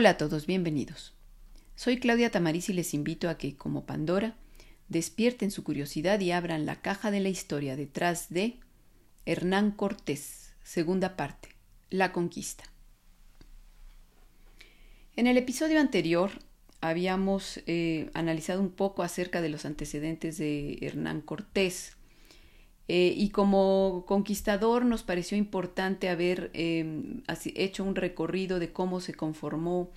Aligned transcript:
Hola 0.00 0.10
a 0.10 0.16
todos, 0.16 0.46
bienvenidos. 0.46 1.12
Soy 1.74 1.98
Claudia 1.98 2.30
Tamariz 2.30 2.68
y 2.68 2.72
les 2.72 2.94
invito 2.94 3.28
a 3.28 3.36
que, 3.36 3.56
como 3.56 3.84
Pandora, 3.84 4.36
despierten 4.88 5.50
su 5.50 5.64
curiosidad 5.64 6.20
y 6.20 6.30
abran 6.30 6.66
la 6.66 6.80
caja 6.80 7.10
de 7.10 7.18
la 7.18 7.30
historia 7.30 7.74
detrás 7.74 8.28
de 8.28 8.60
Hernán 9.26 9.72
Cortés, 9.72 10.54
segunda 10.62 11.16
parte, 11.16 11.48
La 11.90 12.12
Conquista. 12.12 12.62
En 15.16 15.26
el 15.26 15.36
episodio 15.36 15.80
anterior 15.80 16.30
habíamos 16.80 17.60
eh, 17.66 18.08
analizado 18.14 18.60
un 18.60 18.70
poco 18.70 19.02
acerca 19.02 19.42
de 19.42 19.48
los 19.48 19.64
antecedentes 19.64 20.38
de 20.38 20.78
Hernán 20.80 21.22
Cortés 21.22 21.96
eh, 22.88 23.12
y 23.16 23.28
como 23.28 24.04
conquistador 24.06 24.84
nos 24.84 25.02
pareció 25.02 25.36
importante 25.36 26.08
haber 26.08 26.50
em, 26.54 27.22
hecho 27.54 27.84
un 27.84 27.94
recorrido 27.94 28.58
de 28.58 28.72
cómo 28.72 29.00
se 29.00 29.14
conformó 29.14 29.90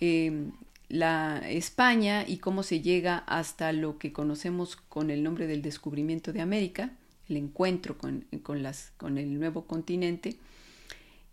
em, 0.00 0.52
la 0.88 1.42
España 1.48 2.24
y 2.26 2.36
cómo 2.36 2.62
se 2.62 2.80
llega 2.82 3.18
hasta 3.26 3.72
lo 3.72 3.98
que 3.98 4.12
conocemos 4.12 4.76
con 4.76 5.10
el 5.10 5.22
nombre 5.22 5.46
del 5.46 5.62
descubrimiento 5.62 6.32
de 6.32 6.42
América, 6.42 6.92
el 7.28 7.38
encuentro 7.38 7.98
con, 7.98 8.26
con, 8.42 8.62
las, 8.62 8.92
con 8.98 9.18
el 9.18 9.38
nuevo 9.38 9.66
continente. 9.66 10.36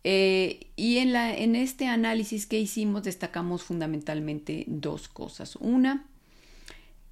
Eh, 0.05 0.67
y 0.75 0.97
en, 0.97 1.55
este 1.55 1.87
análisis 1.87 2.45
que 2.45 2.59
hicimos 2.59 3.03
destacamos 3.03 3.63
fundamentalmente 3.63 4.65
dos 4.67 5.07
cosas. 5.07 5.55
Una, 5.57 6.05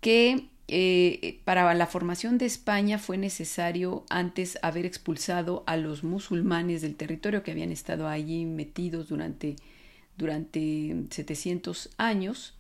que 0.02 0.48
eh, 0.74 1.42
para 1.44 1.74
la 1.74 1.86
formación 1.86 2.38
de 2.38 2.46
España 2.46 2.98
fue 2.98 3.18
necesario 3.18 4.06
antes 4.10 4.58
haber 4.62 4.86
expulsado 4.86 5.66
a 5.68 5.76
los 5.76 6.06
musulmanes 6.06 6.82
del 6.82 6.96
territorio 6.96 7.44
que 7.44 7.52
habían 7.52 7.74
estado 7.74 8.08
allí 8.08 8.46
metidos 8.46 9.10
durante, 9.10 9.58
durante 10.18 10.96
700 11.10 11.90
años. 11.98 12.54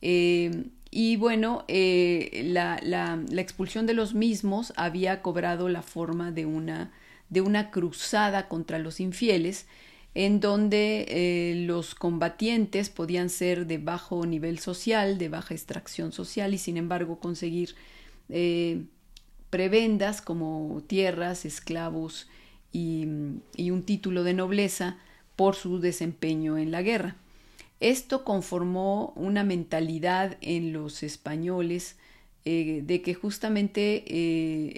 Eh, 0.00 0.68
y 0.90 1.16
bueno, 1.16 1.66
eh, 1.68 2.44
la, 2.46 2.80
la, 2.82 3.22
la, 3.28 3.40
expulsión 3.42 3.84
de 3.84 3.92
los 3.92 4.14
mismos 4.14 4.72
había 4.76 5.20
cobrado 5.20 5.68
la 5.68 5.82
forma 5.82 6.30
de 6.30 6.46
una, 6.46 6.92
de 7.28 7.42
una 7.42 7.70
cruzada 7.70 8.48
contra 8.48 8.78
los 8.78 9.00
infieles, 9.00 9.66
en 10.14 10.38
donde 10.38 11.06
eh, 11.08 11.54
los 11.66 11.94
combatientes 11.94 12.88
podían 12.88 13.30
ser 13.30 13.66
de 13.66 13.78
bajo 13.78 14.24
nivel 14.26 14.60
social, 14.60 15.18
de 15.18 15.28
baja 15.28 15.54
extracción 15.54 16.12
social 16.12 16.54
y 16.54 16.58
sin 16.58 16.76
embargo 16.76 17.18
conseguir 17.18 17.74
eh, 18.28 18.84
prebendas 19.50 20.22
como 20.22 20.82
tierras, 20.86 21.44
esclavos 21.44 22.28
y, 22.72 23.04
un 23.06 23.82
título 23.84 24.22
de 24.24 24.34
nobleza 24.34 24.98
por 25.36 25.56
su 25.56 25.80
desempeño 25.80 26.58
en 26.58 26.70
la 26.70 26.82
guerra. 26.82 27.16
Esto 27.80 28.24
conformó 28.24 29.12
una 29.16 29.42
mentalidad 29.42 30.36
en 30.40 30.72
los 30.72 31.02
españoles 31.02 31.96
eh, 32.44 32.82
de 32.84 33.02
que 33.02 33.14
justamente 33.14 34.04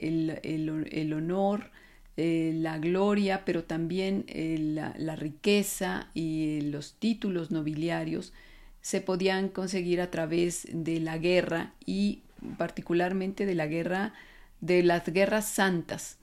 el 0.01 1.13
honor, 1.13 1.71
eh, 2.19 2.53
la 2.55 2.79
gloria, 2.79 3.45
pero 3.45 3.65
también 3.65 4.25
eh, 4.29 4.57
la, 4.59 5.17
riqueza 5.17 6.09
y 6.15 6.63
los 6.63 6.95
títulos 6.95 7.51
nobiliarios 7.51 8.33
se 8.81 9.03
podían 9.03 9.51
conseguir 9.51 10.01
a 10.01 10.11
través 10.11 10.67
de 10.73 10.99
la 10.99 11.19
guerra 11.19 11.75
y 11.85 12.23
particularmente 12.57 13.45
de 13.45 13.55
la 13.55 13.67
guerra, 13.67 14.15
de 14.63 14.83
las 14.83 15.05
guerras 15.05 15.47
santas, 15.47 16.17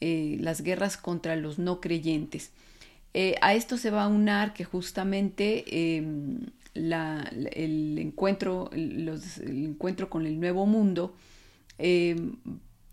eh, 0.00 0.38
las 0.40 0.62
guerras 0.62 0.96
contra 0.96 1.36
los 1.36 1.58
no 1.58 1.78
creyentes. 1.80 2.50
a 3.42 3.54
esto 3.54 3.76
se 3.76 3.90
va 3.90 4.04
a 4.04 4.08
unar 4.08 4.54
que 4.54 4.64
justamente 4.64 5.64
em, 5.98 6.46
el, 6.74 7.98
encuentro, 7.98 8.70
el 8.72 9.08
encuentro 9.46 10.08
con 10.08 10.26
el 10.26 10.40
nuevo 10.40 10.64
mundo, 10.66 11.14
em, 11.78 12.36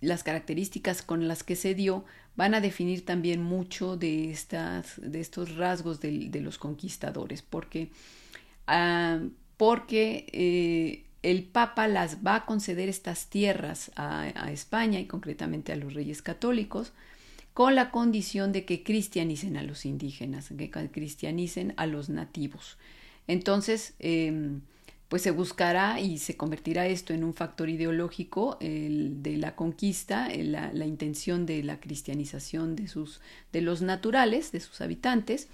las 0.01 0.23
características 0.23 1.01
con 1.01 1.27
las 1.27 1.43
que 1.43 1.55
se 1.55 1.75
dio, 1.75 2.03
van 2.35 2.53
a 2.55 2.61
definir 2.61 3.05
también 3.05 3.41
mucho 3.41 3.97
de, 3.97 4.31
estas, 4.31 4.99
de 4.99 5.19
estos 5.19 5.55
rasgos 5.55 5.99
de, 5.99 6.41
los 6.41 6.57
conquistadores, 6.57 7.41
porque, 7.41 7.91
ah, 8.67 9.19
porque 9.57 10.25
eh, 10.31 11.05
el 11.23 11.43
Papa 11.43 11.87
las 11.87 12.17
va 12.25 12.35
a 12.35 12.45
conceder 12.45 12.89
estas 12.89 13.27
tierras 13.27 13.91
a, 13.95 14.51
España 14.51 14.99
y 14.99 15.05
concretamente 15.05 15.71
a 15.71 15.75
los 15.75 15.93
reyes 15.93 16.21
católicos, 16.21 16.93
con 17.53 17.75
la 17.75 17.91
condición 17.91 18.51
de 18.53 18.65
que 18.65 18.81
cristianicen 18.81 19.57
a 19.57 19.63
los 19.63 19.85
indígenas, 19.85 20.49
que 20.57 20.69
cristianicen 20.69 21.73
a 21.77 21.85
los 21.85 22.09
nativos. 22.09 22.77
Entonces, 23.27 23.93
em, 23.99 24.61
pues 25.11 25.23
se 25.23 25.31
buscará 25.31 25.99
y 25.99 26.19
se 26.19 26.37
convertirá 26.37 26.87
esto 26.87 27.13
en 27.13 27.25
un 27.25 27.33
factor 27.33 27.67
ideológico 27.67 28.55
el 28.61 29.21
de 29.21 29.35
la 29.35 29.57
conquista, 29.57 30.29
la, 30.33 30.85
intención 30.85 31.45
de 31.45 31.63
la 31.63 31.81
cristianización 31.81 32.77
de, 32.77 33.61
los 33.61 33.81
naturales, 33.81 34.53
de 34.53 34.61
sus 34.61 34.79
habitantes, 34.79 35.49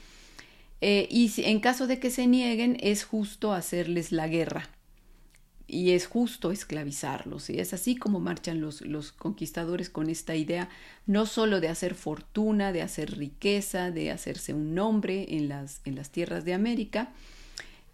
eh, 0.82 1.08
y 1.10 1.34
en 1.42 1.60
caso 1.60 1.88
de 1.88 2.00
que 2.00 2.12
se 2.12 2.28
nieguen 2.28 2.78
es 2.82 3.04
justo 3.04 3.52
hacerles 3.52 4.12
la 4.12 4.28
guerra 4.28 4.70
y 5.66 5.94
es 5.94 6.06
justo 6.06 6.52
esclavizarlos. 6.52 7.50
Y 7.50 7.60
es 7.60 7.74
así 7.74 7.96
como 7.96 8.20
marchan 8.20 8.62
los, 8.62 9.12
conquistadores 9.12 9.90
con 9.90 10.12
esta 10.12 10.36
idea 10.36 10.70
no 11.08 11.26
solo 11.26 11.62
de 11.62 11.70
hacer 11.70 11.96
fortuna, 11.96 12.72
de 12.72 12.84
hacer 12.84 13.18
riqueza, 13.18 13.90
de 13.90 14.12
hacerse 14.12 14.54
un 14.54 14.76
nombre 14.76 15.26
en 15.36 15.50
las 15.50 16.12
tierras 16.12 16.46
de 16.46 16.54
América, 16.54 17.12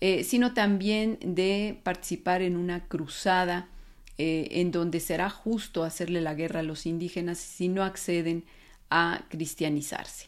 eh, 0.06 0.26
sino 0.26 0.54
también 0.54 1.18
de 1.24 1.80
participar 1.82 2.42
en 2.42 2.58
una 2.58 2.90
cruzada 2.90 3.70
eh, 4.18 4.50
en 4.52 4.70
donde 4.70 5.00
será 5.00 5.30
justo 5.30 5.86
hacerle 5.86 6.20
la 6.20 6.34
guerra 6.34 6.60
a 6.60 6.64
los 6.64 6.86
indígenas 6.86 7.38
si 7.38 7.70
no 7.70 7.86
acceden 7.86 8.44
a 8.90 9.24
cristianizarse. 9.30 10.28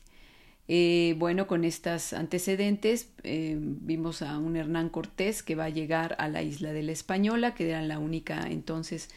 Eh, 0.70 1.16
bueno, 1.18 1.46
con 1.46 1.66
estos 1.66 2.14
antecedentes 2.14 3.10
vimos 3.22 4.22
a 4.22 4.38
un 4.38 4.56
Hernán 4.56 4.88
Cortés 4.88 5.44
que 5.44 5.56
va 5.56 5.66
a 5.66 5.70
llegar 5.70 6.16
a 6.20 6.30
la 6.30 6.42
isla 6.42 6.72
de 6.72 6.82
la 6.82 6.94
Española, 6.94 7.54
que 7.54 7.68
era 7.68 7.82
la 7.82 8.00
única 8.00 8.48
entonces 8.50 9.10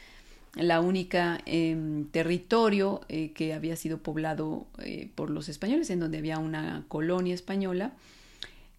la 0.57 0.81
única 0.81 1.39
em, 1.47 2.07
territorio 2.07 3.03
que 3.07 3.55
había 3.55 3.77
sido 3.77 3.99
poblado 3.99 4.67
por 5.15 5.31
los 5.31 5.49
españoles, 5.49 5.89
en 5.91 6.01
donde 6.01 6.19
había 6.19 6.41
una 6.41 6.85
colonia 6.89 7.35
española 7.35 7.93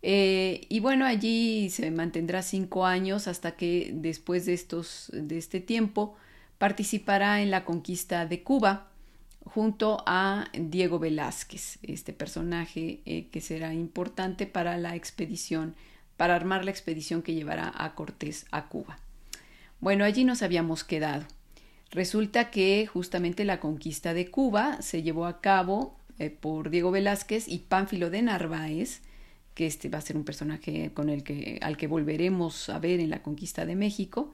eh, 0.02 0.62
y 0.70 0.80
bueno, 0.80 1.06
allí 1.06 1.70
se 1.70 1.92
mantendrá 1.92 2.42
cinco 2.42 2.86
años 2.86 3.28
hasta 3.28 3.56
que 3.56 3.92
después 3.94 4.46
de, 4.46 4.54
estos, 4.54 5.10
de 5.14 5.38
este 5.38 5.60
tiempo 5.60 6.16
participará 6.58 7.42
en 7.42 7.52
la 7.52 7.66
conquista 7.66 8.26
de 8.26 8.44
Cuba 8.44 8.88
junto 9.44 10.04
a 10.06 10.48
Diego 10.54 11.00
Velázquez, 11.00 11.80
este 11.82 12.14
personaje 12.14 13.02
eh, 13.06 13.28
que 13.32 13.42
será 13.42 13.74
importante 13.74 14.46
para 14.46 14.78
la 14.78 14.96
expedición, 14.96 15.76
para 16.18 16.36
armar 16.36 16.66
la 16.66 16.72
expedición 16.72 17.22
que 17.22 17.34
llevará 17.34 17.72
a 17.76 17.96
Cortés 17.96 18.46
a 18.52 18.68
Cuba. 18.68 19.00
Bueno, 19.80 20.04
allí 20.06 20.24
nos 20.24 20.44
habíamos 20.44 20.84
quedado. 20.84 21.26
Resulta 21.92 22.52
que 22.52 22.86
justamente 22.86 23.46
la 23.46 23.60
conquista 23.60 24.14
de 24.14 24.30
Cuba 24.30 24.82
se 24.82 25.02
llevó 25.02 25.26
a 25.26 25.42
cabo 25.42 25.98
eh, 26.20 26.30
por 26.30 26.70
Diego 26.70 26.92
Velázquez 26.92 27.48
y 27.48 27.60
Pánfilo 27.60 28.10
de 28.10 28.22
Narváez, 28.22 29.02
que 29.54 29.66
este 29.66 29.90
va 29.90 29.98
a 29.98 30.02
ser 30.02 30.16
un 30.16 30.24
personaje 30.24 30.92
con 30.94 31.10
el 31.10 31.24
que, 31.24 31.60
al 31.62 31.78
que 31.78 31.88
volveremos 31.88 32.70
a 32.70 32.80
ver 32.80 33.00
en 33.00 33.10
la 33.10 33.22
conquista 33.22 33.66
de 33.66 33.76
México. 33.76 34.32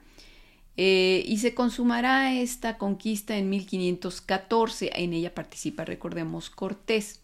Eh, 0.76 1.24
y 1.26 1.38
se 1.38 1.54
consumará 1.54 2.34
esta 2.34 2.76
conquista 2.76 3.36
en 3.36 3.48
1514. 3.48 4.90
En 4.94 5.12
ella 5.12 5.34
participa, 5.34 5.84
recordemos, 5.84 6.50
Cortés. 6.50 7.20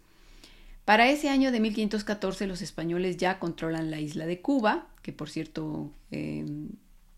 Para 0.84 1.08
ese 1.10 1.28
año 1.28 1.52
de 1.52 1.60
1514 1.60 2.46
los 2.46 2.62
españoles 2.62 3.16
ya 3.16 3.38
controlan 3.38 3.90
la 3.90 4.00
isla 4.00 4.26
de 4.26 4.40
Cuba, 4.40 4.88
que 5.02 5.12
por 5.12 5.30
cierto 5.30 5.92
eh, 6.10 6.44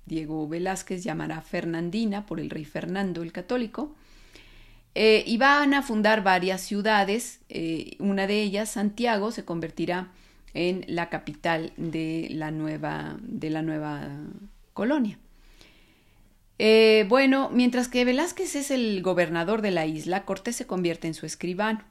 Diego 0.05 0.47
Velázquez 0.47 1.03
llamará 1.03 1.41
Fernandina 1.41 2.27
por 2.27 2.41
el 2.41 2.51
rey 2.51 2.65
Fernando 2.65 3.23
el 3.23 3.33
católico. 3.33 3.95
Eh, 4.97 5.25
y 5.27 5.39
van 5.39 5.73
a 5.73 5.83
fundar 5.83 6.23
varias 6.23 6.61
ciudades. 6.61 7.41
una 7.99 8.27
de 8.27 8.43
ellas, 8.43 8.71
Santiago, 8.71 9.31
se 9.31 9.45
convertirá 9.45 10.13
en 10.55 10.85
la 10.87 11.11
capital 11.11 11.73
de 11.77 12.29
la 12.31 12.51
nueva, 12.51 13.17
de 13.21 13.51
la 13.51 13.63
nueva 13.63 14.09
colonia. 14.73 15.19
Eh, 16.59 17.05
bueno, 17.09 17.51
mientras 17.53 17.89
que 17.89 18.05
Velázquez 18.05 18.55
es 18.55 18.71
el 18.71 19.03
gobernador 19.03 19.61
de 19.61 19.73
la 19.73 19.87
isla, 19.87 20.25
Cortés 20.25 20.57
se 20.57 20.67
convierte 20.67 21.09
en 21.09 21.15
su 21.15 21.27
escribano. 21.27 21.83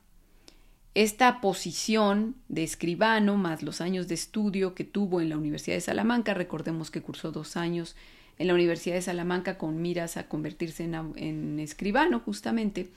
Esta 0.96 1.42
posición 1.42 2.36
de 2.48 2.64
escribano, 2.64 3.36
más 3.36 3.64
los 3.64 3.82
años 3.82 4.08
de 4.08 4.14
estudio 4.14 4.76
que 4.76 4.84
tuvo 4.84 5.20
en 5.20 5.30
la 5.30 5.38
Universidad 5.38 5.76
de 5.76 5.82
Salamanca, 5.82 6.34
recordemos 6.34 6.92
que 6.92 7.02
cursó 7.02 7.32
dos 7.32 7.58
años 7.58 7.96
en 8.38 8.48
la 8.48 8.54
Universidad 8.54 8.96
de 8.96 9.02
Salamanca 9.02 9.58
con 9.58 9.82
miras 9.82 10.18
a 10.18 10.28
convertirse 10.28 10.84
en, 10.84 10.96
en 11.16 11.60
escribano 11.60 12.20
justamente, 12.20 12.90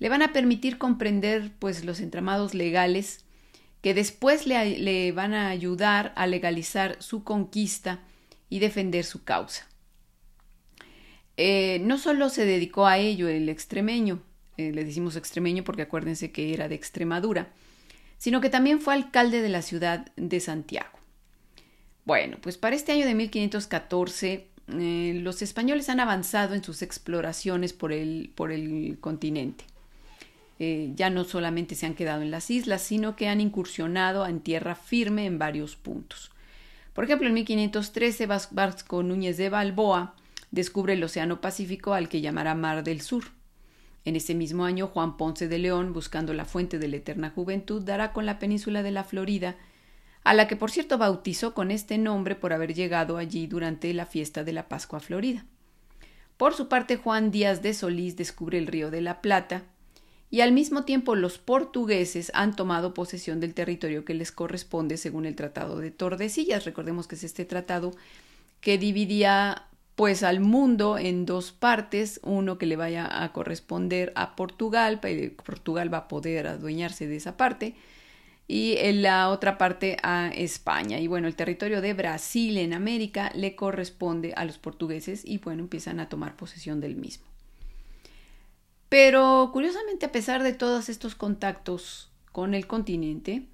le 0.00 0.08
van 0.08 0.22
a 0.22 0.32
permitir 0.32 0.76
comprender 0.76 1.52
pues 1.58 1.84
los 1.84 2.00
entramados 2.00 2.54
legales 2.54 3.24
que 3.82 3.94
después 3.94 4.46
le, 4.46 5.12
van 5.12 5.34
a 5.34 5.48
ayudar 5.48 6.12
a 6.16 6.26
legalizar 6.26 6.96
su 7.00 7.24
conquista 7.24 8.00
y 8.48 8.58
defender 8.58 9.04
su 9.04 9.24
causa. 9.24 9.66
Eh, 11.36 11.80
no 11.82 11.96
solo 11.96 12.28
se 12.28 12.44
dedicó 12.44 12.86
a 12.86 12.98
ello 12.98 13.28
el 13.28 13.48
extremeño, 13.48 14.22
eh, 14.56 14.72
le 14.72 14.84
decimos 14.84 15.16
extremeño 15.16 15.64
porque 15.64 15.82
acuérdense 15.82 16.32
que 16.32 16.52
era 16.52 16.68
de 16.68 16.74
Extremadura, 16.74 17.48
sino 18.18 18.42
que 18.42 18.50
también 18.50 18.80
fue 18.80 18.92
alcalde 18.92 19.40
de 19.40 19.48
la 19.48 19.62
ciudad 19.62 20.12
de 20.16 20.40
Santiago. 20.40 20.98
Bueno, 22.04 22.36
pues 22.42 22.58
para 22.58 22.76
este 22.76 22.92
año 22.92 23.06
de 23.06 23.14
1514 23.14 24.48
eh, 24.78 25.20
los 25.22 25.42
españoles 25.42 25.88
han 25.88 26.00
avanzado 26.00 26.54
en 26.54 26.62
sus 26.62 26.82
exploraciones 26.82 27.72
por 27.72 27.92
el, 27.92 28.32
por 28.34 28.52
el 28.52 28.98
continente. 29.00 29.64
Eh, 30.62 30.92
ya 30.94 31.08
no 31.08 31.24
solamente 31.24 31.74
se 31.74 31.86
han 31.86 31.94
quedado 31.94 32.20
en 32.20 32.30
las 32.30 32.50
islas, 32.50 32.82
sino 32.82 33.16
que 33.16 33.28
han 33.28 33.40
incursionado 33.40 34.26
en 34.26 34.40
tierra 34.40 34.74
firme 34.74 35.24
en 35.24 35.38
varios 35.38 35.74
puntos. 35.74 36.30
Por 36.92 37.04
ejemplo, 37.04 37.28
en 37.28 37.32
1513 37.32 38.26
Vasco 38.26 39.02
Núñez 39.02 39.38
de 39.38 39.48
Balboa 39.48 40.14
descubre 40.50 40.92
el 40.92 41.02
Océano 41.02 41.40
Pacífico 41.40 41.94
al 41.94 42.10
que 42.10 42.20
llamará 42.20 42.54
Mar 42.54 42.84
del 42.84 43.00
Sur. 43.00 43.24
En 44.04 44.16
ese 44.16 44.34
mismo 44.34 44.66
año, 44.66 44.88
Juan 44.88 45.16
Ponce 45.16 45.48
de 45.48 45.56
León, 45.56 45.94
buscando 45.94 46.34
la 46.34 46.44
fuente 46.44 46.78
de 46.78 46.88
la 46.88 46.96
eterna 46.96 47.30
juventud, 47.30 47.82
dará 47.82 48.12
con 48.12 48.26
la 48.26 48.38
península 48.38 48.82
de 48.82 48.90
la 48.90 49.04
Florida, 49.04 49.56
a 50.24 50.34
la 50.34 50.46
que 50.46 50.56
por 50.56 50.70
cierto 50.70 50.98
bautizó 50.98 51.54
con 51.54 51.70
este 51.70 51.96
nombre 51.96 52.34
por 52.34 52.52
haber 52.52 52.74
llegado 52.74 53.16
allí 53.16 53.46
durante 53.46 53.94
la 53.94 54.04
fiesta 54.04 54.44
de 54.44 54.52
la 54.52 54.68
Pascua 54.68 55.00
Florida. 55.00 55.46
Por 56.36 56.52
su 56.52 56.68
parte, 56.68 56.98
Juan 56.98 57.30
Díaz 57.30 57.62
de 57.62 57.72
Solís 57.72 58.16
descubre 58.16 58.58
el 58.58 58.66
río 58.66 58.90
de 58.90 59.00
la 59.00 59.22
Plata, 59.22 59.62
y 60.30 60.42
al 60.42 60.52
mismo 60.52 60.84
tiempo 60.84 61.16
los 61.16 61.38
portugueses 61.38 62.30
han 62.34 62.54
tomado 62.54 62.94
posesión 62.94 63.40
del 63.40 63.54
territorio 63.54 64.04
que 64.04 64.14
les 64.14 64.30
corresponde 64.30 64.96
según 64.96 65.26
el 65.26 65.34
Tratado 65.34 65.78
de 65.78 65.90
Tordesillas. 65.90 66.64
Recordemos 66.64 67.08
que 67.08 67.16
es 67.16 67.24
este 67.24 67.44
tratado 67.44 67.92
que 68.60 68.78
dividía 68.78 69.66
pues 69.96 70.22
al 70.22 70.40
mundo 70.40 70.96
en 70.96 71.26
dos 71.26 71.52
partes, 71.52 72.20
uno 72.22 72.56
que 72.56 72.66
le 72.66 72.76
vaya 72.76 73.22
a 73.22 73.32
corresponder 73.32 74.12
a 74.16 74.34
Portugal, 74.34 75.00
Portugal 75.44 75.92
va 75.92 75.98
a 75.98 76.08
poder 76.08 76.46
adueñarse 76.46 77.06
de 77.06 77.16
esa 77.16 77.36
parte, 77.36 77.74
y 78.48 78.76
en 78.78 79.02
la 79.02 79.28
otra 79.28 79.58
parte 79.58 79.98
a 80.02 80.28
España. 80.34 80.98
Y 80.98 81.06
bueno, 81.06 81.28
el 81.28 81.36
territorio 81.36 81.82
de 81.82 81.92
Brasil 81.92 82.56
en 82.56 82.72
América 82.72 83.30
le 83.34 83.54
corresponde 83.54 84.32
a 84.34 84.46
los 84.46 84.56
portugueses 84.56 85.22
y 85.24 85.36
bueno, 85.38 85.64
empiezan 85.64 86.00
a 86.00 86.08
tomar 86.08 86.34
posesión 86.34 86.80
del 86.80 86.96
mismo. 86.96 87.29
Pero 88.90 89.50
curiosamente, 89.52 90.04
a 90.04 90.12
pesar 90.12 90.42
de 90.42 90.52
todos 90.52 90.88
estos 90.88 91.14
contactos 91.14 92.10
con 92.32 92.54
el 92.54 92.66
continente, 92.66 93.46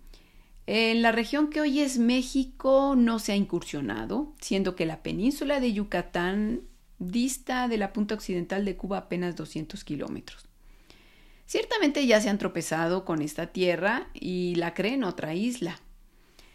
en 0.66 1.02
la 1.02 1.12
región 1.12 1.50
que 1.50 1.60
hoy 1.60 1.80
es 1.80 1.98
México 1.98 2.94
no 2.96 3.18
se 3.18 3.32
ha 3.32 3.36
incursionado, 3.36 4.32
siendo 4.40 4.74
que 4.74 4.86
la 4.86 5.02
península 5.02 5.60
de 5.60 5.74
Yucatán 5.74 6.62
dista 6.98 7.68
de 7.68 7.76
la 7.76 7.92
punta 7.92 8.14
occidental 8.14 8.64
de 8.64 8.76
Cuba 8.76 8.96
apenas 8.96 9.36
200 9.36 9.84
kilómetros. 9.84 10.48
Ciertamente 11.44 12.06
ya 12.06 12.18
se 12.22 12.30
han 12.30 12.38
tropezado 12.38 13.04
con 13.04 13.20
esta 13.20 13.48
tierra 13.48 14.08
y 14.14 14.54
la 14.54 14.72
creen 14.72 15.04
otra 15.04 15.34
isla. 15.34 15.78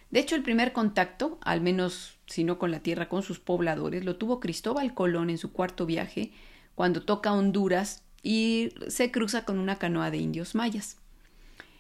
De 0.10 0.20
hecho, 0.20 0.36
el 0.36 0.42
primer 0.42 0.74
contacto, 0.74 1.38
al 1.44 1.62
menos 1.62 2.18
si 2.26 2.44
no 2.44 2.58
con 2.58 2.72
la 2.72 2.80
tierra, 2.80 3.10
con 3.10 3.22
sus 3.22 3.40
pobladores, 3.40 4.04
lo 4.06 4.16
tuvo 4.16 4.40
Cristóbal 4.40 4.96
Colón 4.96 5.30
en 5.30 5.38
su 5.38 5.52
cuarto 5.52 5.86
viaje, 5.86 6.32
cuando 6.74 7.04
toca 7.04 7.32
Honduras 7.32 8.04
y 8.24 8.70
se 8.88 9.12
cruza 9.12 9.46
con 9.46 9.58
una 9.58 9.78
canoa 9.78 10.12
de 10.12 10.18
indios 10.18 10.56
mayas. 10.56 10.98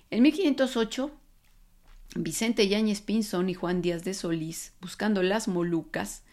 En 0.09 0.23
1508, 0.23 1.11
Vicente 2.15 2.67
Yáñez 2.67 3.01
Pinzón 3.01 3.49
y 3.49 3.53
Juan 3.53 3.81
Díaz 3.81 4.03
de 4.03 4.13
Solís, 4.13 4.73
buscando 4.81 5.23
las 5.23 5.47
Molucas, 5.47 6.23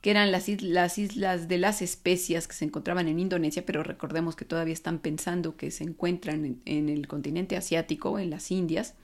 que 0.00 0.10
eran 0.10 0.30
las, 0.30 0.48
islas 0.50 1.48
de 1.48 1.58
las 1.58 1.80
especias 1.80 2.46
que 2.46 2.54
se 2.54 2.66
encontraban 2.66 3.08
en 3.08 3.18
Indonesia, 3.18 3.64
pero 3.64 3.82
recordemos 3.82 4.36
que 4.36 4.44
todavía 4.44 4.74
están 4.74 4.98
pensando 4.98 5.56
que 5.56 5.70
se 5.70 5.82
encuentran 5.82 6.60
en, 6.66 6.88
el 6.88 7.08
continente 7.08 7.56
asiático, 7.56 8.18
en 8.18 8.30
las 8.30 8.50
Indias. 8.50 8.94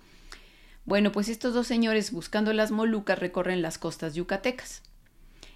Bueno, 0.85 1.11
pues 1.11 1.29
estos 1.29 1.55
dos 1.55 1.67
señores 1.67 2.13
buscando 2.13 2.53
las 2.53 2.71
Molucas 2.71 3.19
recorren 3.19 3.63
las 3.63 3.79
costas 3.79 4.15
yucatecas. 4.15 4.83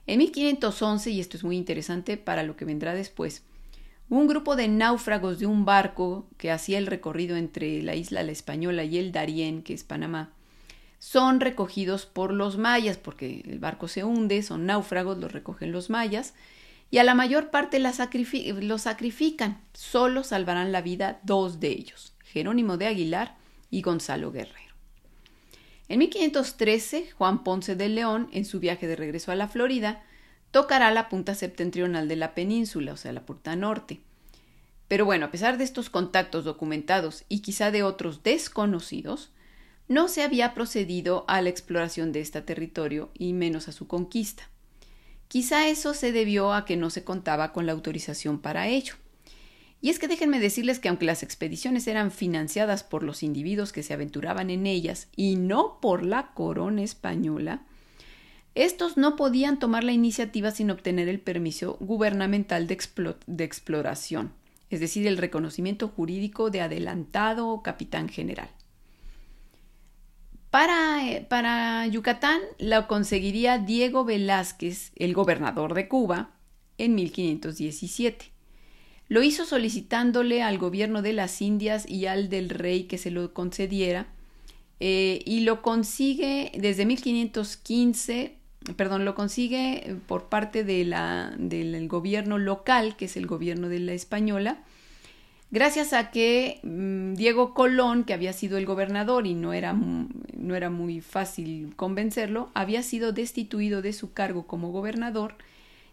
En 0.07 0.19
1511, 0.19 1.11
y 1.11 1.21
esto 1.21 1.37
es 1.37 1.45
muy 1.45 1.57
interesante 1.57 2.17
para 2.17 2.43
lo 2.43 2.57
que 2.57 2.65
vendrá 2.65 2.95
después, 2.95 3.43
un 4.09 4.27
grupo 4.27 4.57
de 4.57 4.69
náufragos 4.69 5.39
de 5.39 5.47
un 5.47 5.65
barco 5.65 6.27
que 6.37 6.51
hacía 6.51 6.79
el 6.79 6.87
recorrido 6.87 7.37
entre 7.37 7.83
la 7.83 7.95
isla 7.95 8.23
La 8.23 8.33
Española 8.33 8.85
y 8.85 8.99
el 8.99 9.13
Darién, 9.13 9.63
que 9.63 9.75
es 9.75 9.85
Panamá, 9.85 10.33
son 10.99 11.41
recogidos 11.41 12.07
por 12.07 12.33
los 12.33 12.57
mayas, 12.57 12.97
porque 12.97 13.43
el 13.47 13.59
barco 13.59 13.89
se 13.89 14.05
hunde, 14.05 14.43
son 14.43 14.67
náufragos, 14.67 15.19
los 15.19 15.33
recogen 15.33 15.71
los 15.71 15.91
mayas, 15.91 16.35
y 16.91 16.99
a 16.99 17.05
la 17.05 17.15
mayor 17.15 17.51
parte 17.51 17.79
los 17.79 17.97
sacrifican. 18.83 19.61
Solo 19.73 20.23
salvarán 20.23 20.73
la 20.73 20.81
vida 20.81 21.21
dos 21.23 21.61
de 21.61 21.69
ellos, 21.69 22.15
Jerónimo 22.25 22.77
de 22.77 22.87
Aguilar 22.87 23.37
y 23.71 23.83
Gonzalo 23.83 24.33
Guerrero. 24.33 24.75
En 25.89 25.99
1513, 25.99 27.11
Juan 27.13 27.45
Ponce 27.45 27.77
de 27.77 27.89
León, 27.89 28.29
en 28.33 28.45
su 28.45 28.59
viaje 28.59 28.87
de 28.87 28.97
regreso 28.97 29.31
a 29.33 29.37
la 29.37 29.49
Florida, 29.49 30.03
tocará 30.55 30.93
la 30.93 31.09
punta 31.09 31.35
septentrional 31.35 32.07
de 32.07 32.15
la 32.15 32.33
península, 32.33 32.93
o 32.93 32.97
sea, 32.97 33.13
la 33.13 33.27
punta 33.27 33.57
norte. 33.57 33.99
Pero 34.87 35.05
bueno, 35.05 35.27
a 35.27 35.31
pesar 35.33 35.59
de 35.59 35.65
estos 35.65 35.91
contactos 35.91 36.45
documentados 36.45 37.25
y 37.29 37.41
quizá 37.41 37.73
de 37.73 37.83
otros 37.83 38.23
desconocidos, 38.23 39.33
no 39.89 40.07
se 40.07 40.23
había 40.23 40.55
procedido 40.55 41.25
a 41.27 41.43
la 41.43 41.49
exploración 41.49 42.13
de 42.13 42.21
este 42.21 42.41
territorio 42.41 43.11
y 43.15 43.33
menos 43.33 43.67
a 43.67 43.73
su 43.73 43.89
conquista. 43.89 44.49
Quizá 45.27 45.67
eso 45.67 45.93
se 45.93 46.13
debió 46.13 46.53
a 46.53 46.65
que 46.65 46.77
no 46.77 46.89
se 46.89 47.03
contaba 47.03 47.53
con 47.53 47.67
la 47.67 47.73
autorización 47.73 48.39
para 48.39 48.69
ello. 48.69 48.95
Y 49.81 49.91
es 49.91 49.99
que 49.99 50.07
déjenme 50.07 50.39
decirles 50.39 50.79
que 50.79 50.89
aunque 50.89 51.05
las 51.05 51.25
expediciones 51.25 51.89
eran 51.89 52.13
financiadas 52.13 52.85
por 52.85 53.03
los 53.03 53.25
individuos 53.25 53.73
que 53.73 53.83
se 53.83 53.93
aventuraban 53.93 54.51
en 54.51 54.69
ellas 54.69 55.09
y 55.17 55.35
no 55.35 55.81
por 55.81 56.05
la 56.05 56.33
corona 56.33 56.85
española, 56.85 57.67
estos 58.55 58.97
no 58.97 59.17
podían 59.17 59.59
tomar 59.59 59.83
la 59.83 59.93
iniciativa 59.93 60.51
sin 60.51 60.71
obtener 60.71 61.09
el 61.09 61.21
permiso 61.21 61.77
gubernamental 61.81 62.67
de, 62.69 63.45
exploración, 63.45 64.33
es 64.71 64.81
decir, 64.81 65.07
el 65.07 65.19
reconocimiento 65.19 65.89
jurídico 65.89 66.51
de 66.51 66.61
adelantado 66.61 67.63
capitán 67.63 68.09
general. 68.09 68.49
Eh, 71.07 71.27
para, 71.29 71.87
Yucatán 71.89 72.41
lo 72.59 72.87
conseguiría 72.87 73.59
Diego 73.59 74.05
Velázquez, 74.05 74.93
el 74.97 75.13
gobernador 75.13 75.75
de 75.75 75.89
Cuba, 75.89 76.31
en 76.79 76.95
1517. 76.95 78.31
Lo 79.09 79.23
hizo 79.23 79.45
solicitándole 79.45 80.43
al 80.43 80.59
gobierno 80.59 81.03
de 81.03 81.13
las 81.13 81.43
Indias 81.43 81.89
y 81.89 82.07
al 82.07 82.29
del 82.29 82.51
rey 82.51 82.85
que 82.85 82.99
se 82.99 83.11
lo 83.11 83.35
concediera, 83.35 84.07
eh, 84.81 85.23
y 85.27 85.41
lo 85.41 85.61
consigue 85.61 86.53
desde 86.57 86.87
1515, 86.87 88.39
perdón, 88.77 89.05
lo 89.05 89.15
consigue 89.15 89.97
por 90.07 90.29
parte 90.29 90.65
de 90.65 90.85
la, 90.85 91.35
del 91.39 91.87
gobierno 91.89 92.39
local, 92.39 92.97
que 92.97 93.05
es 93.05 93.17
el 93.17 93.27
gobierno 93.27 93.69
de 93.69 93.79
la 93.81 93.93
española, 93.93 94.59
gracias 95.51 95.93
a 95.93 96.11
que 96.11 96.61
mm, 96.63 97.15
Diego 97.15 97.55
Colón, 97.55 98.05
que 98.05 98.15
había 98.15 98.33
sido 98.33 98.59
el 98.59 98.67
gobernador 98.67 99.27
y 99.27 99.35
no 99.35 99.53
era, 99.53 99.73
no 99.73 100.55
era 100.55 100.71
muy 100.71 101.01
fácil 101.01 101.75
convencerlo, 101.77 102.51
había 102.55 102.83
sido 102.83 103.13
destituido 103.13 103.83
de 103.83 103.93
su 103.93 104.13
cargo 104.13 104.47
como 104.47 104.71
gobernador 104.71 105.37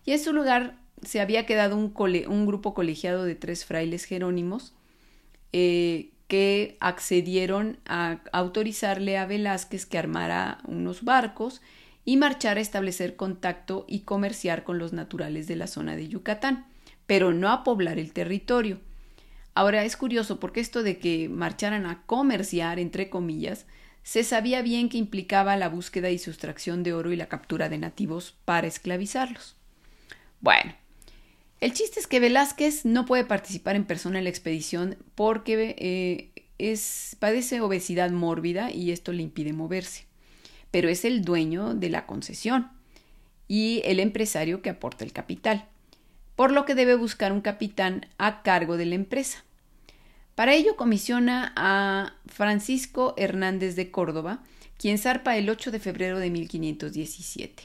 y 0.06 0.14
en 0.14 0.20
su 0.20 0.34
lugar 0.34 0.78
se 1.04 1.20
había 1.20 1.46
quedado 1.46 1.76
un, 1.78 1.94
un 2.28 2.46
grupo 2.46 2.74
colegiado 2.74 3.26
de 3.26 3.36
tres 3.36 3.66
frailes 3.66 4.06
jerónimos 4.06 4.74
eh, 5.52 6.12
que 6.28 6.78
accedieron 6.80 7.78
a 7.86 8.22
autorizarle 8.32 9.18
a 9.18 9.26
Velázquez 9.26 9.86
que 9.86 9.98
armara 9.98 10.60
unos 10.66 11.04
barcos 11.04 11.62
y 12.06 12.18
marchara 12.18 12.60
a 12.60 12.64
establecer 12.64 13.16
contacto 13.16 13.86
y 13.88 14.02
comerciar 14.02 14.64
con 14.64 14.80
los 14.80 14.94
naturales 14.94 15.48
de 15.48 15.56
la 15.56 15.68
zona 15.68 15.96
de 15.96 16.08
Yucatán, 16.08 16.66
pero 17.06 17.34
no 17.34 17.50
a 17.50 17.64
poblar 17.64 18.00
el 18.00 18.14
territorio. 18.14 18.80
Ahora 19.54 19.84
es 19.84 19.98
curioso 19.98 20.40
porque 20.40 20.62
esto 20.62 20.82
de 20.84 20.98
que 20.98 21.30
marcharan 21.30 21.86
a 21.86 22.04
comerciar, 22.06 22.80
entre 22.80 23.10
comillas, 23.10 23.66
se 24.04 24.24
sabía 24.24 24.62
bien 24.62 24.90
que 24.90 24.98
implicaba 24.98 25.58
la 25.58 25.70
búsqueda 25.70 26.10
y 26.10 26.18
sustracción 26.18 26.84
de 26.84 26.94
oro 26.94 27.12
y 27.12 27.16
la 27.16 27.28
captura 27.28 27.70
de 27.70 27.78
nativos 27.78 28.36
para 28.46 28.68
esclavizarlos. 28.68 29.56
Bueno, 30.40 30.74
el 31.60 31.74
chiste 31.74 32.00
es 32.00 32.08
que 32.08 32.20
Velázquez 32.20 32.86
no 32.86 33.06
puede 33.06 33.26
participar 33.26 33.76
en 33.76 33.86
persona 33.86 34.18
en 34.18 34.24
la 34.24 34.32
expedición 34.32 34.98
porque 35.14 35.76
eh, 35.78 36.46
es, 36.58 37.16
padece 37.20 37.62
obesidad 37.62 38.10
mórbida 38.10 38.72
y 38.72 38.92
esto 38.92 39.12
le 39.12 39.22
impide 39.22 39.54
moverse. 39.54 40.06
Pero 40.72 40.90
es 40.90 41.06
el 41.06 41.24
dueño 41.24 41.74
de 41.74 41.90
la 41.90 42.06
concesión 42.06 42.72
y 43.48 43.82
el 43.86 44.00
empresario 44.00 44.62
que 44.62 44.70
aporta 44.70 45.04
el 45.04 45.14
capital 45.14 45.68
por 46.42 46.52
lo 46.52 46.66
que 46.66 46.74
debe 46.74 46.96
buscar 46.96 47.32
un 47.34 47.42
capitán 47.42 48.08
a 48.18 48.42
cargo 48.42 48.76
de 48.76 48.88
la 48.88 48.96
empresa. 48.96 49.44
Para 50.34 50.56
ello 50.56 50.76
comisiona 50.76 51.54
a 51.56 52.16
Francisco 52.26 53.14
Hernández 53.16 53.76
de 53.76 53.92
Córdoba, 53.92 54.42
quien 54.78 54.98
zarpa 54.98 55.38
el 55.38 55.52
8 55.52 55.70
de 55.70 55.80
febrero 55.80 56.18
de 56.18 56.32
1517. 56.32 57.64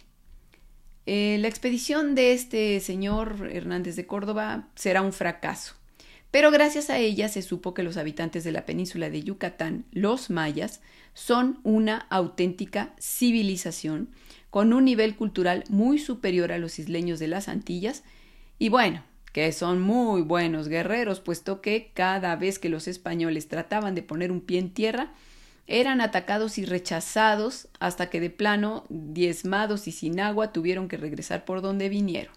Eh, 1.06 1.38
la 1.40 1.48
expedición 1.48 2.14
de 2.14 2.32
este 2.32 2.80
señor 2.80 3.48
Hernández 3.50 3.96
de 3.96 4.06
Córdoba 4.06 4.68
será 4.74 5.00
un 5.00 5.14
fracaso, 5.14 5.74
pero 6.30 6.50
gracias 6.50 6.90
a 6.90 6.98
ella 6.98 7.30
se 7.30 7.40
supo 7.40 7.72
que 7.72 7.82
los 7.82 7.96
habitantes 7.96 8.44
de 8.44 8.52
la 8.52 8.66
península 8.66 9.08
de 9.08 9.22
Yucatán, 9.22 9.86
los 9.90 10.28
mayas, 10.28 10.82
son 11.16 11.60
una 11.62 12.06
auténtica 12.10 12.92
civilización 13.00 14.10
con 14.50 14.74
un 14.74 14.84
nivel 14.84 15.16
cultural 15.16 15.64
muy 15.70 15.98
superior 15.98 16.52
a 16.52 16.58
los 16.58 16.78
isleños 16.78 17.18
de 17.18 17.26
las 17.26 17.48
Antillas 17.48 18.04
y 18.58 18.68
bueno, 18.68 19.02
que 19.32 19.50
son 19.52 19.80
muy 19.80 20.20
buenos 20.20 20.68
guerreros, 20.68 21.20
puesto 21.20 21.62
que 21.62 21.90
cada 21.94 22.36
vez 22.36 22.58
que 22.58 22.68
los 22.68 22.86
españoles 22.86 23.48
trataban 23.48 23.94
de 23.94 24.02
poner 24.02 24.30
un 24.30 24.42
pie 24.42 24.58
en 24.58 24.74
tierra, 24.74 25.14
eran 25.66 26.02
atacados 26.02 26.58
y 26.58 26.66
rechazados 26.66 27.68
hasta 27.80 28.10
que 28.10 28.20
de 28.20 28.28
plano, 28.28 28.84
diezmados 28.90 29.88
y 29.88 29.92
sin 29.92 30.20
agua, 30.20 30.52
tuvieron 30.52 30.86
que 30.86 30.98
regresar 30.98 31.46
por 31.46 31.62
donde 31.62 31.88
vinieron. 31.88 32.34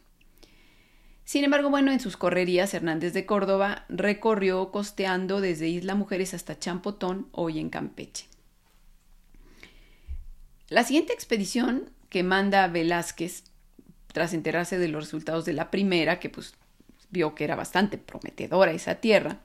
Sin 1.26 1.44
embargo, 1.44 1.70
bueno, 1.70 1.92
en 1.92 2.00
sus 2.00 2.16
correrías, 2.16 2.74
Hernández 2.74 3.12
de 3.12 3.26
Córdoba 3.26 3.84
recorrió 3.90 4.72
costeando 4.72 5.42
desde 5.42 5.68
Isla 5.68 5.96
Mujeres 5.96 6.34
hasta 6.34 6.58
Champotón, 6.58 7.28
hoy 7.34 7.60
en 7.60 7.70
Campeche. 7.70 8.29
La 10.70 10.84
siguiente 10.84 11.14
expedición 11.14 11.90
que 12.10 12.24
manda 12.24 12.68
Velázquez, 12.68 13.44
tras 14.14 14.34
enterarse 14.34 14.78
de 14.78 14.88
los 14.88 15.06
resultados 15.06 15.46
de 15.46 15.54
la 15.54 15.72
primera, 15.72 16.20
que 16.20 16.30
pues 16.30 16.54
vio 17.10 17.36
que 17.36 17.44
era 17.44 17.56
bastante 17.56 17.98
prometedora 17.98 18.72
esa 18.72 18.96
tierra, 18.96 19.40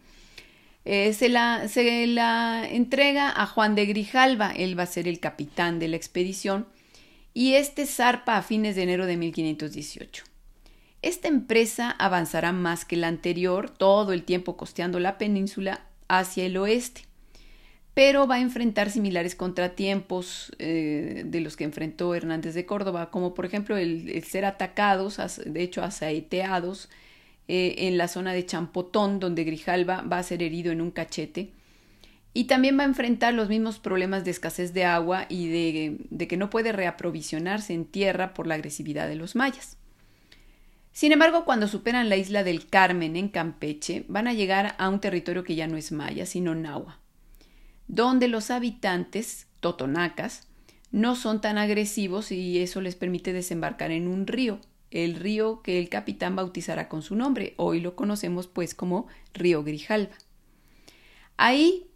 eh, 0.85 1.15
se, 1.15 1.31
la, 1.31 1.67
se 1.69 2.07
la 2.07 2.69
entrega 2.69 3.31
a 3.31 3.47
Juan 3.47 3.75
de 3.75 3.87
Grijalva, 3.87 4.51
él 4.51 4.79
va 4.79 4.83
a 4.83 4.87
ser 4.87 5.09
el 5.09 5.19
capitán 5.19 5.79
de 5.79 5.89
la 5.89 5.97
expedición, 5.97 6.67
y 7.33 7.55
este 7.55 7.87
zarpa 7.87 8.37
a 8.37 8.43
fines 8.43 8.77
de 8.77 8.83
enero 8.83 9.07
de 9.07 9.17
1518. 9.17 10.25
Esta 11.01 11.29
empresa 11.29 11.91
avanzará 11.91 12.53
más 12.53 12.85
que 12.85 12.97
la 12.97 13.09
anterior, 13.09 13.71
todo 13.71 14.13
el 14.13 14.25
tiempo 14.25 14.57
costeando 14.57 15.01
la 15.01 15.19
península 15.19 15.87
hacia 16.09 16.45
el 16.45 16.57
oeste, 16.57 17.03
pero 17.95 18.27
va 18.27 18.37
a 18.37 18.41
enfrentar 18.41 18.91
similares 18.91 19.37
contratiempos 19.37 20.53
eh, 20.59 21.23
de 21.25 21.41
los 21.41 21.57
que 21.57 21.65
enfrentó 21.65 22.15
Hernández 22.15 22.55
de 22.55 22.67
Córdoba, 22.67 23.11
como 23.11 23.35
por 23.35 23.47
ejemplo 23.47 23.77
el, 23.77 24.23
ser 24.25 24.45
atacados, 24.45 25.21
de 25.47 25.63
hecho 25.63 25.83
asaeteados, 25.83 26.91
eh, 27.47 27.75
en 27.87 27.97
la 27.97 28.09
zona 28.09 28.33
de 28.33 28.45
Champotón, 28.45 29.21
donde 29.21 29.45
Grijalva 29.45 30.03
va 30.03 30.19
a 30.19 30.23
ser 30.25 30.43
herido 30.43 30.73
en 30.73 30.81
un 30.81 30.91
cachete. 30.91 31.53
Y 32.33 32.45
también 32.45 32.77
va 32.77 32.83
a 32.83 32.87
enfrentar 32.87 33.33
los 33.33 33.49
mismos 33.49 33.79
problemas 33.79 34.25
de 34.25 34.33
escasez 34.33 34.75
de 34.75 34.85
agua 34.85 35.27
y 35.29 35.49
de, 35.49 35.99
de 36.11 36.27
que 36.27 36.37
no 36.37 36.51
puede 36.51 36.73
reaprovisionarse 36.73 37.75
en 37.75 37.85
tierra 37.85 38.35
por 38.35 38.49
la 38.49 38.57
agresividad 38.57 39.07
de 39.07 39.15
los 39.15 39.37
mayas. 39.37 39.77
Sin 40.91 41.13
embargo, 41.13 41.45
cuando 41.45 41.69
superan 41.69 42.09
la 42.09 42.17
isla 42.17 42.43
del 42.43 42.67
Carmen 42.67 43.15
en 43.15 43.29
Campeche, 43.29 44.05
van 44.09 44.27
a 44.27 44.33
llegar 44.33 44.75
a 44.79 44.89
un 44.89 45.01
territorio 45.01 45.45
que 45.45 45.55
ya 45.55 45.69
no 45.69 45.77
es 45.77 45.93
maya, 45.93 46.27
sino 46.27 46.57
nahua, 46.57 46.99
donde 47.89 48.29
los 48.29 48.51
habitantes, 48.51 49.47
totonacas, 49.61 50.47
no 50.91 51.17
son 51.17 51.41
tan 51.41 51.59
agresivos 51.59 52.31
y 52.31 52.61
eso 52.61 52.81
les 52.81 52.95
permite 52.95 53.33
desembarcar 53.33 53.91
en 53.91 54.07
un 54.07 54.27
río, 54.27 54.61
el 54.91 55.17
río 55.17 55.61
que 55.63 55.81
el 55.81 55.89
capitán 55.89 56.37
bautizará 56.37 56.89
con 56.89 57.03
su 57.03 57.17
nombre. 57.17 57.55
Hoy 57.57 57.81
lo 57.81 57.97
conocemos 57.97 58.47
pues 58.47 58.75
como 58.75 59.09
río 59.33 59.65
Grijalva. 59.65 60.15
Ahí 61.37 61.89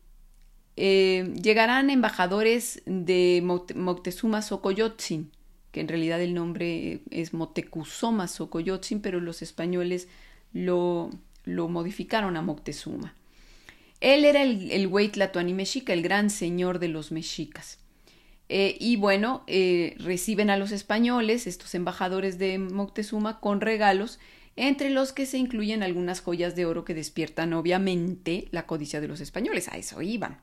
eh, 0.77 1.33
llegarán 1.41 1.91
embajadores 1.91 2.83
de 2.87 3.41
Moctezuma 3.45 4.43
Xocoyotzin, 4.43 5.31
que 5.71 5.81
en 5.81 5.89
realidad 5.89 6.21
el 6.21 6.35
nombre 6.35 7.03
es 7.11 7.35
Motecuzoma 7.35 8.27
Xocoyotzin, 8.27 9.01
pero 9.01 9.21
los 9.21 9.43
españoles 9.43 10.09
lo, 10.53 11.11
lo 11.45 11.69
modificaron 11.69 12.37
a 12.37 12.43
Moctezuma. 12.43 13.15
Él 14.01 14.25
era 14.25 14.43
el, 14.43 14.71
el 14.71 14.87
Huaytlatoani 14.87 15.55
mexica, 15.55 15.93
el 15.93 16.03
gran 16.03 16.31
señor 16.31 16.79
de 16.79 16.89
los 16.89 17.13
mexicas. 17.13 17.79
Eh, 18.49 18.77
y 18.81 18.97
bueno, 18.97 19.45
eh, 19.47 19.95
reciben 19.99 20.49
a 20.51 20.57
los 20.57 20.73
españoles, 20.73 21.47
estos 21.47 21.75
embajadores 21.75 22.39
de 22.39 22.59
Moctezuma, 22.59 23.41
con 23.41 23.61
regalos, 23.61 24.19
entre 24.57 24.91
los 24.91 25.13
que 25.13 25.27
se 25.27 25.39
incluyen 25.39 25.83
algunas 25.83 26.21
joyas 26.21 26.57
de 26.57 26.67
oro 26.67 26.85
que 26.85 26.95
despiertan 26.95 27.53
obviamente 27.53 28.49
la 28.51 28.67
codicia 28.67 29.01
de 29.01 29.09
los 29.09 29.21
españoles. 29.21 29.69
A 29.69 29.77
eso 29.77 30.01
iban. 30.03 30.41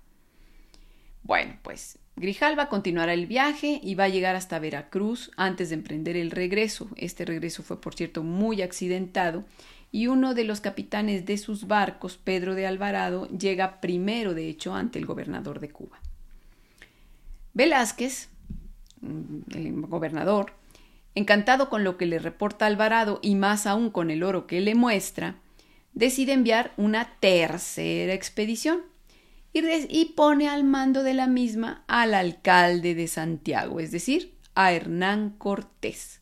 Bueno, 1.23 1.57
pues 1.63 1.97
Grijalva 2.15 2.69
continuará 2.69 3.13
el 3.13 3.25
viaje 3.25 3.81
y 3.83 3.95
va 3.95 4.05
a 4.05 4.09
llegar 4.09 4.35
hasta 4.35 4.59
Veracruz 4.59 5.31
antes 5.35 5.69
de 5.69 5.75
emprender 5.75 6.15
el 6.15 6.29
regreso. 6.29 6.87
Este 6.95 7.25
regreso 7.25 7.63
fue, 7.63 7.81
por 7.81 7.95
cierto, 7.95 8.21
muy 8.21 8.61
accidentado 8.61 9.43
y 9.95 10.07
uno 10.07 10.33
de 10.33 10.43
los 10.43 10.59
capitanes 10.59 11.25
de 11.25 11.37
sus 11.37 11.67
barcos, 11.67 12.19
Pedro 12.21 12.53
de 12.53 12.67
Alvarado, 12.67 13.29
llega 13.29 13.79
primero, 13.79 14.33
de 14.33 14.49
hecho, 14.49 14.75
ante 14.75 14.99
el 14.99 15.05
gobernador 15.05 15.61
de 15.61 15.69
Cuba. 15.69 16.01
Velázquez, 17.53 18.27
el 19.01 19.71
gobernador, 19.83 20.51
encantado 21.15 21.69
con 21.69 21.85
lo 21.85 21.95
que 21.95 22.07
le 22.07 22.19
reporta 22.19 22.65
Alvarado 22.65 23.19
y 23.21 23.35
más 23.35 23.65
aún 23.65 23.89
con 23.89 24.11
el 24.11 24.23
oro 24.23 24.47
que 24.47 24.59
le 24.59 24.75
muestra, 24.75 25.35
decide 25.93 26.33
enviar 26.33 26.73
una 26.75 27.13
tercera 27.21 28.13
expedición 28.13 28.81
y, 29.53 30.13
pone 30.13 30.49
al 30.49 30.65
mando 30.65 31.03
de 31.03 31.13
la 31.13 31.27
misma 31.27 31.85
al 31.87 32.15
alcalde 32.15 32.95
de 32.95 33.07
Santiago, 33.07 33.79
es 33.79 33.91
decir, 33.91 34.33
a 34.55 34.73
Hernán 34.73 35.29
Cortés. 35.37 36.19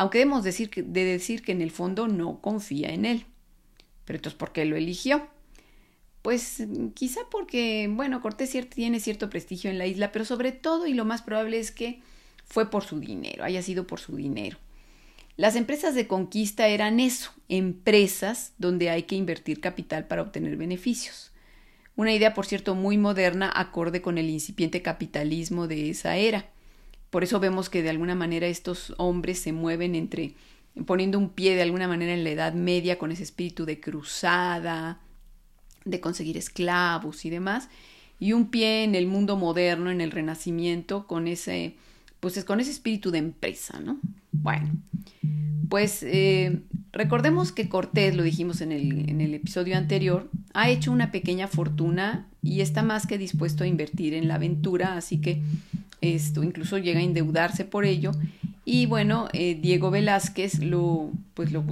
Aunque 0.00 0.16
debemos 0.16 0.44
decir 0.44 0.70
que, 0.70 0.82
de 0.82 1.04
decir 1.04 1.42
que 1.42 1.52
en 1.52 1.60
el 1.60 1.70
fondo 1.70 2.08
no 2.08 2.40
confía 2.40 2.88
en 2.88 3.04
él. 3.04 3.26
Pero 4.06 4.16
entonces, 4.16 4.38
¿por 4.38 4.50
qué 4.50 4.64
lo 4.64 4.76
eligió? 4.76 5.28
Pues 6.22 6.64
quizá 6.94 7.20
porque, 7.30 7.86
bueno, 7.92 8.22
Cortés 8.22 8.56
tiene 8.70 8.98
cierto 8.98 9.28
prestigio 9.28 9.70
en 9.70 9.76
la 9.76 9.86
isla, 9.86 10.10
pero 10.10 10.24
sobre 10.24 10.52
todo 10.52 10.86
y 10.86 10.94
lo 10.94 11.04
más 11.04 11.20
probable 11.20 11.58
es 11.58 11.70
que 11.70 12.00
fue 12.46 12.70
por 12.70 12.82
su 12.82 12.98
dinero, 12.98 13.44
haya 13.44 13.60
sido 13.60 13.86
por 13.86 14.00
su 14.00 14.16
dinero. 14.16 14.56
Las 15.36 15.54
empresas 15.54 15.94
de 15.94 16.06
conquista 16.06 16.68
eran 16.68 16.98
eso, 16.98 17.32
empresas 17.50 18.54
donde 18.56 18.88
hay 18.88 19.02
que 19.02 19.16
invertir 19.16 19.60
capital 19.60 20.06
para 20.06 20.22
obtener 20.22 20.56
beneficios. 20.56 21.30
Una 21.94 22.14
idea, 22.14 22.32
por 22.32 22.46
cierto, 22.46 22.74
muy 22.74 22.96
moderna, 22.96 23.52
acorde 23.54 24.00
con 24.00 24.16
el 24.16 24.30
incipiente 24.30 24.80
capitalismo 24.80 25.68
de 25.68 25.90
esa 25.90 26.16
era. 26.16 26.48
Por 27.10 27.24
eso 27.24 27.40
vemos 27.40 27.68
que 27.68 27.82
de 27.82 27.90
alguna 27.90 28.14
manera 28.14 28.46
estos 28.46 28.94
hombres 28.96 29.40
se 29.40 29.52
mueven 29.52 29.94
entre 29.94 30.34
poniendo 30.86 31.18
un 31.18 31.30
pie 31.30 31.54
de 31.54 31.62
alguna 31.62 31.88
manera 31.88 32.14
en 32.14 32.24
la 32.24 32.30
Edad 32.30 32.54
Media 32.54 32.98
con 32.98 33.10
ese 33.10 33.24
espíritu 33.24 33.64
de 33.64 33.80
cruzada, 33.80 35.00
de 35.84 36.00
conseguir 36.00 36.36
esclavos 36.36 37.24
y 37.24 37.30
demás, 37.30 37.68
y 38.18 38.32
un 38.32 38.50
pie 38.50 38.84
en 38.84 38.94
el 38.94 39.06
mundo 39.06 39.36
moderno, 39.36 39.90
en 39.90 40.00
el 40.00 40.10
renacimiento, 40.10 41.06
con 41.06 41.26
ese, 41.26 41.76
pues 42.20 42.42
con 42.44 42.60
ese 42.60 42.70
espíritu 42.70 43.10
de 43.10 43.18
empresa, 43.18 43.80
¿no? 43.80 43.98
Bueno, 44.32 44.70
pues 45.68 46.02
eh, 46.02 46.60
recordemos 46.92 47.50
que 47.50 47.68
Cortés, 47.68 48.14
lo 48.14 48.22
dijimos 48.22 48.60
en 48.60 48.72
el, 48.72 49.08
en 49.08 49.20
el 49.20 49.34
episodio 49.34 49.76
anterior, 49.76 50.30
ha 50.52 50.68
hecho 50.68 50.92
una 50.92 51.10
pequeña 51.10 51.48
fortuna 51.48 52.28
y 52.42 52.60
está 52.60 52.82
más 52.82 53.06
que 53.06 53.18
dispuesto 53.18 53.64
a 53.64 53.66
invertir 53.66 54.14
en 54.14 54.28
la 54.28 54.36
aventura, 54.36 54.96
así 54.96 55.20
que 55.20 55.42
esto 56.00 56.42
incluso 56.42 56.78
llega 56.78 57.00
a 57.00 57.02
endeudarse 57.02 57.64
por 57.64 57.84
ello. 57.84 58.12
Y 58.64 58.86
bueno, 58.86 59.28
eh, 59.32 59.58
Diego 59.60 59.90
Velázquez 59.90 60.60
lo, 60.60 61.10
pues 61.34 61.50
lo, 61.52 61.64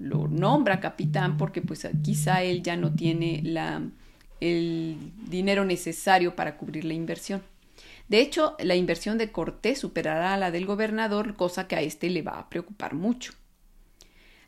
lo 0.00 0.28
nombra 0.28 0.80
capitán 0.80 1.36
porque 1.36 1.62
pues 1.62 1.86
quizá 2.02 2.42
él 2.42 2.62
ya 2.62 2.76
no 2.76 2.92
tiene 2.94 3.40
la, 3.44 3.82
el 4.40 4.96
dinero 5.28 5.64
necesario 5.64 6.34
para 6.34 6.56
cubrir 6.56 6.84
la 6.84 6.94
inversión. 6.94 7.42
De 8.08 8.20
hecho, 8.20 8.56
la 8.58 8.74
inversión 8.74 9.18
de 9.18 9.30
Cortés 9.30 9.78
superará 9.78 10.34
a 10.34 10.36
la 10.36 10.50
del 10.50 10.66
gobernador, 10.66 11.36
cosa 11.36 11.68
que 11.68 11.76
a 11.76 11.82
éste 11.82 12.10
le 12.10 12.22
va 12.22 12.40
a 12.40 12.48
preocupar 12.48 12.94
mucho. 12.94 13.32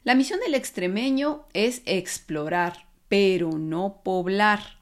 La 0.03 0.17
misión 0.17 0.41
del 0.41 0.57
extremeño 0.57 1.45
es 1.53 1.83
explorar, 1.87 2.87
pero 3.09 3.53
no 3.53 4.01
poblar, 4.03 4.79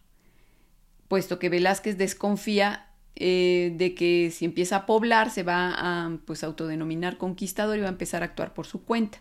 puesto 1.09 1.39
que 1.39 1.51
Velázquez 1.51 1.99
desconfía 1.99 2.87
eh, 3.17 3.73
de 3.77 3.95
que 3.95 4.31
si 4.31 4.45
empieza 4.45 4.77
a 4.77 4.87
poblar 4.87 5.31
se 5.31 5.43
va 5.43 5.75
a 5.77 6.17
pues 6.25 6.45
autodenominar 6.45 7.19
conquistador 7.19 7.79
y 7.79 7.83
va 7.83 7.89
a 7.89 7.91
empezar 7.91 8.23
a 8.23 8.27
actuar 8.27 8.55
por 8.55 8.67
su 8.67 8.85
cuenta. 8.85 9.19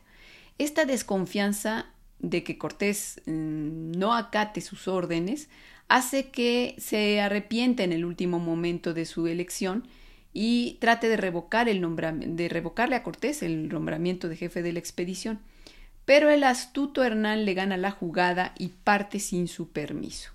Esta 0.58 0.86
desconfianza 0.86 1.88
de 2.20 2.44
que 2.44 2.58
Cortés 2.58 3.22
mm, 3.26 3.92
no 3.92 4.14
acate 4.14 4.62
sus 4.62 4.88
órdenes 4.88 5.50
hace 5.88 6.30
que 6.30 6.76
se 6.78 7.20
arrepiente 7.20 7.84
en 7.84 7.94
el 7.94 8.06
último 8.06 8.40
momento 8.40 8.94
de 8.94 9.06
su 9.06 9.28
elección 9.28 9.88
y 10.34 10.78
trate 10.80 11.10
de 11.10 11.18
revocar 11.18 11.68
el 11.68 11.82
de 12.36 12.50
revocarle 12.50 12.96
a 12.96 13.04
Cortés 13.04 13.42
el 13.42 13.70
nombramiento 13.70 14.30
de 14.30 14.38
jefe 14.38 14.62
de 14.62 14.74
la 14.74 14.80
expedición. 14.80 15.40
Pero 16.06 16.30
el 16.30 16.44
astuto 16.44 17.04
Hernán 17.04 17.46
le 17.46 17.54
gana 17.54 17.78
la 17.78 17.92
jugada 17.92 18.54
y 18.58 18.70
parte 18.70 19.20
sin 19.20 19.48
su 19.48 19.70
permiso. 19.70 20.32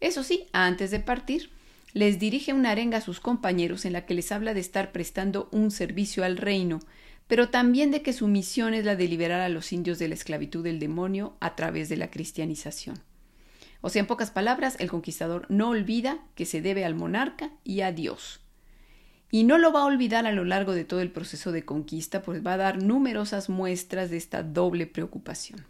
Eso 0.00 0.22
sí, 0.22 0.48
antes 0.52 0.90
de 0.90 1.00
partir, 1.00 1.50
les 1.92 2.18
dirige 2.18 2.52
una 2.52 2.70
arenga 2.70 2.98
a 2.98 3.02
sus 3.02 3.20
compañeros 3.20 3.84
en 3.84 3.92
la 3.92 4.06
que 4.06 4.14
les 4.14 4.32
habla 4.32 4.54
de 4.54 4.60
estar 4.60 4.92
prestando 4.92 5.48
un 5.52 5.70
servicio 5.70 6.24
al 6.24 6.36
reino, 6.36 6.80
pero 7.26 7.48
también 7.48 7.90
de 7.90 8.02
que 8.02 8.12
su 8.12 8.28
misión 8.28 8.74
es 8.74 8.84
la 8.84 8.96
de 8.96 9.08
liberar 9.08 9.40
a 9.40 9.48
los 9.48 9.72
indios 9.72 9.98
de 9.98 10.08
la 10.08 10.14
esclavitud 10.14 10.64
del 10.64 10.78
demonio 10.78 11.36
a 11.40 11.54
través 11.56 11.88
de 11.88 11.96
la 11.96 12.10
cristianización. 12.10 13.00
O 13.80 13.88
sea, 13.88 14.00
en 14.00 14.06
pocas 14.06 14.30
palabras, 14.30 14.76
el 14.78 14.90
conquistador 14.90 15.46
no 15.48 15.70
olvida 15.70 16.18
que 16.34 16.44
se 16.44 16.60
debe 16.60 16.84
al 16.84 16.94
monarca 16.94 17.50
y 17.64 17.80
a 17.80 17.92
Dios. 17.92 18.40
Y 19.30 19.44
no 19.44 19.58
lo 19.58 19.72
va 19.72 19.82
a 19.82 19.86
olvidar 19.86 20.26
a 20.26 20.32
lo 20.32 20.44
largo 20.44 20.72
de 20.72 20.84
todo 20.84 21.00
el 21.00 21.12
proceso 21.12 21.52
de 21.52 21.64
conquista, 21.64 22.22
pues 22.22 22.44
va 22.44 22.54
a 22.54 22.58
dar 22.58 22.82
numerosas 22.82 23.48
muestras 23.48 24.10
de 24.10 24.16
esta 24.16 24.42
doble 24.42 24.86
preocupación. 24.86 25.64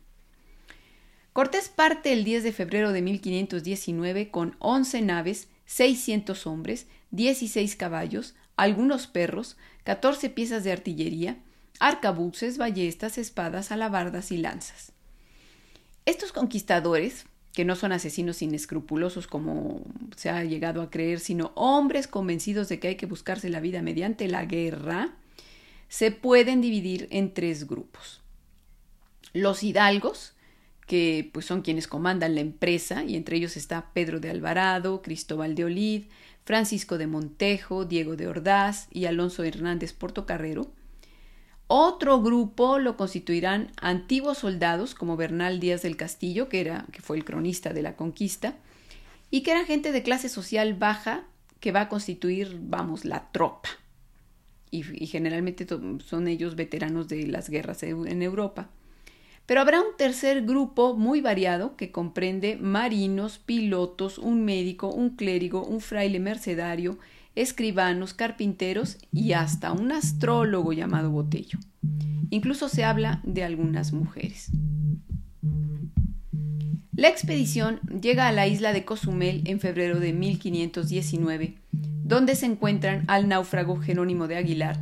Cortés 1.32 1.68
parte 1.68 2.12
el 2.12 2.24
10 2.24 2.42
de 2.42 2.52
febrero 2.52 2.92
de 2.92 3.02
1519 3.02 4.30
con 4.30 4.56
11 4.58 5.02
naves, 5.02 5.48
600 5.70 6.48
hombres, 6.48 6.88
16 7.12 7.76
caballos, 7.76 8.34
algunos 8.56 9.06
perros, 9.06 9.56
14 9.84 10.28
piezas 10.28 10.64
de 10.64 10.72
artillería, 10.72 11.38
arcabuces, 11.78 12.58
ballestas, 12.58 13.18
espadas, 13.18 13.70
alabardas 13.70 14.32
y 14.32 14.38
lanzas. 14.38 14.90
Estos 16.06 16.32
conquistadores, 16.32 17.26
que 17.52 17.64
no 17.64 17.76
son 17.76 17.92
asesinos 17.92 18.42
inescrupulosos 18.42 19.28
como 19.28 19.82
se 20.16 20.28
ha 20.28 20.42
llegado 20.42 20.82
a 20.82 20.90
creer, 20.90 21.20
sino 21.20 21.52
hombres 21.54 22.08
convencidos 22.08 22.68
de 22.68 22.80
que 22.80 22.88
hay 22.88 22.96
que 22.96 23.06
buscarse 23.06 23.48
la 23.48 23.60
vida 23.60 23.80
mediante 23.80 24.26
la 24.26 24.46
guerra, 24.46 25.14
se 25.88 26.10
pueden 26.10 26.60
dividir 26.60 27.06
en 27.12 27.32
tres 27.32 27.68
grupos. 27.68 28.22
Los 29.32 29.62
hidalgos, 29.62 30.34
que 30.90 31.30
pues 31.32 31.46
son 31.46 31.62
quienes 31.62 31.86
comandan 31.86 32.34
la 32.34 32.40
empresa, 32.40 33.04
y 33.04 33.14
entre 33.14 33.36
ellos 33.36 33.56
está 33.56 33.92
Pedro 33.92 34.18
de 34.18 34.28
Alvarado, 34.28 35.02
Cristóbal 35.02 35.54
de 35.54 35.66
Olid, 35.66 36.06
Francisco 36.44 36.98
de 36.98 37.06
Montejo, 37.06 37.84
Diego 37.84 38.16
de 38.16 38.26
Ordaz 38.26 38.88
y 38.90 39.04
Alonso 39.04 39.44
Hernández 39.44 39.92
Portocarrero. 39.92 40.72
Otro 41.68 42.20
grupo 42.20 42.80
lo 42.80 42.96
constituirán 42.96 43.70
antiguos 43.80 44.38
soldados 44.38 44.96
como 44.96 45.16
Bernal 45.16 45.60
Díaz 45.60 45.82
del 45.82 45.96
Castillo, 45.96 46.48
que, 46.48 46.60
era, 46.60 46.86
que 46.90 47.02
fue 47.02 47.16
el 47.16 47.24
cronista 47.24 47.72
de 47.72 47.82
la 47.82 47.94
conquista, 47.94 48.56
y 49.30 49.42
que 49.42 49.52
era 49.52 49.64
gente 49.64 49.92
de 49.92 50.02
clase 50.02 50.28
social 50.28 50.74
baja 50.74 51.22
que 51.60 51.70
va 51.70 51.82
a 51.82 51.88
constituir, 51.88 52.58
vamos, 52.62 53.04
la 53.04 53.30
tropa. 53.30 53.68
Y, 54.72 54.82
y 55.00 55.06
generalmente 55.06 55.68
son 56.04 56.26
ellos 56.26 56.56
veteranos 56.56 57.06
de 57.06 57.28
las 57.28 57.48
guerras 57.48 57.84
en 57.84 58.22
Europa. 58.22 58.70
Pero 59.46 59.60
habrá 59.60 59.80
un 59.80 59.96
tercer 59.96 60.42
grupo 60.44 60.96
muy 60.96 61.20
variado 61.20 61.76
que 61.76 61.90
comprende 61.90 62.56
marinos, 62.56 63.38
pilotos, 63.38 64.18
un 64.18 64.44
médico, 64.44 64.88
un 64.88 65.16
clérigo, 65.16 65.64
un 65.64 65.80
fraile 65.80 66.20
mercedario, 66.20 66.98
escribanos, 67.34 68.14
carpinteros 68.14 68.98
y 69.12 69.32
hasta 69.32 69.72
un 69.72 69.92
astrólogo 69.92 70.72
llamado 70.72 71.10
Botello. 71.10 71.58
Incluso 72.30 72.68
se 72.68 72.84
habla 72.84 73.20
de 73.24 73.44
algunas 73.44 73.92
mujeres. 73.92 74.50
La 77.00 77.08
expedición 77.08 77.80
llega 78.00 78.28
a 78.28 78.32
la 78.32 78.46
isla 78.46 78.72
de 78.72 78.84
Cozumel 78.84 79.42
en 79.46 79.58
febrero 79.58 80.00
de 80.00 80.12
1519, 80.12 81.56
donde 81.72 82.36
se 82.36 82.46
encuentran 82.46 83.04
al 83.06 83.26
náufrago 83.26 83.80
Jerónimo 83.80 84.28
de 84.28 84.36
Aguilar, 84.36 84.78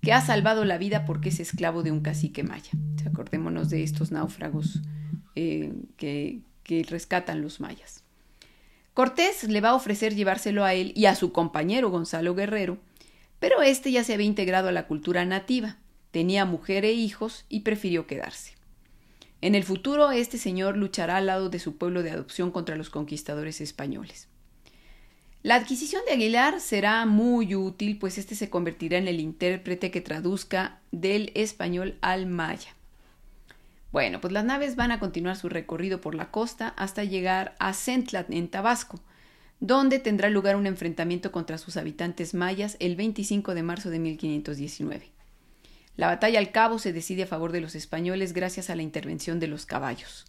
que 0.00 0.12
ha 0.12 0.20
salvado 0.20 0.64
la 0.64 0.78
vida 0.78 1.04
porque 1.04 1.28
es 1.28 1.40
esclavo 1.40 1.82
de 1.82 1.92
un 1.92 2.00
cacique 2.00 2.42
maya. 2.42 2.70
Acordémonos 3.06 3.70
de 3.70 3.82
estos 3.82 4.10
náufragos 4.10 4.80
eh, 5.34 5.72
que, 5.96 6.40
que 6.62 6.82
rescatan 6.84 7.42
los 7.42 7.60
mayas. 7.60 8.04
Cortés 8.94 9.44
le 9.44 9.60
va 9.60 9.70
a 9.70 9.74
ofrecer 9.74 10.14
llevárselo 10.14 10.64
a 10.64 10.74
él 10.74 10.92
y 10.96 11.06
a 11.06 11.14
su 11.14 11.32
compañero 11.32 11.90
Gonzalo 11.90 12.34
Guerrero, 12.34 12.78
pero 13.38 13.62
este 13.62 13.92
ya 13.92 14.04
se 14.04 14.14
había 14.14 14.26
integrado 14.26 14.68
a 14.68 14.72
la 14.72 14.86
cultura 14.86 15.24
nativa, 15.24 15.78
tenía 16.10 16.44
mujer 16.44 16.84
e 16.84 16.92
hijos 16.92 17.44
y 17.48 17.60
prefirió 17.60 18.06
quedarse. 18.06 18.54
En 19.40 19.54
el 19.54 19.64
futuro 19.64 20.10
este 20.10 20.36
señor 20.36 20.76
luchará 20.76 21.16
al 21.16 21.26
lado 21.26 21.48
de 21.48 21.58
su 21.58 21.76
pueblo 21.78 22.02
de 22.02 22.10
adopción 22.10 22.50
contra 22.50 22.76
los 22.76 22.90
conquistadores 22.90 23.60
españoles. 23.60 24.28
La 25.42 25.54
adquisición 25.54 26.02
de 26.06 26.12
Aguilar 26.12 26.60
será 26.60 27.06
muy 27.06 27.54
útil, 27.54 27.98
pues 27.98 28.18
este 28.18 28.34
se 28.34 28.50
convertirá 28.50 28.98
en 28.98 29.08
el 29.08 29.20
intérprete 29.20 29.90
que 29.90 30.02
traduzca 30.02 30.80
del 30.92 31.32
español 31.34 31.96
al 32.02 32.26
maya. 32.26 32.76
Bueno, 33.90 34.20
pues 34.20 34.34
las 34.34 34.44
naves 34.44 34.76
van 34.76 34.92
a 34.92 35.00
continuar 35.00 35.36
su 35.36 35.48
recorrido 35.48 36.02
por 36.02 36.14
la 36.14 36.30
costa 36.30 36.74
hasta 36.76 37.04
llegar 37.04 37.56
a 37.58 37.72
Centlat, 37.72 38.30
en 38.30 38.48
Tabasco, 38.48 39.00
donde 39.60 39.98
tendrá 39.98 40.28
lugar 40.28 40.56
un 40.56 40.66
enfrentamiento 40.66 41.32
contra 41.32 41.56
sus 41.56 41.78
habitantes 41.78 42.34
mayas 42.34 42.76
el 42.78 42.94
25 42.94 43.54
de 43.54 43.62
marzo 43.62 43.88
de 43.88 43.98
1519. 43.98 45.10
La 45.96 46.06
batalla 46.06 46.38
al 46.38 46.52
cabo 46.52 46.78
se 46.78 46.92
decide 46.92 47.22
a 47.22 47.26
favor 47.26 47.50
de 47.50 47.62
los 47.62 47.74
españoles 47.74 48.34
gracias 48.34 48.68
a 48.68 48.76
la 48.76 48.82
intervención 48.82 49.40
de 49.40 49.48
los 49.48 49.64
caballos. 49.64 50.26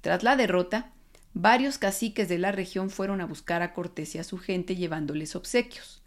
Tras 0.00 0.22
la 0.22 0.36
derrota, 0.36 0.92
varios 1.34 1.78
caciques 1.78 2.28
de 2.28 2.38
la 2.38 2.52
región 2.52 2.90
fueron 2.90 3.20
a 3.20 3.26
buscar 3.26 3.62
a 3.62 3.72
Cortés 3.72 4.14
y 4.14 4.18
a 4.18 4.24
su 4.24 4.38
gente 4.38 4.76
llevándoles 4.76 5.36
obsequios, 5.36 6.02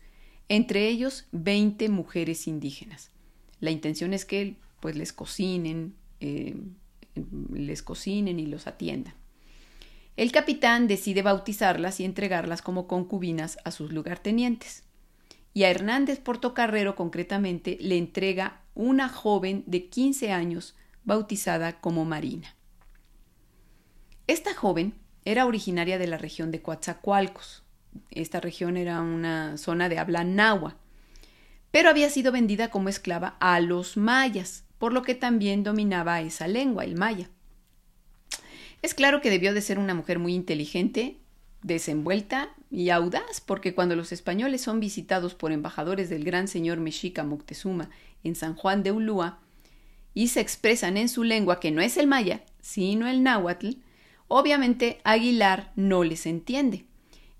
entre 0.49 0.87
ellos 0.87 1.25
20 1.31 1.89
mujeres 1.89 2.47
indígenas. 2.47 3.11
La 3.59 3.71
intención 3.71 4.13
es 4.13 4.25
que 4.25 4.57
pues 4.79 4.95
les 4.97 5.13
cocinen, 5.13 5.95
eh, 6.19 6.55
les 7.53 7.81
cocinen 7.81 8.39
y 8.39 8.47
los 8.47 8.67
atiendan. 8.67 9.13
El 10.15 10.31
capitán 10.31 10.87
decide 10.87 11.21
bautizarlas 11.21 11.99
y 11.99 12.05
entregarlas 12.05 12.61
como 12.61 12.87
concubinas 12.87 13.57
a 13.63 13.71
sus 13.71 13.91
lugartenientes. 13.91 14.83
Y 15.53 15.63
a 15.63 15.71
Hernández 15.71 16.19
Portocarrero 16.19 16.95
concretamente 16.95 17.77
le 17.79 17.97
entrega 17.97 18.61
una 18.75 19.09
joven 19.09 19.63
de 19.65 19.87
15 19.87 20.31
años 20.31 20.75
bautizada 21.03 21.79
como 21.79 22.05
Marina. 22.05 22.55
Esta 24.27 24.53
joven 24.53 24.93
era 25.25 25.45
originaria 25.45 25.97
de 25.97 26.07
la 26.07 26.17
región 26.17 26.51
de 26.51 26.61
Coatzacoalcos. 26.61 27.63
Esta 28.11 28.39
región 28.39 28.77
era 28.77 29.01
una 29.01 29.57
zona 29.57 29.89
de 29.89 29.99
habla 29.99 30.23
náhuatl, 30.23 30.77
pero 31.71 31.89
había 31.89 32.09
sido 32.09 32.31
vendida 32.31 32.69
como 32.69 32.89
esclava 32.89 33.35
a 33.39 33.59
los 33.59 33.97
mayas, 33.97 34.63
por 34.77 34.93
lo 34.93 35.01
que 35.01 35.15
también 35.15 35.63
dominaba 35.63 36.21
esa 36.21 36.47
lengua, 36.47 36.83
el 36.83 36.95
maya. 36.95 37.29
Es 38.81 38.93
claro 38.93 39.21
que 39.21 39.29
debió 39.29 39.53
de 39.53 39.61
ser 39.61 39.79
una 39.79 39.93
mujer 39.93 40.19
muy 40.19 40.35
inteligente, 40.35 41.17
desenvuelta 41.61 42.49
y 42.69 42.89
audaz, 42.89 43.39
porque 43.39 43.73
cuando 43.73 43.95
los 43.95 44.11
españoles 44.11 44.61
son 44.61 44.79
visitados 44.79 45.35
por 45.35 45.51
embajadores 45.51 46.09
del 46.09 46.25
gran 46.25 46.47
señor 46.47 46.79
mexica 46.79 47.23
Moctezuma 47.23 47.89
en 48.23 48.35
San 48.35 48.55
Juan 48.55 48.83
de 48.83 48.91
Ulúa 48.91 49.39
y 50.13 50.27
se 50.27 50.41
expresan 50.41 50.97
en 50.97 51.09
su 51.09 51.23
lengua 51.23 51.59
que 51.59 51.71
no 51.71 51.81
es 51.81 51.97
el 51.97 52.07
maya, 52.07 52.43
sino 52.61 53.07
el 53.07 53.23
náhuatl, 53.23 53.77
Obviamente 54.35 54.99
Aguilar 55.03 55.71
no 55.75 56.03
les 56.03 56.25
entiende 56.25 56.87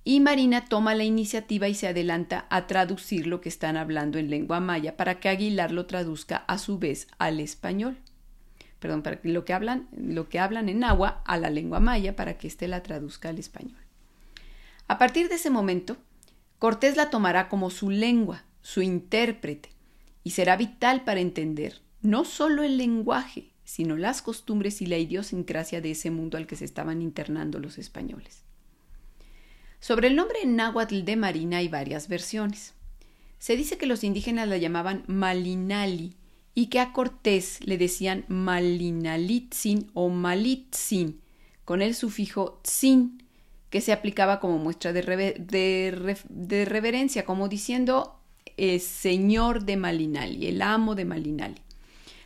y 0.04 0.20
Marina 0.20 0.66
toma 0.66 0.94
la 0.94 1.04
iniciativa 1.04 1.68
y 1.68 1.74
se 1.74 1.88
adelanta 1.88 2.46
a 2.52 2.68
traducir 2.68 3.26
lo 3.26 3.42
que 3.42 3.50
están 3.50 3.78
hablando 3.78 4.20
en 4.20 4.30
lengua 4.30 4.60
maya 4.60 4.96
para 4.96 5.20
que 5.20 5.28
Aguilar 5.28 5.72
lo 5.72 5.88
traduzca 5.88 6.36
a 6.48 6.60
su 6.60 6.78
vez 6.78 7.08
al 7.18 7.40
español. 7.40 7.98
Perdón, 8.78 9.02
para 9.02 9.20
que 9.20 9.30
lo 9.30 9.44
que 9.44 9.54
hablan, 9.54 9.88
lo 9.98 10.30
que 10.30 10.38
hablan 10.38 10.70
en 10.70 10.84
agua 10.84 11.24
a 11.26 11.40
la 11.40 11.50
lengua 11.50 11.80
maya 11.80 12.16
para 12.16 12.38
que 12.38 12.46
éste 12.46 12.68
la 12.68 12.84
traduzca 12.84 13.30
al 13.30 13.40
español. 13.40 13.82
A 14.88 15.00
partir 15.00 15.30
de 15.30 15.36
ese 15.38 15.50
momento, 15.50 15.98
Cortés 16.60 16.96
la 16.96 17.10
tomará 17.10 17.50
como 17.50 17.72
su 17.72 17.90
lengua, 17.90 18.44
su 18.62 18.84
intérprete, 18.84 19.70
y 20.24 20.30
será 20.30 20.58
vital 20.58 21.04
para 21.04 21.22
entender 21.22 21.82
no 22.04 22.24
solo 22.24 22.62
el 22.62 22.78
lenguaje, 22.78 23.53
sino 23.74 23.98
las 23.98 24.22
costumbres 24.22 24.84
y 24.84 24.86
la 24.86 25.00
idiosincrasia 25.00 25.82
de 25.82 25.90
ese 25.90 26.12
mundo 26.12 26.38
al 26.38 26.46
que 26.46 26.56
se 26.56 26.64
estaban 26.64 27.02
internando 27.02 27.58
los 27.58 27.80
españoles. 27.80 28.44
Sobre 29.80 30.10
el 30.10 30.16
nombre 30.16 30.46
náhuatl 30.46 31.04
de 31.04 31.16
Marina 31.16 31.58
hay 31.58 31.70
varias 31.70 32.08
versiones. 32.08 32.76
Se 33.40 33.58
dice 33.58 33.80
que 33.80 33.88
los 33.88 34.04
indígenas 34.04 34.48
la 34.48 34.58
llamaban 34.58 35.04
Malinali 35.08 36.16
y 36.54 36.68
que 36.68 36.80
a 36.80 36.94
Cortés 36.94 37.66
le 37.66 37.80
decían 37.80 38.26
Malinalitzin 38.28 39.90
o 39.96 40.10
Malitzin, 40.10 41.20
con 41.66 41.82
el 41.82 41.96
sufijo 41.96 42.62
tzin, 42.62 43.24
que 43.72 43.82
se 43.82 43.92
aplicaba 43.92 44.40
como 44.40 44.60
muestra 44.60 44.94
de, 44.94 45.02
reverencia, 46.66 47.26
como 47.26 47.50
diciendo 47.50 48.20
el 48.56 48.80
señor 48.80 49.66
de 49.66 49.78
Malinali, 49.78 50.46
el 50.46 50.62
amo 50.62 50.94
de 50.94 51.06
Malinali. 51.06 51.63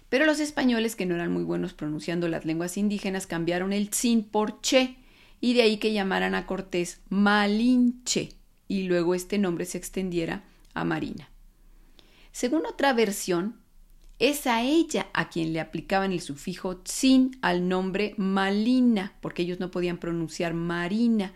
Pero 0.10 0.26
los 0.26 0.40
españoles, 0.40 0.96
que 0.96 1.06
no 1.06 1.16
eran 1.16 1.32
muy 1.32 1.44
buenos 1.44 1.74
pronunciando 1.74 2.28
las 2.28 2.46
lenguas 2.46 2.78
indígenas, 2.78 3.28
cambiaron 3.28 3.74
el 3.74 3.90
tzin 3.90 4.24
por 4.24 4.62
che, 4.62 4.96
y 5.42 5.54
de 5.54 5.62
ahí 5.64 5.78
que 5.78 5.94
llamaran 5.94 6.34
a 6.34 6.46
Cortés 6.46 7.02
Malinche, 7.10 8.30
y 8.68 8.84
luego 8.84 9.16
este 9.16 9.38
nombre 9.38 9.66
se 9.66 9.78
extendiera 9.78 10.44
a 10.74 10.84
Marina. 10.84 11.30
Según 12.32 12.66
otra 12.66 12.94
versión, 12.94 13.58
es 14.20 14.48
a 14.48 14.64
ella 14.64 15.08
a 15.14 15.30
quien 15.30 15.54
le 15.54 15.60
aplicaban 15.60 16.12
el 16.12 16.22
sufijo 16.22 16.78
tzin 16.78 17.38
al 17.42 17.68
nombre 17.68 18.16
Malina, 18.18 19.14
porque 19.22 19.44
ellos 19.44 19.60
no 19.60 19.72
podían 19.72 19.98
pronunciar 19.98 20.54
Marina, 20.54 21.34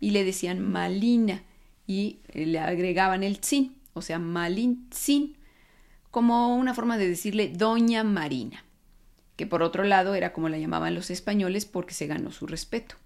y 0.00 0.10
le 0.10 0.24
decían 0.24 0.60
Malina, 0.60 1.42
y 1.86 2.20
le 2.32 2.58
agregaban 2.58 3.22
el 3.22 3.42
sin, 3.42 3.76
o 3.92 4.00
sea, 4.00 4.18
Malintzin, 4.18 5.36
como 6.12 6.54
una 6.54 6.74
forma 6.74 6.98
de 6.98 7.08
decirle 7.08 7.48
Doña 7.48 8.04
Marina, 8.04 8.64
que 9.34 9.46
por 9.46 9.62
otro 9.62 9.82
lado 9.82 10.14
era 10.14 10.34
como 10.34 10.50
la 10.50 10.58
llamaban 10.58 10.94
los 10.94 11.10
españoles 11.10 11.64
porque 11.64 11.94
se 11.94 12.06
ganó 12.06 12.30
su 12.30 12.46
respeto. 12.46 12.96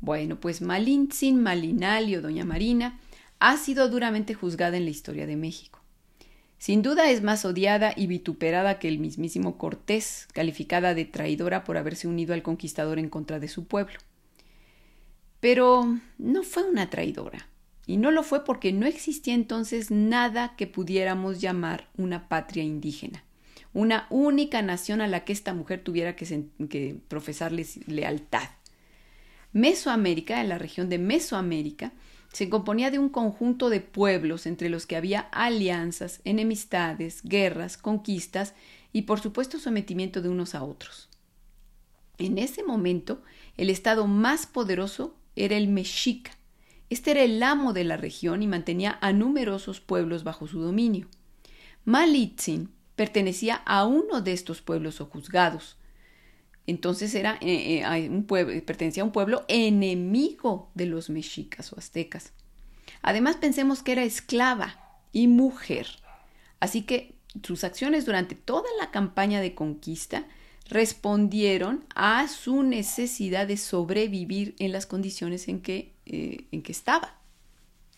Bueno, 0.00 0.40
pues 0.40 0.60
Malintzin, 0.60 1.40
Malinali 1.40 2.16
o 2.16 2.20
Doña 2.20 2.44
Marina 2.44 2.98
ha 3.38 3.56
sido 3.56 3.88
duramente 3.88 4.34
juzgada 4.34 4.76
en 4.76 4.86
la 4.86 4.90
historia 4.90 5.24
de 5.26 5.36
México. 5.36 5.78
Sin 6.58 6.82
duda 6.82 7.08
es 7.10 7.22
más 7.22 7.44
odiada 7.44 7.94
y 7.96 8.08
vituperada 8.08 8.80
que 8.80 8.88
el 8.88 8.98
mismísimo 8.98 9.56
Cortés, 9.56 10.26
calificada 10.32 10.94
de 10.94 11.04
traidora 11.04 11.62
por 11.62 11.76
haberse 11.76 12.08
unido 12.08 12.34
al 12.34 12.42
conquistador 12.42 12.98
en 12.98 13.08
contra 13.08 13.38
de 13.38 13.46
su 13.46 13.66
pueblo. 13.66 14.00
Pero 15.38 15.96
no 16.18 16.42
fue 16.42 16.64
una 16.64 16.90
traidora, 16.90 17.46
y 17.90 17.96
no 17.96 18.12
lo 18.12 18.22
fue 18.22 18.44
porque 18.44 18.72
no 18.72 18.86
existía 18.86 19.34
entonces 19.34 19.90
nada 19.90 20.54
que 20.54 20.68
pudiéramos 20.68 21.40
llamar 21.40 21.88
una 21.96 22.28
patria 22.28 22.62
indígena, 22.62 23.24
una 23.72 24.06
única 24.10 24.62
nación 24.62 25.00
a 25.00 25.08
la 25.08 25.24
que 25.24 25.32
esta 25.32 25.54
mujer 25.54 25.82
tuviera 25.82 26.14
que, 26.14 26.44
que 26.68 26.96
profesarles 27.08 27.84
lealtad. 27.88 28.48
Mesoamérica, 29.52 30.40
en 30.40 30.50
la 30.50 30.56
región 30.56 30.88
de 30.88 30.98
Mesoamérica, 30.98 31.92
se 32.32 32.48
componía 32.48 32.92
de 32.92 33.00
un 33.00 33.08
conjunto 33.08 33.70
de 33.70 33.80
pueblos 33.80 34.46
entre 34.46 34.68
los 34.68 34.86
que 34.86 34.94
había 34.94 35.22
alianzas, 35.32 36.20
enemistades, 36.22 37.22
guerras, 37.24 37.76
conquistas 37.76 38.54
y 38.92 39.02
por 39.02 39.18
supuesto 39.18 39.58
sometimiento 39.58 40.22
de 40.22 40.28
unos 40.28 40.54
a 40.54 40.62
otros. 40.62 41.08
En 42.18 42.38
ese 42.38 42.62
momento, 42.62 43.20
el 43.56 43.68
estado 43.68 44.06
más 44.06 44.46
poderoso 44.46 45.16
era 45.34 45.56
el 45.56 45.66
mexica. 45.66 46.30
Este 46.90 47.12
era 47.12 47.22
el 47.22 47.42
amo 47.42 47.72
de 47.72 47.84
la 47.84 47.96
región 47.96 48.42
y 48.42 48.46
mantenía 48.46 48.98
a 49.00 49.12
numerosos 49.12 49.80
pueblos 49.80 50.24
bajo 50.24 50.46
su 50.46 50.60
dominio. 50.60 51.08
Malitzin 51.84 52.70
pertenecía 52.96 53.54
a 53.64 53.86
uno 53.86 54.20
de 54.20 54.32
estos 54.32 54.60
pueblos 54.60 55.00
o 55.00 55.06
juzgados. 55.06 55.78
Entonces 56.66 57.14
era 57.14 57.38
eh, 57.40 57.82
eh, 57.82 58.08
un 58.10 58.24
pueblo, 58.24 58.52
pertenecía 58.64 59.02
a 59.02 59.06
un 59.06 59.12
pueblo 59.12 59.44
enemigo 59.48 60.70
de 60.74 60.86
los 60.86 61.10
mexicas 61.10 61.72
o 61.72 61.78
aztecas. 61.78 62.32
Además 63.02 63.36
pensemos 63.36 63.82
que 63.82 63.92
era 63.92 64.04
esclava 64.04 65.00
y 65.12 65.28
mujer. 65.28 65.86
Así 66.58 66.82
que 66.82 67.14
sus 67.42 67.64
acciones 67.64 68.04
durante 68.04 68.34
toda 68.34 68.68
la 68.78 68.90
campaña 68.90 69.40
de 69.40 69.54
conquista 69.54 70.26
respondieron 70.68 71.84
a 71.94 72.28
su 72.28 72.62
necesidad 72.62 73.46
de 73.46 73.56
sobrevivir 73.56 74.54
en 74.58 74.72
las 74.72 74.86
condiciones 74.86 75.48
en 75.48 75.60
que, 75.60 75.94
eh, 76.12 76.46
en 76.50 76.62
que 76.62 76.72
estaba. 76.72 77.14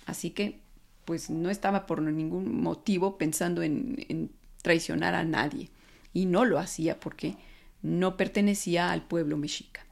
Así 0.05 0.31
que, 0.31 0.61
pues 1.07 1.31
no 1.31 1.49
estaba 1.49 1.87
por 1.87 2.03
ningún 2.03 2.61
motivo 2.63 3.17
pensando 3.17 3.63
en, 3.63 4.31
traicionar 4.61 5.15
a 5.15 5.25
nadie. 5.25 5.71
Y 6.13 6.27
no 6.27 6.45
lo 6.45 6.59
hacía 6.59 7.01
porque 7.01 7.37
no 7.81 8.19
pertenecía 8.19 8.93
al 8.93 9.03
pueblo 9.03 9.39
mexica. 9.39 9.87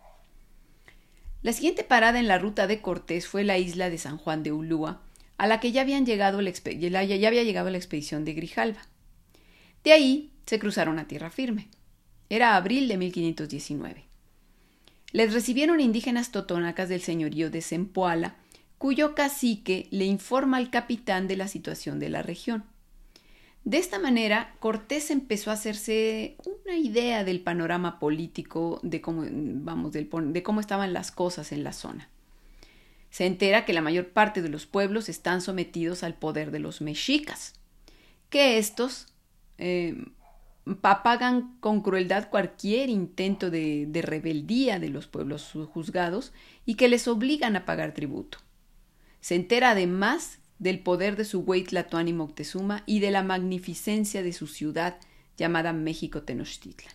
La 1.42 1.54
siguiente 1.54 1.82
parada 1.82 2.18
en 2.20 2.28
la 2.28 2.38
ruta 2.38 2.66
de 2.66 2.82
Cortés 2.82 3.26
fue 3.26 3.42
la 3.42 3.56
isla 3.56 3.88
de 3.88 3.96
San 3.96 4.18
Juan 4.18 4.42
de 4.42 4.52
Ulúa, 4.52 5.00
a 5.38 5.46
la 5.46 5.58
que 5.58 5.72
ya, 5.72 5.80
habían 5.80 6.04
llegado 6.04 6.42
la 6.42 6.50
ya 6.50 7.28
había 7.28 7.42
llegado 7.42 7.70
la 7.70 7.78
expedición 7.78 8.26
de 8.26 8.34
Grijalva. 8.34 8.82
De 9.82 9.92
ahí 9.92 10.30
se 10.44 10.58
cruzaron 10.58 10.98
a 10.98 11.08
tierra 11.08 11.30
firme. 11.30 11.68
Era 12.28 12.54
abril 12.54 12.86
de 12.86 12.98
1519. 12.98 14.09
Les 15.12 15.32
recibieron 15.32 15.80
indígenas 15.80 16.30
totonacas 16.30 16.88
del 16.88 17.00
señorío 17.00 17.50
de 17.50 17.62
Zempoala, 17.62 18.36
cuyo 18.78 19.14
cacique 19.14 19.88
le 19.90 20.06
informa 20.06 20.56
al 20.56 20.70
capitán 20.70 21.28
de 21.28 21.36
la 21.36 21.48
situación 21.48 21.98
de 21.98 22.08
la 22.08 22.22
región. 22.22 22.64
De 23.64 23.76
esta 23.76 23.98
manera, 23.98 24.54
Cortés 24.58 25.10
empezó 25.10 25.50
a 25.50 25.54
hacerse 25.54 26.36
una 26.46 26.76
idea 26.76 27.24
del 27.24 27.40
panorama 27.40 27.98
político, 27.98 28.80
de 28.82 29.00
cómo, 29.00 29.24
vamos, 29.30 29.92
de 29.92 30.42
cómo 30.42 30.60
estaban 30.60 30.92
las 30.92 31.10
cosas 31.10 31.52
en 31.52 31.62
la 31.62 31.72
zona. 31.72 32.08
Se 33.10 33.26
entera 33.26 33.64
que 33.64 33.72
la 33.72 33.82
mayor 33.82 34.08
parte 34.08 34.40
de 34.40 34.48
los 34.48 34.66
pueblos 34.66 35.08
están 35.08 35.42
sometidos 35.42 36.04
al 36.04 36.14
poder 36.14 36.52
de 36.52 36.60
los 36.60 36.80
mexicas, 36.80 37.54
que 38.30 38.56
estos 38.56 39.08
eh, 39.58 40.06
apagan 40.82 41.56
con 41.60 41.80
crueldad 41.80 42.28
cualquier 42.30 42.88
intento 42.90 43.50
de, 43.50 43.88
rebeldía 44.02 44.78
de 44.78 44.88
los 44.88 45.06
pueblos 45.06 45.52
juzgados 45.72 46.32
y 46.66 46.74
que 46.74 46.88
les 46.88 47.08
obligan 47.08 47.56
a 47.56 47.64
pagar 47.64 47.94
tributo. 47.94 48.38
Se 49.20 49.34
entera 49.34 49.70
además 49.70 50.38
del 50.58 50.80
poder 50.80 51.16
de 51.16 51.24
su 51.24 51.42
güey 51.42 51.64
Tlatoani 51.64 52.12
Moctezuma 52.12 52.82
y 52.86 53.00
de 53.00 53.10
la 53.10 53.22
magnificencia 53.22 54.22
de 54.22 54.32
su 54.32 54.46
ciudad 54.46 54.98
llamada 55.36 55.72
México 55.72 56.22
Tenochtitlan. 56.22 56.92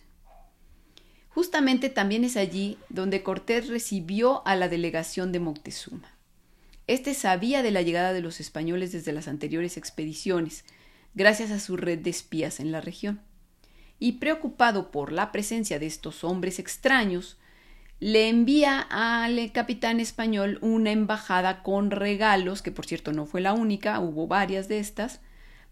Justamente 1.28 1.90
también 1.90 2.24
es 2.24 2.36
allí 2.36 2.78
donde 2.88 3.22
Cortés 3.22 3.68
recibió 3.68 4.46
a 4.46 4.56
la 4.56 4.68
delegación 4.68 5.32
de 5.32 5.40
Moctezuma. 5.40 6.16
Este 6.86 7.14
sabía 7.14 7.62
de 7.62 7.72
la 7.72 7.82
llegada 7.82 8.12
de 8.12 8.22
los 8.22 8.40
españoles 8.40 8.92
desde 8.92 9.12
las 9.12 9.26
anteriores 9.26 9.76
expediciones, 9.76 10.64
gracias 11.14 11.50
a 11.50 11.58
su 11.58 11.76
red 11.76 11.98
de 11.98 12.10
espías 12.10 12.60
en 12.60 12.70
la 12.70 12.80
región. 12.80 13.20
Y 13.98 14.12
preocupado 14.12 14.90
por 14.90 15.12
la 15.12 15.32
presencia 15.32 15.78
de 15.78 15.86
estos 15.86 16.24
hombres 16.24 16.58
extraños, 16.58 17.38
le 17.98 18.28
envía 18.28 18.80
al 18.80 19.52
capitán 19.52 20.00
español 20.00 20.58
una 20.60 20.90
embajada 20.92 21.62
con 21.62 21.90
regalos, 21.90 22.60
que 22.60 22.70
por 22.70 22.86
cierto 22.86 23.12
no 23.12 23.24
fue 23.24 23.40
la 23.40 23.54
única, 23.54 24.00
hubo 24.00 24.26
varias 24.26 24.68
de 24.68 24.78
estas, 24.78 25.20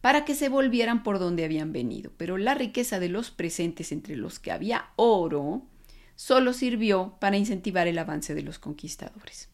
para 0.01 0.25
que 0.25 0.35
se 0.35 0.49
volvieran 0.49 1.03
por 1.03 1.19
donde 1.19 1.45
habían 1.45 1.73
venido. 1.73 2.13
Pero 2.17 2.39
la 2.39 2.55
riqueza 2.55 2.99
de 2.99 3.09
los 3.09 3.31
presentes, 3.31 3.93
entre 3.93 4.17
los 4.17 4.39
que 4.39 4.53
había 4.53 4.91
oro, 4.97 5.67
solo 6.17 6.53
sirvió 6.53 7.17
para 7.21 7.37
incentivar 7.37 7.89
el 7.89 7.99
avance 7.99 8.35
de 8.35 8.43
los 8.43 8.59
conquistadores. 8.59 9.49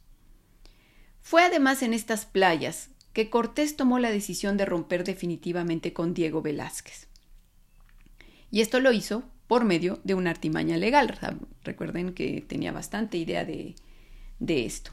Fue 1.22 1.42
además 1.42 1.82
en 1.82 1.94
estas 1.94 2.24
playas 2.24 2.90
que 3.12 3.30
Cortés 3.30 3.76
tomó 3.76 3.98
la 3.98 4.10
decisión 4.10 4.56
de 4.56 4.64
romper 4.64 5.04
definitivamente 5.04 5.92
con 5.92 6.14
Diego 6.14 6.42
Velázquez. 6.42 7.09
Y 8.50 8.60
esto 8.60 8.80
lo 8.80 8.92
hizo 8.92 9.22
por 9.46 9.64
medio 9.64 10.00
de 10.04 10.14
una 10.14 10.30
artimaña 10.30 10.76
legal. 10.76 11.18
Recuerden 11.64 12.14
que 12.14 12.44
tenía 12.46 12.72
bastante 12.72 13.18
idea 13.18 13.44
de, 13.44 13.74
de 14.38 14.64
esto. 14.64 14.92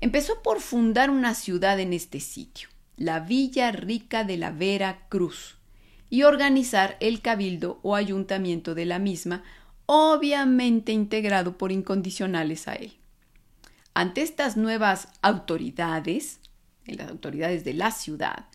Empezó 0.00 0.42
por 0.42 0.60
fundar 0.60 1.10
una 1.10 1.34
ciudad 1.34 1.80
en 1.80 1.92
este 1.92 2.20
sitio, 2.20 2.68
la 2.96 3.20
Villa 3.20 3.72
Rica 3.72 4.24
de 4.24 4.36
la 4.36 4.50
Vera 4.50 5.06
Cruz, 5.08 5.56
y 6.10 6.24
organizar 6.24 6.96
el 7.00 7.22
cabildo 7.22 7.80
o 7.82 7.96
ayuntamiento 7.96 8.74
de 8.74 8.84
la 8.84 8.98
misma, 8.98 9.42
obviamente 9.86 10.92
integrado 10.92 11.58
por 11.58 11.72
incondicionales 11.72 12.68
a 12.68 12.74
él. 12.74 12.98
Ante 13.94 14.22
estas 14.22 14.56
nuevas 14.56 15.08
autoridades, 15.22 16.40
las 16.86 17.08
autoridades 17.08 17.64
de 17.64 17.74
la 17.74 17.90
ciudad, 17.90 18.46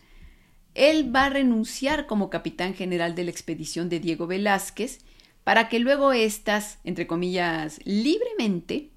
él 0.80 1.14
va 1.14 1.26
a 1.26 1.28
renunciar 1.28 2.06
como 2.06 2.30
capitán 2.30 2.72
general 2.72 3.14
de 3.14 3.24
la 3.24 3.30
expedición 3.30 3.90
de 3.90 4.00
Diego 4.00 4.26
Velázquez 4.26 5.00
para 5.44 5.68
que 5.68 5.78
luego 5.78 6.14
éstas, 6.14 6.78
entre 6.84 7.06
comillas, 7.06 7.80
libremente, 7.84 8.88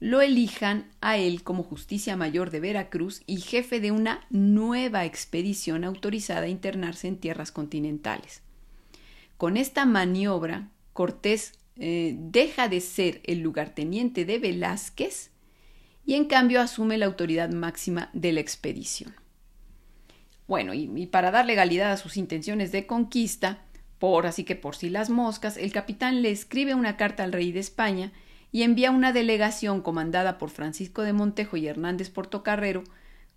lo 0.00 0.22
elijan 0.22 0.90
a 1.00 1.18
él 1.18 1.44
como 1.44 1.62
justicia 1.62 2.16
mayor 2.16 2.50
de 2.50 2.58
Veracruz 2.58 3.22
y 3.26 3.40
jefe 3.42 3.78
de 3.78 3.92
una 3.92 4.26
nueva 4.30 5.04
expedición 5.04 5.84
autorizada 5.84 6.42
a 6.42 6.48
internarse 6.48 7.06
en 7.06 7.18
tierras 7.18 7.52
continentales. 7.52 8.42
Con 9.36 9.56
esta 9.56 9.86
maniobra, 9.86 10.70
Cortés 10.94 11.52
eh, 11.76 12.16
deja 12.18 12.66
de 12.66 12.80
ser 12.80 13.20
el 13.22 13.38
lugarteniente 13.38 14.24
de 14.24 14.40
Velázquez 14.40 15.30
y 16.04 16.14
en 16.14 16.24
cambio 16.24 16.60
asume 16.60 16.98
la 16.98 17.06
autoridad 17.06 17.50
máxima 17.50 18.10
de 18.14 18.32
la 18.32 18.40
expedición. 18.40 19.19
Bueno, 20.50 20.74
y, 20.74 21.06
para 21.06 21.30
dar 21.30 21.46
legalidad 21.46 21.92
a 21.92 21.96
sus 21.96 22.16
intenciones 22.16 22.72
de 22.72 22.84
conquista, 22.84 23.60
por 24.00 24.26
así 24.26 24.42
que 24.42 24.56
por 24.56 24.74
si 24.74 24.90
las 24.90 25.08
moscas, 25.08 25.56
el 25.56 25.70
capitán 25.70 26.22
le 26.22 26.32
escribe 26.32 26.74
una 26.74 26.96
carta 26.96 27.22
al 27.22 27.30
rey 27.30 27.52
de 27.52 27.60
España 27.60 28.10
y 28.50 28.64
envía 28.64 28.90
una 28.90 29.12
delegación 29.12 29.80
comandada 29.80 30.38
por 30.38 30.50
Francisco 30.50 31.02
de 31.02 31.12
Montejo 31.12 31.56
y 31.56 31.68
Hernández 31.68 32.10
Portocarrero 32.10 32.82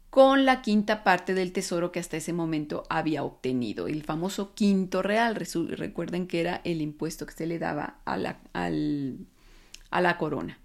con 0.10 0.46
la 0.46 0.64
quinta 0.64 1.04
parte 1.04 1.36
del 1.36 1.52
tesoro 1.52 1.92
que 1.92 2.00
hasta 2.00 2.18
ese 2.18 2.34
momento 2.34 2.82
había 2.90 3.24
obtenido, 3.24 3.88
el 3.88 4.02
famoso 4.02 4.56
quinto 4.56 5.04
real. 5.04 5.36
Recuerden 5.36 6.26
que 6.26 6.42
era 6.42 6.62
el 6.64 6.82
impuesto 6.82 7.28
que 7.28 7.34
se 7.34 7.46
le 7.46 7.60
daba 7.60 7.98
a 8.06 8.18
la 8.18 10.18
corona. 10.18 10.58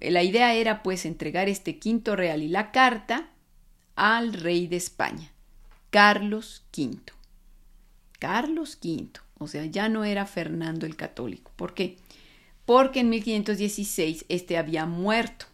La 0.00 0.24
idea 0.24 0.54
era 0.54 0.82
pues 0.82 1.06
entregar 1.06 1.48
este 1.48 1.78
quinto 1.78 2.16
real 2.16 2.42
y 2.42 2.48
la 2.48 2.72
carta 2.72 3.30
al 3.98 4.32
rey 4.32 4.68
de 4.68 4.76
España, 4.76 5.32
Carlos 5.90 6.64
V. 6.76 7.00
Carlos 8.20 8.78
V, 8.80 9.10
o 9.38 9.48
sea, 9.48 9.66
ya 9.66 9.88
no 9.88 10.04
era 10.04 10.24
Fernando 10.24 10.86
el 10.86 10.94
Católico. 10.94 11.50
¿Por 11.56 11.74
qué? 11.74 11.96
Porque 12.64 13.00
en 13.00 13.10
1516 13.10 14.24
este 14.28 14.56
había 14.56 14.86
muerto. 14.86 15.46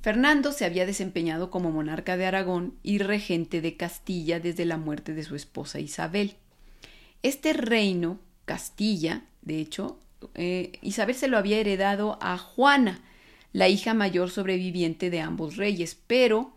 Fernando 0.00 0.50
se 0.50 0.64
había 0.64 0.86
desempeñado 0.86 1.52
como 1.52 1.70
monarca 1.70 2.16
de 2.16 2.26
Aragón 2.26 2.74
y 2.82 2.98
regente 2.98 3.60
de 3.60 3.76
Castilla 3.76 4.40
desde 4.40 4.64
la 4.64 4.76
muerte 4.76 5.14
de 5.14 5.22
su 5.22 5.36
esposa 5.36 5.78
Isabel. 5.78 6.34
Este 7.22 7.52
reino, 7.52 8.18
Castilla, 8.44 9.22
de 9.42 9.60
hecho, 9.60 10.00
eh, 10.34 10.72
Isabel 10.82 11.14
se 11.14 11.28
lo 11.28 11.38
había 11.38 11.58
heredado 11.58 12.18
a 12.20 12.38
Juana, 12.38 13.00
la 13.52 13.68
hija 13.68 13.94
mayor 13.94 14.30
sobreviviente 14.30 15.10
de 15.10 15.20
ambos 15.20 15.56
reyes, 15.56 15.96
pero 16.08 16.54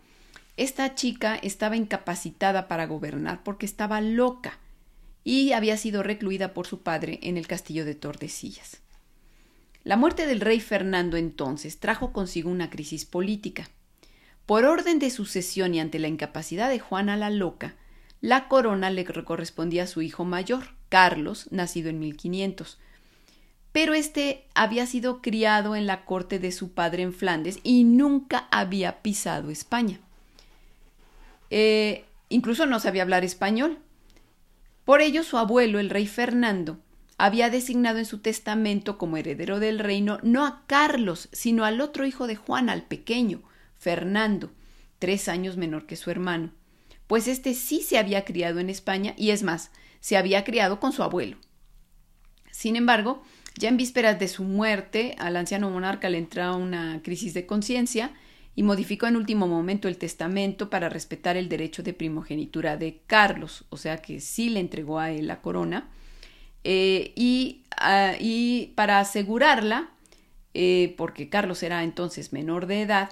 esta 0.56 0.94
chica 0.94 1.36
estaba 1.36 1.76
incapacitada 1.76 2.66
para 2.68 2.86
gobernar 2.86 3.42
porque 3.42 3.66
estaba 3.66 4.00
loca 4.00 4.58
y 5.22 5.52
había 5.52 5.76
sido 5.76 6.02
recluida 6.02 6.54
por 6.54 6.66
su 6.66 6.82
padre 6.82 7.18
en 7.22 7.36
el 7.36 7.46
castillo 7.46 7.84
de 7.84 7.94
Tordesillas. 7.94 8.80
La 9.84 9.96
muerte 9.96 10.26
del 10.26 10.40
rey 10.40 10.60
Fernando 10.60 11.16
entonces 11.16 11.78
trajo 11.78 12.12
consigo 12.12 12.50
una 12.50 12.70
crisis 12.70 13.04
política. 13.04 13.68
Por 14.46 14.64
orden 14.64 14.98
de 14.98 15.10
sucesión 15.10 15.74
y 15.74 15.80
ante 15.80 15.98
la 15.98 16.08
incapacidad 16.08 16.70
de 16.70 16.80
Juana 16.80 17.16
la 17.16 17.30
Loca, 17.30 17.74
la 18.20 18.48
corona 18.48 18.90
le 18.90 19.04
correspondía 19.04 19.82
a 19.84 19.86
su 19.86 20.02
hijo 20.02 20.24
mayor, 20.24 20.74
Carlos, 20.88 21.48
nacido 21.50 21.90
en 21.90 21.98
1500. 21.98 22.78
Pero 23.72 23.94
este 23.94 24.46
había 24.54 24.86
sido 24.86 25.20
criado 25.20 25.76
en 25.76 25.86
la 25.86 26.04
corte 26.04 26.38
de 26.38 26.50
su 26.50 26.72
padre 26.72 27.02
en 27.02 27.12
Flandes 27.12 27.58
y 27.62 27.84
nunca 27.84 28.48
había 28.50 29.02
pisado 29.02 29.50
España. 29.50 30.00
Eh, 31.50 32.04
incluso 32.28 32.66
no 32.66 32.80
sabía 32.80 33.02
hablar 33.02 33.24
español. 33.24 33.78
Por 34.84 35.00
ello 35.00 35.22
su 35.22 35.36
abuelo, 35.38 35.78
el 35.80 35.90
rey 35.90 36.06
Fernando, 36.06 36.78
había 37.18 37.50
designado 37.50 37.98
en 37.98 38.04
su 38.04 38.18
testamento 38.18 38.98
como 38.98 39.16
heredero 39.16 39.58
del 39.58 39.78
reino 39.78 40.18
no 40.22 40.44
a 40.44 40.64
Carlos, 40.66 41.28
sino 41.32 41.64
al 41.64 41.80
otro 41.80 42.06
hijo 42.06 42.26
de 42.26 42.36
Juan, 42.36 42.68
al 42.68 42.82
pequeño, 42.82 43.42
Fernando, 43.78 44.52
tres 44.98 45.28
años 45.28 45.56
menor 45.56 45.86
que 45.86 45.96
su 45.96 46.10
hermano, 46.10 46.52
pues 47.06 47.28
éste 47.28 47.54
sí 47.54 47.80
se 47.82 47.98
había 47.98 48.24
criado 48.24 48.60
en 48.60 48.70
España 48.70 49.14
y 49.16 49.30
es 49.30 49.42
más, 49.42 49.70
se 50.00 50.16
había 50.16 50.44
criado 50.44 50.78
con 50.78 50.92
su 50.92 51.02
abuelo. 51.02 51.38
Sin 52.50 52.76
embargo, 52.76 53.22
ya 53.56 53.68
en 53.68 53.76
vísperas 53.76 54.18
de 54.18 54.28
su 54.28 54.44
muerte, 54.44 55.14
al 55.18 55.36
anciano 55.36 55.70
monarca 55.70 56.10
le 56.10 56.18
entra 56.18 56.52
una 56.52 57.00
crisis 57.02 57.32
de 57.34 57.46
conciencia 57.46 58.12
y 58.56 58.62
modificó 58.62 59.06
en 59.06 59.16
último 59.16 59.46
momento 59.46 59.86
el 59.86 59.98
testamento 59.98 60.70
para 60.70 60.88
respetar 60.88 61.36
el 61.36 61.50
derecho 61.50 61.82
de 61.82 61.92
primogenitura 61.92 62.78
de 62.78 63.02
Carlos, 63.06 63.66
o 63.68 63.76
sea 63.76 63.98
que 63.98 64.18
sí 64.18 64.48
le 64.48 64.60
entregó 64.60 64.98
a 64.98 65.12
él 65.12 65.26
la 65.26 65.42
corona, 65.42 65.90
eh, 66.64 67.12
ah, 67.76 68.14
y, 68.18 68.72
para 68.74 68.98
asegurarla, 68.98 69.90
eh, 70.54 70.94
porque 70.96 71.28
Carlos 71.28 71.62
era 71.62 71.84
entonces 71.84 72.32
menor 72.32 72.66
de 72.66 72.80
edad, 72.80 73.10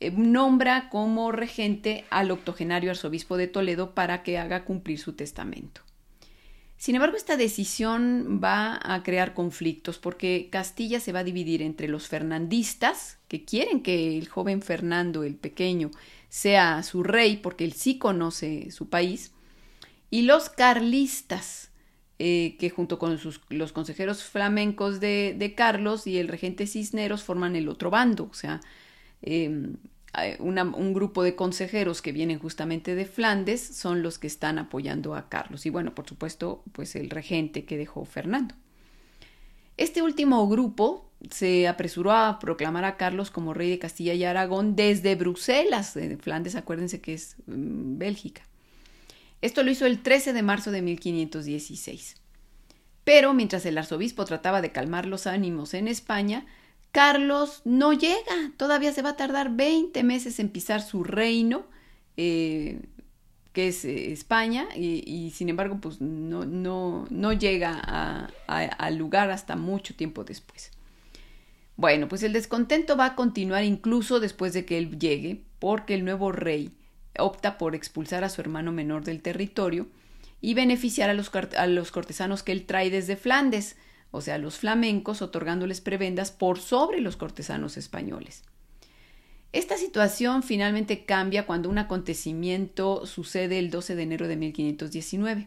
eh, 0.00 0.10
nombra 0.10 0.90
como 0.90 1.30
regente 1.30 2.04
al 2.10 2.32
octogenario 2.32 2.90
arzobispo 2.90 3.36
de 3.36 3.46
Toledo 3.46 3.94
para 3.94 4.24
que 4.24 4.36
haga 4.36 4.64
cumplir 4.64 4.98
su 4.98 5.12
testamento. 5.12 5.82
Sin 6.82 6.96
embargo, 6.96 7.16
esta 7.16 7.36
decisión 7.36 8.40
va 8.42 8.80
a 8.82 9.04
crear 9.04 9.34
conflictos 9.34 10.00
porque 10.00 10.48
Castilla 10.50 10.98
se 10.98 11.12
va 11.12 11.20
a 11.20 11.24
dividir 11.24 11.62
entre 11.62 11.86
los 11.86 12.08
fernandistas, 12.08 13.20
que 13.28 13.44
quieren 13.44 13.84
que 13.84 14.18
el 14.18 14.26
joven 14.26 14.62
Fernando 14.62 15.22
el 15.22 15.36
Pequeño 15.36 15.92
sea 16.28 16.82
su 16.82 17.04
rey 17.04 17.36
porque 17.36 17.62
él 17.62 17.72
sí 17.72 17.98
conoce 17.98 18.72
su 18.72 18.88
país, 18.88 19.30
y 20.10 20.22
los 20.22 20.50
carlistas, 20.50 21.70
eh, 22.18 22.56
que 22.58 22.68
junto 22.68 22.98
con 22.98 23.16
los 23.50 23.72
consejeros 23.72 24.24
flamencos 24.24 24.98
de, 24.98 25.54
Carlos 25.56 26.08
y 26.08 26.18
el 26.18 26.26
regente 26.26 26.66
Cisneros 26.66 27.22
forman 27.22 27.54
el 27.54 27.68
otro 27.68 27.90
bando, 27.90 28.24
o 28.28 28.34
sea, 28.34 28.60
em, 30.14 30.74
un 30.74 30.92
grupo 30.92 31.22
de 31.22 31.34
consejeros 31.34 32.02
que 32.02 32.12
vienen 32.12 32.38
justamente 32.38 32.94
de 32.94 33.04
Flandes 33.04 33.60
son 33.60 34.02
los 34.02 34.18
que 34.18 34.26
están 34.26 34.58
apoyando 34.58 35.14
a 35.14 35.28
Carlos. 35.28 35.66
Y 35.66 35.70
bueno, 35.70 35.94
por 35.94 36.08
supuesto, 36.08 36.62
pues 36.72 36.96
el 36.96 37.10
regente 37.10 37.64
que 37.64 37.76
dejó 37.76 38.04
Fernando. 38.04 38.54
Este 39.76 40.02
último 40.02 40.46
grupo 40.48 41.10
se 41.30 41.66
apresuró 41.68 42.12
a 42.12 42.38
proclamar 42.38 42.84
a 42.84 42.96
Carlos 42.96 43.30
como 43.30 43.54
rey 43.54 43.70
de 43.70 43.78
Castilla 43.78 44.14
y 44.14 44.24
Aragón 44.24 44.76
desde 44.76 45.14
Bruselas. 45.14 45.98
Flandes, 46.20 46.56
acuérdense 46.56 47.00
que 47.00 47.14
es 47.14 47.36
mm, 47.46 47.98
Bélgica. 47.98 48.42
Esto 49.40 49.62
lo 49.62 49.70
hizo 49.70 49.86
el 49.86 50.02
13 50.02 50.32
de 50.32 50.42
marzo 50.42 50.70
de 50.70 50.82
1516. 50.82 52.16
Pero 53.04 53.34
mientras 53.34 53.66
el 53.66 53.78
arzobispo 53.78 54.24
trataba 54.24 54.62
de 54.62 54.72
calmar 54.72 55.06
los 55.06 55.26
ánimos 55.26 55.74
en 55.74 55.88
España, 55.88 56.46
Carlos 56.92 57.62
no 57.64 57.94
llega, 57.94 58.52
todavía 58.58 58.92
se 58.92 59.00
va 59.00 59.10
a 59.10 59.16
tardar 59.16 59.56
20 59.56 60.02
meses 60.02 60.38
en 60.38 60.50
pisar 60.50 60.82
su 60.82 61.04
reino, 61.04 61.64
eh, 62.18 62.82
que 63.54 63.68
es 63.68 63.86
eh, 63.86 64.12
España, 64.12 64.68
y, 64.76 65.32
sin 65.34 65.48
embargo, 65.48 65.78
pues 65.80 66.02
no, 66.02 66.44
no, 66.44 67.06
no 67.08 67.32
llega 67.32 68.28
al 68.46 68.96
lugar 68.96 69.30
hasta 69.30 69.56
mucho 69.56 69.94
tiempo 69.94 70.22
después. 70.24 70.70
Bueno, 71.76 72.08
pues 72.08 72.22
el 72.22 72.34
descontento 72.34 72.96
va 72.96 73.06
a 73.06 73.14
continuar 73.14 73.64
incluso 73.64 74.20
después 74.20 74.52
de 74.52 74.66
que 74.66 74.76
él 74.76 74.98
llegue, 74.98 75.42
porque 75.58 75.94
el 75.94 76.04
nuevo 76.04 76.30
rey 76.30 76.72
opta 77.18 77.56
por 77.56 77.74
expulsar 77.74 78.22
a 78.22 78.28
su 78.28 78.42
hermano 78.42 78.70
menor 78.70 79.04
del 79.04 79.22
territorio 79.22 79.86
y 80.42 80.52
beneficiar 80.52 81.08
a 81.08 81.14
los, 81.14 81.30
a 81.56 81.66
los 81.66 81.90
cortesanos 81.90 82.42
que 82.42 82.52
él 82.52 82.66
trae 82.66 82.90
desde 82.90 83.16
Flandes, 83.16 83.76
o 84.12 84.20
sea, 84.20 84.38
los 84.38 84.58
flamencos, 84.58 85.22
otorgándoles 85.22 85.80
prebendas 85.80 86.30
por 86.30 86.60
sobre 86.60 87.00
los 87.00 87.16
cortesanos 87.16 87.76
españoles. 87.76 88.44
Esta 89.52 89.76
situación 89.76 90.42
finalmente 90.42 91.04
cambia 91.04 91.46
cuando 91.46 91.68
un 91.68 91.78
acontecimiento 91.78 93.06
sucede 93.06 93.58
el 93.58 93.70
12 93.70 93.96
de 93.96 94.02
enero 94.02 94.28
de 94.28 94.36
1519. 94.36 95.46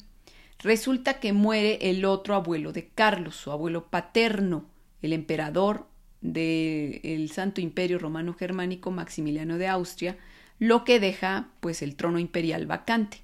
Resulta 0.60 1.20
que 1.20 1.32
muere 1.32 1.78
el 1.90 2.06
otro 2.06 2.36
abuelo 2.36 2.72
de 2.72 2.88
Carlos, 2.88 3.36
su 3.36 3.52
abuelo 3.52 3.88
paterno, 3.88 4.66
el 5.02 5.14
emperador 5.14 5.88
del 6.22 7.30
Santo 7.32 7.62
Imperio 7.62 8.00
Romano 8.00 8.34
Germánico 8.34 8.90
Maximiliano 8.90 9.58
de 9.58 9.68
Austria, 9.68 10.18
lo 10.58 10.84
que 10.84 11.00
deja 11.00 11.50
pues 11.60 11.82
el 11.82 11.96
trono 11.96 12.20
imperial 12.20 12.66
vacante. 12.66 13.22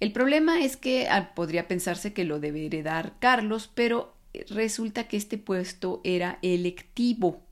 El 0.00 0.12
problema 0.12 0.62
es 0.62 0.76
que 0.76 1.08
ah, 1.08 1.34
podría 1.34 1.68
pensarse 1.68 2.12
que 2.12 2.24
lo 2.24 2.40
debe 2.40 2.66
heredar 2.66 3.14
Carlos, 3.20 3.70
pero 3.74 4.13
resulta 4.48 5.08
que 5.08 5.16
este 5.16 5.38
puesto 5.38 6.00
era 6.04 6.38
electivo. 6.42 7.42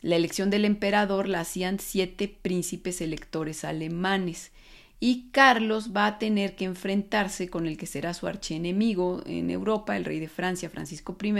La 0.00 0.16
elección 0.16 0.50
del 0.50 0.64
emperador 0.64 1.28
la 1.28 1.40
hacían 1.40 1.78
siete 1.78 2.28
príncipes 2.28 3.00
electores 3.00 3.64
alemanes 3.64 4.52
y 5.00 5.28
Carlos 5.32 5.90
va 5.94 6.06
a 6.06 6.18
tener 6.18 6.56
que 6.56 6.64
enfrentarse 6.64 7.50
con 7.50 7.66
el 7.66 7.76
que 7.76 7.86
será 7.86 8.14
su 8.14 8.26
archienemigo 8.26 9.22
en 9.26 9.50
Europa, 9.50 9.96
el 9.96 10.04
rey 10.04 10.20
de 10.20 10.28
Francia, 10.28 10.70
Francisco 10.70 11.16
I, 11.22 11.34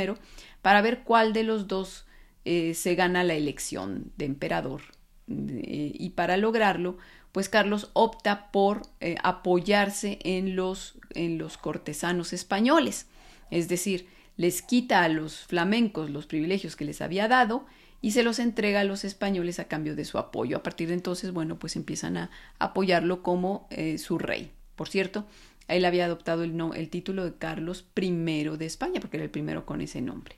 para 0.61 0.83
ver 0.83 1.03
cuál 1.03 1.33
de 1.33 1.45
los 1.45 1.67
dos 1.67 2.07
eh, 2.45 2.75
se 2.75 2.95
gana 2.95 3.25
la 3.25 3.35
elección 3.35 4.13
de 4.17 4.27
emperador. 4.27 4.83
Eh, 5.29 5.93
y 5.95 6.11
para 6.11 6.37
lograrlo, 6.37 6.99
pues 7.33 7.49
Carlos 7.49 7.91
opta 7.95 8.51
por 8.53 8.83
eh, 9.01 9.17
apoyarse 9.23 10.19
en 10.25 10.57
los, 10.57 10.99
en 11.15 11.39
los 11.39 11.57
cortesanos 11.57 12.33
españoles, 12.33 13.07
es 13.51 13.69
decir, 13.69 14.09
les 14.37 14.63
quita 14.63 15.03
a 15.03 15.09
los 15.09 15.39
flamencos 15.39 16.11
los 16.11 16.27
privilegios 16.27 16.77
que 16.77 16.85
les 16.85 17.01
había 17.01 17.29
dado 17.29 17.67
y 18.01 18.11
se 18.11 18.23
los 18.23 18.39
entrega 18.39 18.81
a 18.81 18.85
los 18.85 19.05
españoles 19.05 19.59
a 19.59 19.65
cambio 19.65 19.97
de 19.97 20.05
su 20.05 20.19
apoyo. 20.19 20.59
A 20.59 20.63
partir 20.63 20.89
de 20.89 20.95
entonces, 20.95 21.33
bueno, 21.33 21.59
pues 21.59 21.75
empiezan 21.77 22.17
a 22.17 22.31
apoyarlo 22.59 23.23
como 23.23 23.67
eh, 23.71 23.97
su 23.99 24.19
rey. 24.19 24.51
Por 24.77 24.89
cierto, 24.89 25.27
él 25.69 25.85
había 25.85 26.05
adoptado 26.05 26.45
el, 26.45 26.55
el 26.75 26.91
título 26.91 27.25
de 27.25 27.35
Carlos 27.37 27.87
I 27.97 28.11
de 28.11 28.67
España, 28.67 29.01
porque 29.01 29.17
era 29.17 29.25
el 29.25 29.31
primero 29.31 29.65
con 29.65 29.81
ese 29.81 30.03
nombre. 30.03 30.37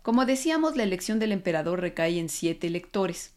Como 0.00 0.24
decíamos, 0.24 0.76
la 0.76 0.84
elección 0.84 1.18
del 1.18 1.32
emperador 1.32 1.80
recae 1.80 2.18
en 2.18 2.30
siete 2.30 2.68
electores. 2.68 3.34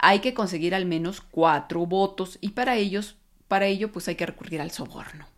Hay 0.00 0.18
que 0.18 0.34
conseguir 0.34 0.74
al 0.74 0.86
menos 0.86 1.20
cuatro 1.20 1.86
votos 1.86 2.38
y 2.40 2.50
para 2.50 2.76
ellos, 2.76 3.16
para 3.46 3.66
ello, 3.66 3.92
pues 3.92 4.08
hay 4.08 4.16
que 4.16 4.26
recurrir 4.26 4.60
al 4.60 4.72
soborno. 4.72 5.29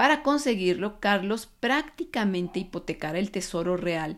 Para 0.00 0.22
conseguirlo, 0.22 0.98
Carlos 0.98 1.46
prácticamente 1.60 2.58
hipotecara 2.58 3.18
el 3.18 3.30
tesoro 3.30 3.76
real, 3.76 4.16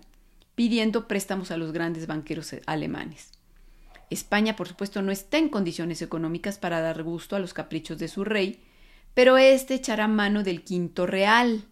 pidiendo 0.54 1.08
préstamos 1.08 1.50
a 1.50 1.56
los 1.56 1.72
grandes 1.72 2.06
banqueros 2.06 2.54
alemanes. 2.66 3.32
España, 4.08 4.54
por 4.54 4.68
supuesto, 4.68 5.02
no 5.02 5.10
está 5.10 5.38
en 5.38 5.48
condiciones 5.48 6.00
económicas 6.00 6.56
para 6.56 6.80
dar 6.80 7.02
gusto 7.02 7.34
a 7.34 7.40
los 7.40 7.52
caprichos 7.52 7.98
de 7.98 8.06
su 8.06 8.22
rey, 8.22 8.62
pero 9.12 9.38
éste 9.38 9.74
echará 9.74 10.06
mano 10.06 10.44
del 10.44 10.62
quinto 10.62 11.04
real. 11.04 11.64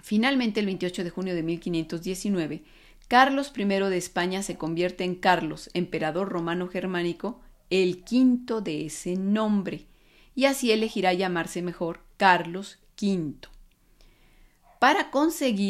Finalmente, 0.00 0.60
el 0.60 0.66
28 0.66 1.02
de 1.02 1.10
junio 1.10 1.34
de 1.34 1.42
1519, 1.42 2.62
Carlos 3.08 3.52
I 3.56 3.64
de 3.64 3.96
España 3.96 4.44
se 4.44 4.56
convierte 4.56 5.02
en 5.02 5.16
Carlos, 5.16 5.70
emperador 5.74 6.28
romano 6.28 6.68
germánico, 6.68 7.40
el 7.68 8.04
quinto 8.04 8.60
de 8.60 8.86
ese 8.86 9.16
nombre, 9.16 9.88
y 10.36 10.44
así 10.44 10.70
elegirá 10.70 11.12
llamarse 11.12 11.62
mejor 11.62 12.04
Carlos 12.16 12.78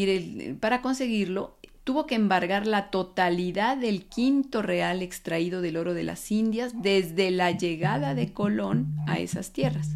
el, 0.09 0.57
para 0.61 0.83
conseguirlo, 0.83 1.57
tuvo 1.85 2.07
que 2.07 2.15
embargar 2.15 2.67
la 2.67 2.91
totalidad 2.91 3.77
del 3.77 4.05
quinto 4.05 4.63
real 4.63 5.03
extraído 5.03 5.61
del 5.61 5.77
oro 5.77 5.95
de 5.95 6.05
las 6.05 6.31
Indias 6.31 6.75
desde 6.81 7.31
la 7.31 7.51
llegada 7.51 8.15
de 8.15 8.33
Colón 8.33 8.95
a 9.07 9.19
esas 9.19 9.53
tierras. 9.53 9.91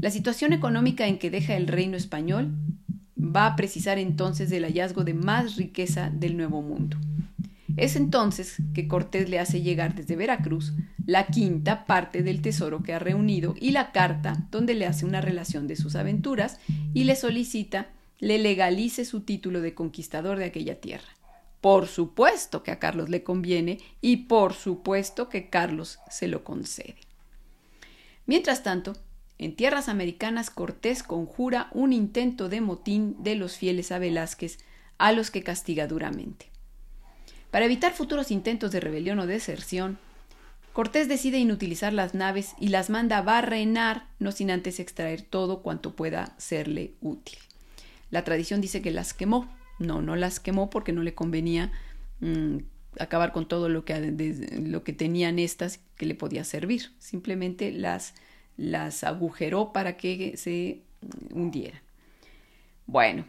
La 0.00 0.10
situación 0.10 0.52
económica 0.52 1.06
en 1.06 1.18
que 1.18 1.30
deja 1.30 1.56
el 1.56 1.66
reino 1.66 1.96
español 1.96 2.52
va 3.18 3.46
a 3.46 3.56
precisar 3.56 3.98
entonces 3.98 4.48
del 4.48 4.64
hallazgo 4.64 5.04
de 5.04 5.14
más 5.14 5.56
riqueza 5.56 6.10
del 6.10 6.36
Nuevo 6.36 6.62
Mundo. 6.62 6.96
Es 7.76 7.96
entonces 7.96 8.56
que 8.74 8.88
Cortés 8.88 9.28
le 9.28 9.38
hace 9.38 9.60
llegar 9.60 9.94
desde 9.94 10.16
Veracruz 10.16 10.72
la 11.08 11.26
quinta 11.26 11.86
parte 11.86 12.22
del 12.22 12.42
tesoro 12.42 12.82
que 12.82 12.92
ha 12.92 12.98
reunido 12.98 13.54
y 13.58 13.70
la 13.70 13.92
carta 13.92 14.46
donde 14.50 14.74
le 14.74 14.84
hace 14.84 15.06
una 15.06 15.22
relación 15.22 15.66
de 15.66 15.74
sus 15.74 15.96
aventuras 15.96 16.60
y 16.92 17.04
le 17.04 17.16
solicita 17.16 17.88
le 18.18 18.36
legalice 18.36 19.06
su 19.06 19.22
título 19.22 19.62
de 19.62 19.72
conquistador 19.72 20.36
de 20.36 20.44
aquella 20.44 20.82
tierra. 20.82 21.08
Por 21.62 21.86
supuesto 21.86 22.62
que 22.62 22.72
a 22.72 22.78
Carlos 22.78 23.08
le 23.08 23.22
conviene 23.22 23.78
y 24.02 24.26
por 24.26 24.52
supuesto 24.52 25.30
que 25.30 25.48
Carlos 25.48 25.98
se 26.10 26.28
lo 26.28 26.44
concede. 26.44 26.96
Mientras 28.26 28.62
tanto, 28.62 28.92
en 29.38 29.56
tierras 29.56 29.88
americanas 29.88 30.50
Cortés 30.50 31.02
conjura 31.02 31.70
un 31.72 31.94
intento 31.94 32.50
de 32.50 32.60
motín 32.60 33.16
de 33.18 33.34
los 33.34 33.56
fieles 33.56 33.92
a 33.92 33.98
Velázquez, 33.98 34.58
a 34.98 35.12
los 35.12 35.30
que 35.30 35.42
castiga 35.42 35.86
duramente. 35.86 36.50
Para 37.50 37.64
evitar 37.64 37.94
futuros 37.94 38.30
intentos 38.30 38.72
de 38.72 38.80
rebelión 38.80 39.18
o 39.20 39.26
deserción, 39.26 39.98
Cortés 40.78 41.08
decide 41.08 41.38
inutilizar 41.38 41.92
las 41.92 42.14
naves 42.14 42.54
y 42.60 42.68
las 42.68 42.88
manda 42.88 43.18
a 43.18 43.22
barrenar, 43.22 44.06
no 44.20 44.30
sin 44.30 44.48
antes 44.48 44.78
extraer 44.78 45.22
todo 45.22 45.60
cuanto 45.60 45.96
pueda 45.96 46.36
serle 46.38 46.94
útil. 47.00 47.36
La 48.12 48.22
tradición 48.22 48.60
dice 48.60 48.80
que 48.80 48.92
las 48.92 49.12
quemó. 49.12 49.52
No, 49.80 50.02
no 50.02 50.14
las 50.14 50.38
quemó 50.38 50.70
porque 50.70 50.92
no 50.92 51.02
le 51.02 51.16
convenía 51.16 51.72
mm, 52.20 52.58
acabar 53.00 53.32
con 53.32 53.48
todo 53.48 53.68
lo 53.68 53.84
que, 53.84 53.98
lo 54.62 54.84
que 54.84 54.92
tenían 54.92 55.40
estas 55.40 55.80
que 55.96 56.06
le 56.06 56.14
podía 56.14 56.44
servir. 56.44 56.92
Simplemente 57.00 57.72
las, 57.72 58.14
las 58.56 59.02
agujeró 59.02 59.72
para 59.72 59.96
que 59.96 60.36
se 60.36 60.82
hundieran. 61.34 61.80
Bueno, 62.86 63.24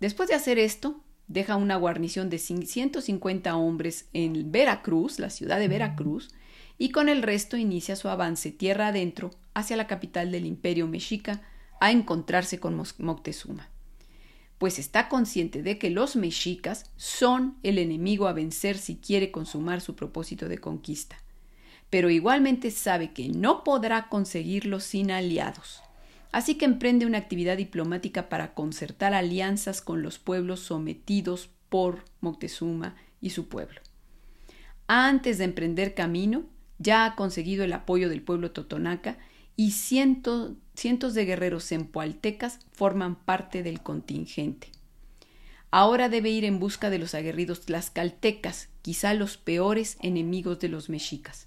después 0.00 0.30
de 0.30 0.36
hacer 0.36 0.58
esto, 0.58 1.02
deja 1.28 1.56
una 1.56 1.76
guarnición 1.76 2.30
de 2.30 2.38
150 2.38 3.56
hombres 3.56 4.06
en 4.14 4.50
Veracruz, 4.50 5.18
la 5.18 5.28
ciudad 5.28 5.58
de 5.58 5.68
Veracruz, 5.68 6.30
y 6.82 6.90
con 6.90 7.08
el 7.08 7.22
resto 7.22 7.56
inicia 7.56 7.94
su 7.94 8.08
avance 8.08 8.50
tierra 8.50 8.88
adentro 8.88 9.30
hacia 9.54 9.76
la 9.76 9.86
capital 9.86 10.32
del 10.32 10.46
imperio 10.46 10.88
mexica 10.88 11.40
a 11.78 11.92
encontrarse 11.92 12.58
con 12.58 12.74
Moctezuma 12.98 13.68
pues 14.58 14.80
está 14.80 15.08
consciente 15.08 15.62
de 15.62 15.78
que 15.78 15.90
los 15.90 16.16
mexicas 16.16 16.90
son 16.96 17.56
el 17.62 17.78
enemigo 17.78 18.26
a 18.26 18.32
vencer 18.32 18.78
si 18.78 18.96
quiere 18.96 19.30
consumar 19.30 19.80
su 19.80 19.96
propósito 19.96 20.48
de 20.48 20.58
conquista, 20.58 21.16
pero 21.90 22.10
igualmente 22.10 22.70
sabe 22.70 23.12
que 23.12 23.28
no 23.28 23.64
podrá 23.64 24.08
conseguirlo 24.08 24.78
sin 24.78 25.10
aliados. 25.10 25.82
Así 26.30 26.54
que 26.54 26.64
emprende 26.64 27.06
una 27.06 27.18
actividad 27.18 27.56
diplomática 27.56 28.28
para 28.28 28.54
concertar 28.54 29.14
alianzas 29.14 29.82
con 29.82 30.00
los 30.00 30.20
pueblos 30.20 30.60
sometidos 30.60 31.50
por 31.68 32.04
Moctezuma 32.20 32.94
y 33.20 33.30
su 33.30 33.48
pueblo. 33.48 33.80
Antes 34.86 35.38
de 35.38 35.44
emprender 35.44 35.94
camino, 35.94 36.44
ya 36.82 37.04
ha 37.04 37.14
conseguido 37.14 37.64
el 37.64 37.72
apoyo 37.72 38.08
del 38.08 38.22
pueblo 38.22 38.50
totonaca 38.50 39.18
y 39.56 39.72
cientos 39.72 40.54
de 41.14 41.24
guerreros 41.24 41.70
empualtecas 41.72 42.58
forman 42.72 43.16
parte 43.16 43.62
del 43.62 43.82
contingente. 43.82 44.68
Ahora 45.70 46.08
debe 46.08 46.30
ir 46.30 46.44
en 46.44 46.58
busca 46.58 46.90
de 46.90 46.98
los 46.98 47.14
aguerridos 47.14 47.62
tlaxcaltecas, 47.62 48.68
quizá 48.82 49.14
los 49.14 49.36
peores 49.36 49.96
enemigos 50.00 50.58
de 50.60 50.68
los 50.68 50.88
mexicas. 50.88 51.46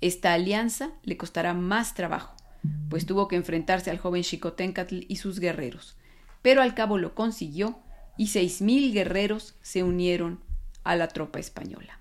Esta 0.00 0.32
alianza 0.32 0.92
le 1.02 1.16
costará 1.16 1.52
más 1.54 1.94
trabajo, 1.94 2.36
pues 2.88 3.06
tuvo 3.06 3.28
que 3.28 3.36
enfrentarse 3.36 3.90
al 3.90 3.98
joven 3.98 4.24
Xicoténcatl 4.24 5.00
y 5.08 5.16
sus 5.16 5.40
guerreros, 5.40 5.96
pero 6.42 6.62
al 6.62 6.74
cabo 6.74 6.98
lo 6.98 7.14
consiguió 7.14 7.78
y 8.16 8.28
seis 8.28 8.60
mil 8.60 8.92
guerreros 8.92 9.54
se 9.62 9.82
unieron 9.82 10.40
a 10.84 10.96
la 10.96 11.08
tropa 11.08 11.38
española. 11.38 11.99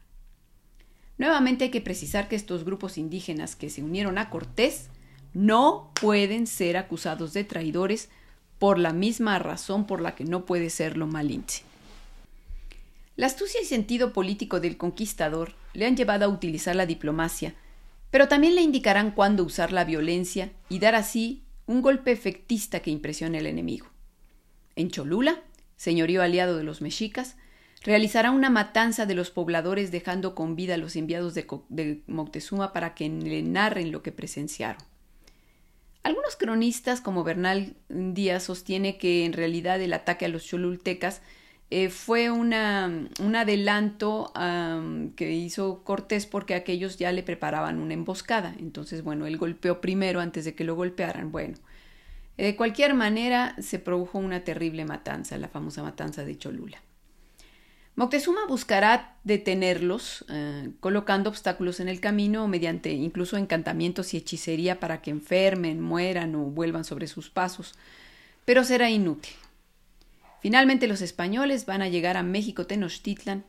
Nuevamente 1.19 1.65
hay 1.65 1.69
que 1.69 1.81
precisar 1.81 2.29
que 2.29 2.37
estos 2.37 2.63
grupos 2.63 2.97
indígenas 2.97 3.57
que 3.57 3.69
se 3.69 3.83
unieron 3.83 4.17
a 4.17 4.29
Cortés 4.29 4.87
no 5.33 5.91
pueden 5.99 6.47
ser 6.47 6.77
acusados 6.77 7.33
de 7.33 7.43
traidores 7.43 8.09
por 8.57 8.79
la 8.79 8.93
misma 8.93 9.37
razón 9.37 9.85
por 9.85 10.01
la 10.01 10.15
que 10.15 10.23
no 10.23 10.45
puede 10.45 10.69
serlo 10.69 11.07
Malinche. 11.07 11.63
La 13.17 13.27
astucia 13.27 13.61
y 13.61 13.65
sentido 13.65 14.13
político 14.13 14.61
del 14.61 14.77
conquistador 14.77 15.55
le 15.73 15.85
han 15.85 15.97
llevado 15.97 16.23
a 16.23 16.29
utilizar 16.29 16.77
la 16.77 16.85
diplomacia, 16.85 17.53
pero 18.11 18.29
también 18.29 18.55
le 18.55 18.61
indicarán 18.61 19.11
cuándo 19.11 19.43
usar 19.43 19.73
la 19.73 19.83
violencia 19.83 20.53
y 20.69 20.79
dar 20.79 20.95
así 20.95 21.43
un 21.65 21.81
golpe 21.81 22.13
efectista 22.13 22.79
que 22.79 22.91
impresione 22.91 23.39
al 23.39 23.45
enemigo. 23.45 23.87
En 24.77 24.89
Cholula, 24.89 25.41
señorío 25.75 26.21
aliado 26.21 26.55
de 26.55 26.63
los 26.63 26.81
mexicas, 26.81 27.35
realizará 27.83 28.31
una 28.31 28.49
matanza 28.49 29.05
de 29.05 29.15
los 29.15 29.31
pobladores 29.31 29.91
dejando 29.91 30.35
con 30.35 30.55
vida 30.55 30.75
a 30.75 30.77
los 30.77 30.95
enviados 30.95 31.33
de, 31.33 32.03
Moctezuma 32.07 32.73
para 32.73 32.93
que 32.93 33.09
le 33.09 33.41
narren 33.43 33.91
lo 33.91 34.03
que 34.03 34.11
presenciaron. 34.11 34.81
Algunos 36.03 36.35
cronistas, 36.35 37.01
como 37.01 37.23
Bernal 37.23 37.75
Díaz, 37.89 38.43
sostiene 38.43 38.97
que 38.97 39.25
en 39.25 39.33
realidad 39.33 39.81
el 39.81 39.93
ataque 39.93 40.25
a 40.25 40.29
los 40.29 40.45
cholultecas 40.45 41.21
eh, 41.71 41.89
fue 41.89 42.31
un 42.31 42.53
adelanto 42.53 44.31
que 45.15 45.31
hizo 45.33 45.83
Cortés 45.83 46.25
porque 46.25 46.55
aquellos 46.55 46.97
ya 46.97 47.11
le 47.11 47.21
preparaban 47.21 47.79
una 47.79 47.93
emboscada. 47.93 48.55
Entonces, 48.59 49.03
bueno, 49.03 49.27
él 49.27 49.37
golpeó 49.37 49.81
primero 49.81 50.19
antes 50.19 50.45
de 50.45 50.55
que 50.55 50.63
lo 50.63 50.75
golpearan. 50.75 51.31
Bueno, 51.31 51.57
de 52.37 52.55
cualquier 52.55 52.93
manera 52.93 53.55
se 53.59 53.77
produjo 53.77 54.17
una 54.17 54.43
terrible 54.45 54.85
matanza, 54.85 55.37
la 55.37 55.49
famosa 55.49 55.83
matanza 55.83 56.23
de 56.23 56.37
Cholula. 56.37 56.81
Moctezuma 57.99 58.45
buscará 58.47 59.17
detenerlos, 59.25 60.23
eh, 60.29 60.69
colocando 60.79 61.29
obstáculos 61.29 61.81
en 61.81 61.89
el 61.89 61.99
camino 61.99 62.47
mediante 62.47 62.93
incluso 62.93 63.35
encantamientos 63.35 64.13
y 64.13 64.17
hechicería 64.17 64.79
para 64.79 65.01
que 65.01 65.11
enfermen, 65.11 65.81
mueran 65.81 66.33
o 66.35 66.45
vuelvan 66.45 66.85
sobre 66.85 67.07
sus 67.07 67.29
pasos, 67.29 67.73
pero 68.45 68.63
será 68.63 68.89
inútil. 68.89 69.33
Finalmente 70.39 70.87
los 70.87 71.01
españoles 71.01 71.65
van 71.65 71.81
a 71.81 71.89
llegar 71.89 72.15
a 72.15 72.23
México 72.23 72.65
Tenochtitlan 72.65 73.43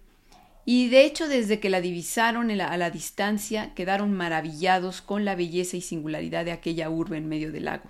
y 0.64 0.88
de 0.88 1.04
hecho 1.04 1.28
desde 1.28 1.60
que 1.60 1.70
la 1.70 1.80
divisaron 1.80 2.50
a 2.50 2.76
la 2.76 2.90
distancia 2.90 3.72
quedaron 3.76 4.12
maravillados 4.12 5.00
con 5.00 5.24
la 5.24 5.36
belleza 5.36 5.76
y 5.76 5.80
singularidad 5.80 6.44
de 6.44 6.50
aquella 6.50 6.90
urbe 6.90 7.18
en 7.18 7.28
medio 7.28 7.52
del 7.52 7.66
lago, 7.66 7.86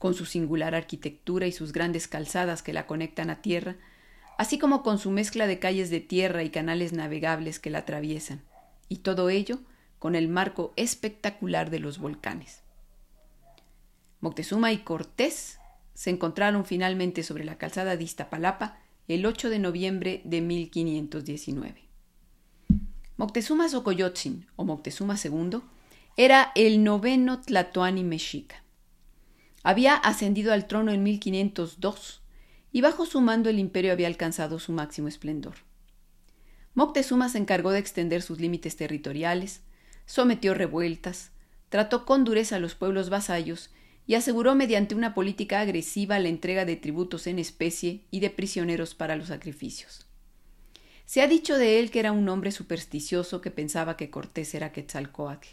con 0.00 0.14
su 0.14 0.24
singular 0.24 0.74
arquitectura 0.74 1.46
y 1.46 1.52
sus 1.52 1.72
grandes 1.72 2.08
calzadas 2.08 2.64
que 2.64 2.72
la 2.72 2.88
conectan 2.88 3.30
a 3.30 3.40
tierra, 3.40 3.76
así 4.36 4.58
como 4.58 4.82
con 4.82 4.98
su 4.98 5.10
mezcla 5.10 5.46
de 5.46 5.58
calles 5.58 5.90
de 5.90 6.00
tierra 6.00 6.42
y 6.42 6.50
canales 6.50 6.92
navegables 6.92 7.58
que 7.58 7.70
la 7.70 7.78
atraviesan, 7.78 8.42
y 8.88 8.96
todo 8.96 9.30
ello 9.30 9.58
con 9.98 10.14
el 10.14 10.28
marco 10.28 10.72
espectacular 10.76 11.70
de 11.70 11.80
los 11.80 11.98
volcanes. 11.98 12.62
Moctezuma 14.20 14.72
y 14.72 14.78
Cortés 14.78 15.58
se 15.94 16.10
encontraron 16.10 16.64
finalmente 16.64 17.22
sobre 17.22 17.44
la 17.44 17.58
calzada 17.58 17.96
de 17.96 18.04
Iztapalapa 18.04 18.78
el 19.08 19.24
8 19.24 19.50
de 19.50 19.58
noviembre 19.58 20.20
de 20.24 20.40
1519. 20.40 21.86
Moctezuma 23.16 23.68
Xocoyotzin, 23.68 24.46
o 24.56 24.64
Moctezuma 24.64 25.16
II, 25.22 25.60
era 26.16 26.52
el 26.54 26.84
noveno 26.84 27.40
Tlatoani 27.40 28.04
mexica. 28.04 28.62
Había 29.62 29.94
ascendido 29.94 30.52
al 30.52 30.66
trono 30.66 30.92
en 30.92 31.02
1502 31.02 32.22
y 32.76 32.82
bajo 32.82 33.06
su 33.06 33.22
mando 33.22 33.48
el 33.48 33.58
imperio 33.58 33.90
había 33.90 34.06
alcanzado 34.06 34.58
su 34.58 34.70
máximo 34.70 35.08
esplendor. 35.08 35.54
Moctezuma 36.74 37.30
se 37.30 37.38
encargó 37.38 37.70
de 37.70 37.78
extender 37.78 38.20
sus 38.20 38.38
límites 38.38 38.76
territoriales, 38.76 39.62
sometió 40.04 40.52
revueltas, 40.52 41.30
trató 41.70 42.04
con 42.04 42.24
dureza 42.24 42.56
a 42.56 42.58
los 42.58 42.74
pueblos 42.74 43.08
vasallos 43.08 43.70
y 44.06 44.14
aseguró 44.14 44.54
mediante 44.54 44.94
una 44.94 45.14
política 45.14 45.60
agresiva 45.60 46.18
la 46.18 46.28
entrega 46.28 46.66
de 46.66 46.76
tributos 46.76 47.26
en 47.26 47.38
especie 47.38 48.04
y 48.10 48.20
de 48.20 48.28
prisioneros 48.28 48.94
para 48.94 49.16
los 49.16 49.28
sacrificios. 49.28 50.06
Se 51.06 51.22
ha 51.22 51.28
dicho 51.28 51.56
de 51.56 51.80
él 51.80 51.90
que 51.90 52.00
era 52.00 52.12
un 52.12 52.28
hombre 52.28 52.52
supersticioso 52.52 53.40
que 53.40 53.50
pensaba 53.50 53.96
que 53.96 54.10
Cortés 54.10 54.54
era 54.54 54.72
Quetzalcoatl. 54.72 55.48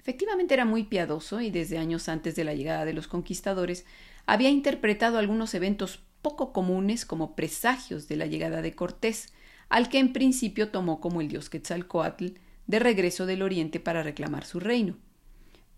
Efectivamente 0.00 0.54
era 0.54 0.64
muy 0.64 0.82
piadoso 0.82 1.40
y 1.40 1.52
desde 1.52 1.78
años 1.78 2.08
antes 2.08 2.34
de 2.34 2.42
la 2.42 2.54
llegada 2.54 2.84
de 2.84 2.94
los 2.94 3.06
conquistadores 3.06 3.84
había 4.26 4.50
interpretado 4.50 5.18
algunos 5.18 5.54
eventos 5.54 6.00
poco 6.22 6.52
comunes 6.52 7.04
como 7.04 7.36
presagios 7.36 8.08
de 8.08 8.16
la 8.16 8.26
llegada 8.26 8.62
de 8.62 8.74
Cortés, 8.74 9.32
al 9.68 9.88
que 9.88 9.98
en 9.98 10.12
principio 10.12 10.70
tomó 10.70 11.00
como 11.00 11.20
el 11.20 11.28
dios 11.28 11.50
Quetzalcoatl 11.50 12.28
de 12.66 12.78
regreso 12.78 13.26
del 13.26 13.42
oriente 13.42 13.80
para 13.80 14.02
reclamar 14.02 14.44
su 14.44 14.60
reino. 14.60 14.96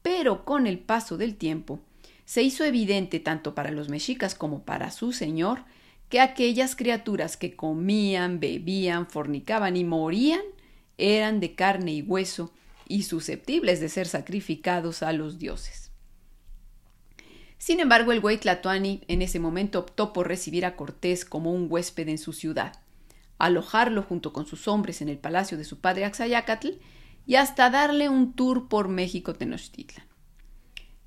Pero 0.02 0.44
con 0.44 0.66
el 0.66 0.78
paso 0.78 1.16
del 1.16 1.36
tiempo, 1.36 1.80
se 2.24 2.42
hizo 2.42 2.64
evidente 2.64 3.20
tanto 3.20 3.54
para 3.54 3.70
los 3.70 3.88
mexicas 3.88 4.34
como 4.34 4.64
para 4.64 4.90
su 4.90 5.12
señor 5.12 5.64
que 6.08 6.20
aquellas 6.20 6.76
criaturas 6.76 7.36
que 7.36 7.56
comían, 7.56 8.40
bebían, 8.40 9.06
fornicaban 9.06 9.76
y 9.76 9.84
morían 9.84 10.42
eran 10.98 11.40
de 11.40 11.54
carne 11.54 11.92
y 11.92 12.02
hueso 12.02 12.52
y 12.86 13.02
susceptibles 13.02 13.80
de 13.80 13.88
ser 13.88 14.06
sacrificados 14.06 15.02
a 15.02 15.12
los 15.12 15.38
dioses. 15.38 15.83
Sin 17.58 17.80
embargo, 17.80 18.12
el 18.12 18.20
güey 18.20 18.40
en 18.42 19.22
ese 19.22 19.38
momento 19.38 19.78
optó 19.78 20.12
por 20.12 20.28
recibir 20.28 20.66
a 20.66 20.76
Cortés 20.76 21.24
como 21.24 21.52
un 21.52 21.66
huésped 21.70 22.08
en 22.08 22.18
su 22.18 22.32
ciudad, 22.32 22.80
alojarlo 23.38 24.02
junto 24.02 24.32
con 24.32 24.46
sus 24.46 24.68
hombres 24.68 25.00
en 25.00 25.08
el 25.08 25.18
palacio 25.18 25.56
de 25.56 25.64
su 25.64 25.80
padre 25.80 26.04
Axayacatl 26.04 26.72
y 27.26 27.36
hasta 27.36 27.70
darle 27.70 28.08
un 28.08 28.34
tour 28.34 28.68
por 28.68 28.88
México 28.88 29.34
Tenochtitlan. 29.34 30.06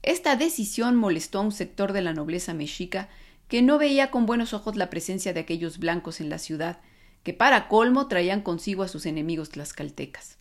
Esta 0.02 0.36
decisión 0.36 0.96
molestó 0.96 1.40
a 1.40 1.42
un 1.42 1.52
sector 1.52 1.94
de 1.94 2.02
la 2.02 2.14
nobleza 2.14 2.54
mexica 2.54 3.10
que 3.48 3.62
no 3.62 3.78
veía 3.78 4.10
con 4.12 4.26
buenos 4.26 4.54
ojos 4.54 4.76
la 4.76 4.90
presencia 4.90 5.34
de 5.34 5.42
aquellos 5.42 5.80
blancos 5.80 6.22
en 6.22 6.30
la 6.30 6.38
ciudad, 6.38 6.80
que 7.24 7.34
para 7.34 7.68
colmo 7.68 8.08
traían 8.08 8.42
consigo 8.42 8.84
a 8.84 8.88
sus 8.88 9.06
enemigos 9.06 9.50
tlaxcaltecas. 9.50 10.38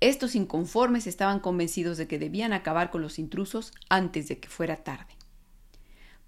Estos 0.00 0.34
inconformes 0.34 1.06
estaban 1.06 1.40
convencidos 1.40 1.96
de 1.96 2.06
que 2.06 2.18
debían 2.18 2.52
acabar 2.52 2.90
con 2.90 3.02
los 3.02 3.18
intrusos 3.18 3.72
antes 3.88 4.28
de 4.28 4.38
que 4.38 4.48
fuera 4.48 4.84
tarde. 4.84 5.15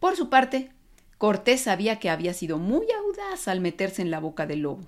Por 0.01 0.17
su 0.17 0.29
parte, 0.29 0.71
Cortés 1.19 1.63
sabía 1.63 1.99
que 1.99 2.11
había 2.11 2.33
sido 2.33 2.59
muy 2.59 2.87
audaz 2.93 3.49
al 3.49 3.61
meterse 3.61 4.03
en 4.03 4.13
la 4.13 4.21
boca 4.21 4.47
del 4.47 4.61
lobo, 4.61 4.87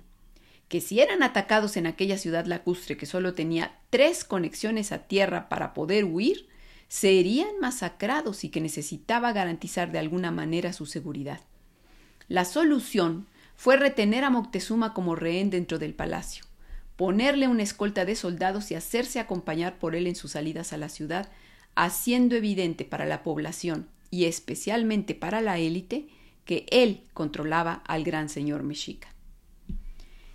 que 0.69 0.79
si 0.79 1.01
eran 1.01 1.21
atacados 1.21 1.75
en 1.75 1.85
aquella 1.85 2.17
ciudad 2.17 2.45
lacustre 2.45 2.95
que 2.95 3.05
solo 3.05 3.33
tenía 3.33 3.77
tres 3.89 4.23
conexiones 4.23 4.93
a 4.93 4.99
tierra 4.99 5.49
para 5.49 5.73
poder 5.73 6.05
huir, 6.05 6.47
serían 6.87 7.59
masacrados 7.59 8.45
y 8.45 8.49
que 8.49 8.61
necesitaba 8.61 9.33
garantizar 9.33 9.91
de 9.91 9.99
alguna 9.99 10.31
manera 10.31 10.71
su 10.71 10.85
seguridad. 10.85 11.41
La 12.29 12.45
solución 12.45 13.27
fue 13.57 13.75
retener 13.75 14.23
a 14.23 14.29
Moctezuma 14.29 14.93
como 14.93 15.15
rehén 15.15 15.49
dentro 15.49 15.77
del 15.77 15.93
palacio, 15.93 16.45
ponerle 16.95 17.49
una 17.49 17.63
escolta 17.63 18.05
de 18.05 18.15
soldados 18.15 18.71
y 18.71 18.75
hacerse 18.75 19.19
acompañar 19.19 19.77
por 19.77 19.95
él 19.95 20.07
en 20.07 20.15
sus 20.15 20.31
salidas 20.31 20.71
a 20.71 20.77
la 20.77 20.87
ciudad, 20.87 21.29
haciendo 21.75 22.37
evidente 22.37 22.85
para 22.85 23.05
la 23.05 23.23
población 23.23 23.89
y 24.11 24.25
especialmente 24.25 25.15
para 25.15 25.41
la 25.41 25.57
élite 25.57 26.07
que 26.45 26.65
él 26.69 27.03
controlaba 27.13 27.81
al 27.87 28.03
gran 28.03 28.29
señor 28.29 28.61
mexica. 28.61 29.07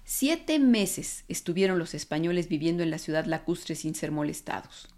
Siete 0.05 0.59
meses 0.59 1.24
estuvieron 1.29 1.79
los 1.79 1.95
españoles 1.95 2.49
viviendo 2.49 2.83
en 2.83 2.91
la 2.91 2.99
ciudad 2.99 3.27
lacustre 3.27 3.74
sin 3.74 3.95
ser 3.95 4.12
molestados. 4.12 4.89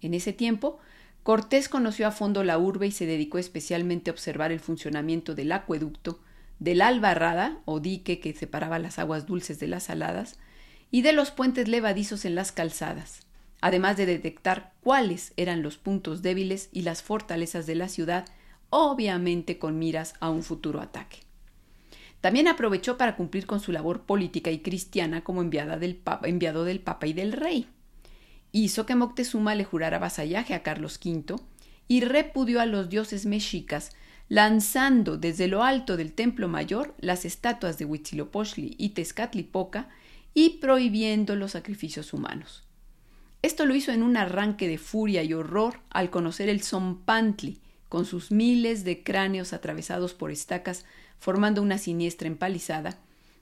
En 0.00 0.14
ese 0.14 0.32
tiempo, 0.32 0.78
Cortés 1.24 1.68
conoció 1.68 2.06
a 2.06 2.12
fondo 2.12 2.44
la 2.44 2.58
urbe 2.58 2.86
y 2.86 2.92
se 2.92 3.06
dedicó 3.06 3.38
especialmente 3.38 4.10
a 4.10 4.12
observar 4.12 4.52
el 4.52 4.60
funcionamiento 4.60 5.34
del 5.34 5.52
acueducto, 5.52 6.20
de 6.60 6.74
la 6.74 6.88
albarrada 6.88 7.62
o 7.64 7.80
dique 7.80 8.20
que 8.20 8.32
separaba 8.32 8.78
las 8.78 8.98
aguas 8.98 9.26
dulces 9.26 9.58
de 9.58 9.66
las 9.66 9.84
saladas, 9.84 10.38
y 10.90 11.02
de 11.02 11.12
los 11.12 11.30
puentes 11.32 11.66
levadizos 11.66 12.24
en 12.24 12.36
las 12.36 12.52
calzadas, 12.52 13.20
además 13.64 13.96
de 13.96 14.04
detectar 14.04 14.74
cuáles 14.82 15.32
eran 15.38 15.62
los 15.62 15.78
puntos 15.78 16.20
débiles 16.20 16.68
y 16.70 16.82
las 16.82 17.02
fortalezas 17.02 17.64
de 17.64 17.74
la 17.74 17.88
ciudad, 17.88 18.26
obviamente 18.68 19.58
con 19.58 19.78
miras 19.78 20.12
a 20.20 20.28
un 20.28 20.42
futuro 20.42 20.82
ataque. 20.82 21.20
También 22.20 22.46
aprovechó 22.46 22.98
para 22.98 23.16
cumplir 23.16 23.46
con 23.46 23.60
su 23.60 23.72
labor 23.72 24.02
política 24.02 24.50
y 24.50 24.58
cristiana 24.58 25.24
como 25.24 25.40
enviada 25.40 25.78
del 25.78 25.96
papa, 25.96 26.28
enviado 26.28 26.64
del 26.64 26.80
Papa 26.80 27.06
y 27.06 27.14
del 27.14 27.32
Rey. 27.32 27.66
Hizo 28.52 28.84
que 28.84 28.96
Moctezuma 28.96 29.54
le 29.54 29.64
jurara 29.64 29.98
vasallaje 29.98 30.52
a 30.52 30.62
Carlos 30.62 31.00
V 31.02 31.36
y 31.88 32.02
repudió 32.02 32.60
a 32.60 32.66
los 32.66 32.90
dioses 32.90 33.24
mexicas, 33.24 33.92
lanzando 34.28 35.16
desde 35.16 35.48
lo 35.48 35.62
alto 35.62 35.96
del 35.96 36.12
templo 36.12 36.48
mayor 36.48 36.94
las 36.98 37.24
estatuas 37.24 37.78
de 37.78 37.86
Huitzilopochtli 37.86 38.74
y 38.76 38.90
Tezcatlipoca 38.90 39.88
y 40.34 40.58
prohibiendo 40.58 41.34
los 41.34 41.52
sacrificios 41.52 42.12
humanos. 42.12 42.63
Esto 43.44 43.66
lo 43.66 43.74
hizo 43.74 43.92
en 43.92 44.02
un 44.02 44.16
arranque 44.16 44.68
de 44.68 44.78
furia 44.78 45.22
y 45.22 45.34
horror 45.34 45.80
al 45.90 46.08
conocer 46.08 46.48
el 46.48 46.62
Zompantli, 46.62 47.58
con 47.90 48.06
sus 48.06 48.30
miles 48.30 48.84
de 48.84 49.02
cráneos 49.02 49.52
atravesados 49.52 50.14
por 50.14 50.30
estacas 50.30 50.86
formando 51.18 51.60
una 51.60 51.76
siniestra 51.76 52.26
empalizada, 52.26 52.96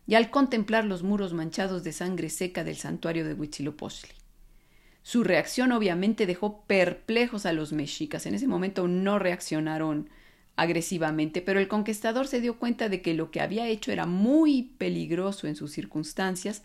y 0.08 0.16
al 0.16 0.32
contemplar 0.32 0.86
los 0.86 1.04
muros 1.04 1.34
manchados 1.34 1.84
de 1.84 1.92
sangre 1.92 2.30
seca 2.30 2.64
del 2.64 2.74
santuario 2.74 3.24
de 3.24 3.34
Huitzilopochtli. 3.34 4.10
Su 5.04 5.22
reacción 5.22 5.70
obviamente 5.70 6.26
dejó 6.26 6.62
perplejos 6.62 7.46
a 7.46 7.52
los 7.52 7.72
mexicas. 7.72 8.26
En 8.26 8.34
ese 8.34 8.48
momento 8.48 8.88
no 8.88 9.20
reaccionaron 9.20 10.10
agresivamente, 10.56 11.42
pero 11.42 11.60
el 11.60 11.68
conquistador 11.68 12.26
se 12.26 12.40
dio 12.40 12.58
cuenta 12.58 12.88
de 12.88 13.02
que 13.02 13.14
lo 13.14 13.30
que 13.30 13.40
había 13.40 13.68
hecho 13.68 13.92
era 13.92 14.06
muy 14.06 14.64
peligroso 14.78 15.46
en 15.46 15.54
sus 15.54 15.70
circunstancias 15.70 16.64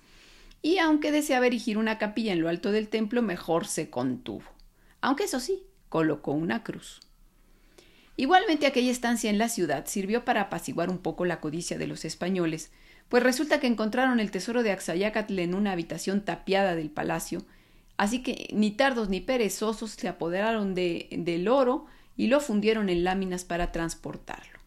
y 0.61 0.79
aunque 0.79 1.11
deseaba 1.11 1.47
erigir 1.47 1.77
una 1.77 1.97
capilla 1.97 2.33
en 2.33 2.41
lo 2.41 2.49
alto 2.49 2.71
del 2.71 2.89
templo, 2.89 3.21
mejor 3.21 3.67
se 3.67 3.89
contuvo. 3.89 4.45
Aunque 5.01 5.25
eso 5.25 5.39
sí, 5.39 5.63
colocó 5.89 6.31
una 6.31 6.63
cruz. 6.63 7.01
Igualmente 8.15 8.65
aquella 8.65 8.91
estancia 8.91 9.29
en 9.29 9.37
la 9.37 9.47
ciudad 9.47 9.85
sirvió 9.85 10.25
para 10.25 10.41
apaciguar 10.41 10.89
un 10.89 10.97
poco 10.97 11.25
la 11.25 11.39
codicia 11.39 11.77
de 11.77 11.85
los 11.85 12.03
españoles, 12.03 12.71
pues 13.09 13.23
resulta 13.23 13.59
que 13.59 13.67
encontraron 13.67 14.19
el 14.19 14.31
tesoro 14.31 14.63
de 14.63 14.71
Axayacatl 14.71 15.37
en 15.39 15.53
una 15.53 15.71
habitación 15.71 16.25
tapiada 16.25 16.75
del 16.75 16.89
palacio, 16.89 17.45
así 17.95 18.23
que 18.23 18.49
ni 18.51 18.71
tardos 18.71 19.09
ni 19.09 19.21
perezosos 19.21 19.91
se 19.91 20.07
apoderaron 20.07 20.73
de, 20.73 21.07
del 21.11 21.47
oro 21.47 21.85
y 22.17 22.27
lo 22.27 22.39
fundieron 22.39 22.89
en 22.89 23.03
láminas 23.03 23.45
para 23.45 23.71
transportarlo. 23.71 24.57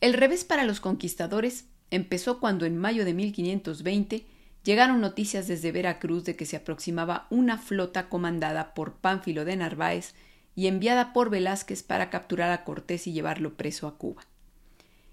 El 0.00 0.14
revés 0.14 0.44
para 0.44 0.62
los 0.62 0.78
conquistadores 0.78 1.66
empezó 1.90 2.40
cuando 2.40 2.66
en 2.66 2.76
mayo 2.76 3.04
de 3.04 3.14
1520 3.14 4.26
llegaron 4.64 5.00
noticias 5.00 5.46
desde 5.48 5.72
Veracruz 5.72 6.24
de 6.24 6.36
que 6.36 6.46
se 6.46 6.56
aproximaba 6.56 7.26
una 7.30 7.58
flota 7.58 8.08
comandada 8.08 8.74
por 8.74 8.94
Pánfilo 8.94 9.44
de 9.44 9.56
Narváez 9.56 10.14
y 10.54 10.66
enviada 10.66 11.12
por 11.12 11.30
Velázquez 11.30 11.82
para 11.82 12.10
capturar 12.10 12.50
a 12.50 12.64
Cortés 12.64 13.06
y 13.06 13.12
llevarlo 13.12 13.54
preso 13.54 13.86
a 13.86 13.96
Cuba. 13.96 14.26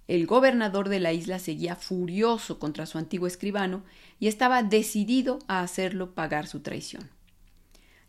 El 0.07 0.27
gobernador 0.27 0.89
de 0.89 0.99
la 0.99 1.13
isla 1.13 1.39
seguía 1.39 1.75
furioso 1.75 2.59
contra 2.59 2.85
su 2.85 2.97
antiguo 2.97 3.27
escribano 3.27 3.83
y 4.19 4.27
estaba 4.27 4.61
decidido 4.61 5.39
a 5.47 5.61
hacerlo 5.61 6.13
pagar 6.13 6.47
su 6.47 6.59
traición. 6.59 7.09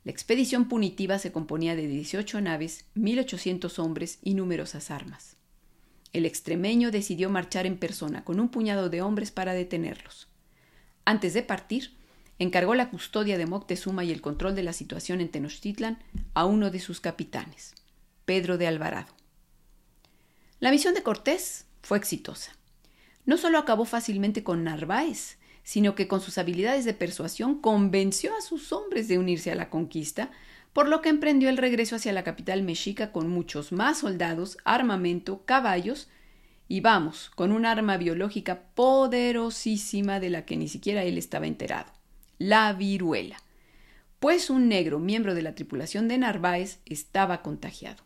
La 0.04 0.12
expedición 0.12 0.68
punitiva 0.68 1.18
se 1.18 1.32
componía 1.32 1.74
de 1.74 1.86
18 1.88 2.40
naves, 2.40 2.84
1.800 2.94 3.78
hombres 3.78 4.18
y 4.22 4.34
numerosas 4.34 4.90
armas. 4.90 5.35
El 6.16 6.24
extremeño 6.24 6.90
decidió 6.90 7.28
marchar 7.28 7.66
en 7.66 7.76
persona 7.76 8.24
con 8.24 8.40
un 8.40 8.48
puñado 8.48 8.88
de 8.88 9.02
hombres 9.02 9.30
para 9.30 9.52
detenerlos. 9.52 10.28
Antes 11.04 11.34
de 11.34 11.42
partir, 11.42 11.94
encargó 12.38 12.74
la 12.74 12.88
custodia 12.88 13.36
de 13.36 13.44
Moctezuma 13.44 14.02
y 14.02 14.12
el 14.12 14.22
control 14.22 14.54
de 14.54 14.62
la 14.62 14.72
situación 14.72 15.20
en 15.20 15.28
Tenochtitlan 15.28 15.98
a 16.32 16.46
uno 16.46 16.70
de 16.70 16.80
sus 16.80 17.02
capitanes, 17.02 17.74
Pedro 18.24 18.56
de 18.56 18.66
Alvarado. 18.66 19.12
La 20.58 20.70
misión 20.70 20.94
de 20.94 21.02
Cortés 21.02 21.66
fue 21.82 21.98
exitosa. 21.98 22.52
No 23.26 23.36
solo 23.36 23.58
acabó 23.58 23.84
fácilmente 23.84 24.42
con 24.42 24.64
Narváez, 24.64 25.36
sino 25.64 25.94
que 25.94 26.08
con 26.08 26.22
sus 26.22 26.38
habilidades 26.38 26.86
de 26.86 26.94
persuasión 26.94 27.60
convenció 27.60 28.34
a 28.34 28.40
sus 28.40 28.72
hombres 28.72 29.06
de 29.08 29.18
unirse 29.18 29.52
a 29.52 29.54
la 29.54 29.68
conquista, 29.68 30.30
por 30.76 30.88
lo 30.88 31.00
que 31.00 31.08
emprendió 31.08 31.48
el 31.48 31.56
regreso 31.56 31.96
hacia 31.96 32.12
la 32.12 32.22
capital 32.22 32.62
mexica 32.62 33.10
con 33.10 33.30
muchos 33.30 33.72
más 33.72 34.00
soldados, 34.00 34.58
armamento, 34.62 35.42
caballos 35.46 36.10
y 36.68 36.82
vamos, 36.82 37.30
con 37.34 37.50
un 37.50 37.64
arma 37.64 37.96
biológica 37.96 38.60
poderosísima 38.74 40.20
de 40.20 40.28
la 40.28 40.44
que 40.44 40.58
ni 40.58 40.68
siquiera 40.68 41.02
él 41.02 41.16
estaba 41.16 41.46
enterado, 41.46 41.90
la 42.36 42.74
viruela, 42.74 43.38
pues 44.20 44.50
un 44.50 44.68
negro 44.68 44.98
miembro 44.98 45.34
de 45.34 45.40
la 45.40 45.54
tripulación 45.54 46.08
de 46.08 46.18
Narváez 46.18 46.80
estaba 46.84 47.40
contagiado. 47.40 48.04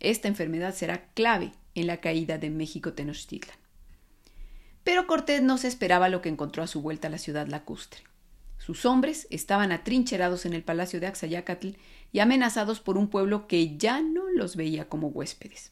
Esta 0.00 0.26
enfermedad 0.26 0.74
será 0.74 1.10
clave 1.12 1.52
en 1.74 1.86
la 1.86 2.00
caída 2.00 2.38
de 2.38 2.48
México 2.48 2.94
Tenochtitlan. 2.94 3.58
Pero 4.84 5.06
Cortés 5.06 5.42
no 5.42 5.58
se 5.58 5.68
esperaba 5.68 6.08
lo 6.08 6.22
que 6.22 6.30
encontró 6.30 6.62
a 6.62 6.66
su 6.66 6.80
vuelta 6.80 7.08
a 7.08 7.10
la 7.10 7.18
ciudad 7.18 7.46
lacustre. 7.46 8.04
Sus 8.56 8.86
hombres 8.86 9.26
estaban 9.30 9.70
atrincherados 9.70 10.46
en 10.46 10.54
el 10.54 10.62
palacio 10.62 10.98
de 10.98 11.08
Axayacatl 11.08 11.76
y 12.16 12.20
amenazados 12.20 12.80
por 12.80 12.96
un 12.96 13.08
pueblo 13.08 13.46
que 13.46 13.76
ya 13.76 14.00
no 14.00 14.30
los 14.30 14.56
veía 14.56 14.88
como 14.88 15.08
huéspedes. 15.08 15.70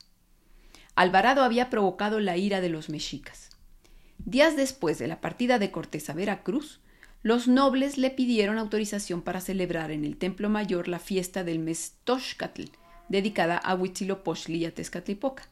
Alvarado 0.94 1.42
había 1.42 1.70
provocado 1.70 2.20
la 2.20 2.36
ira 2.36 2.60
de 2.60 2.68
los 2.68 2.90
mexicas. 2.90 3.48
Días 4.18 4.54
después 4.54 4.98
de 4.98 5.08
la 5.08 5.22
partida 5.22 5.58
de 5.58 5.70
Cortés 5.70 6.10
a 6.10 6.12
Veracruz, 6.12 6.82
los 7.22 7.48
nobles 7.48 7.96
le 7.96 8.10
pidieron 8.10 8.58
autorización 8.58 9.22
para 9.22 9.40
celebrar 9.40 9.90
en 9.90 10.04
el 10.04 10.18
Templo 10.18 10.50
Mayor 10.50 10.86
la 10.86 10.98
fiesta 10.98 11.44
del 11.44 11.60
mes 11.60 11.94
Toxcatl, 12.04 12.64
dedicada 13.08 13.56
a 13.56 13.74
Huitzilopochtli 13.74 14.58
y 14.58 14.64
a 14.66 14.74
Tezcatlipoca. 14.74 15.48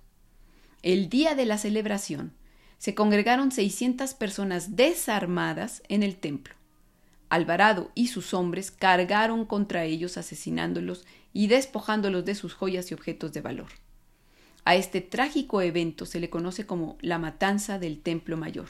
El 0.83 1.09
día 1.09 1.35
de 1.35 1.47
la 1.47 1.57
celebración, 1.57 2.35
se 2.77 2.95
congregaron 2.95 3.51
600 3.51 4.13
personas 4.13 4.77
desarmadas 4.77 5.83
en 5.89 6.03
el 6.03 6.17
templo. 6.17 6.55
Alvarado 7.33 7.91
y 7.95 8.09
sus 8.09 8.35
hombres 8.35 8.71
cargaron 8.71 9.47
contra 9.47 9.87
ellos 9.87 10.19
asesinándolos 10.19 11.07
y 11.33 11.47
despojándolos 11.47 12.27
de 12.27 12.35
sus 12.35 12.53
joyas 12.53 12.91
y 12.91 12.95
objetos 12.95 13.33
de 13.33 13.41
valor. 13.41 13.69
A 14.67 14.75
este 14.75 15.01
trágico 15.01 15.63
evento 15.63 16.05
se 16.05 16.21
le 16.21 16.29
conoce 16.29 16.67
como 16.67 16.99
la 17.01 17.17
matanza 17.17 17.79
del 17.79 18.03
Templo 18.03 18.37
Mayor. 18.37 18.69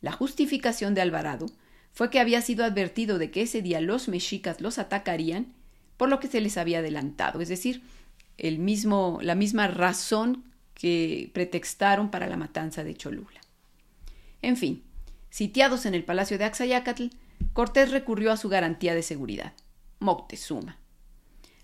La 0.00 0.12
justificación 0.12 0.94
de 0.94 1.02
Alvarado 1.02 1.44
fue 1.92 2.08
que 2.08 2.20
había 2.20 2.40
sido 2.40 2.64
advertido 2.64 3.18
de 3.18 3.30
que 3.30 3.42
ese 3.42 3.60
día 3.60 3.82
los 3.82 4.08
mexicas 4.08 4.62
los 4.62 4.78
atacarían, 4.78 5.52
por 5.98 6.08
lo 6.08 6.20
que 6.20 6.28
se 6.28 6.40
les 6.40 6.56
había 6.56 6.78
adelantado, 6.78 7.42
es 7.42 7.50
decir, 7.50 7.82
el 8.38 8.58
mismo, 8.58 9.18
la 9.20 9.34
misma 9.34 9.68
razón 9.68 10.42
que 10.72 11.30
pretextaron 11.34 12.10
para 12.10 12.28
la 12.28 12.38
matanza 12.38 12.82
de 12.82 12.94
Cholula. 12.94 13.42
En 14.40 14.56
fin, 14.56 14.82
sitiados 15.28 15.84
en 15.84 15.94
el 15.94 16.04
palacio 16.04 16.38
de 16.38 16.44
Axayacatl, 16.44 17.08
Cortés 17.58 17.90
recurrió 17.90 18.30
a 18.30 18.36
su 18.36 18.48
garantía 18.48 18.94
de 18.94 19.02
seguridad, 19.02 19.52
Moctezuma. 19.98 20.78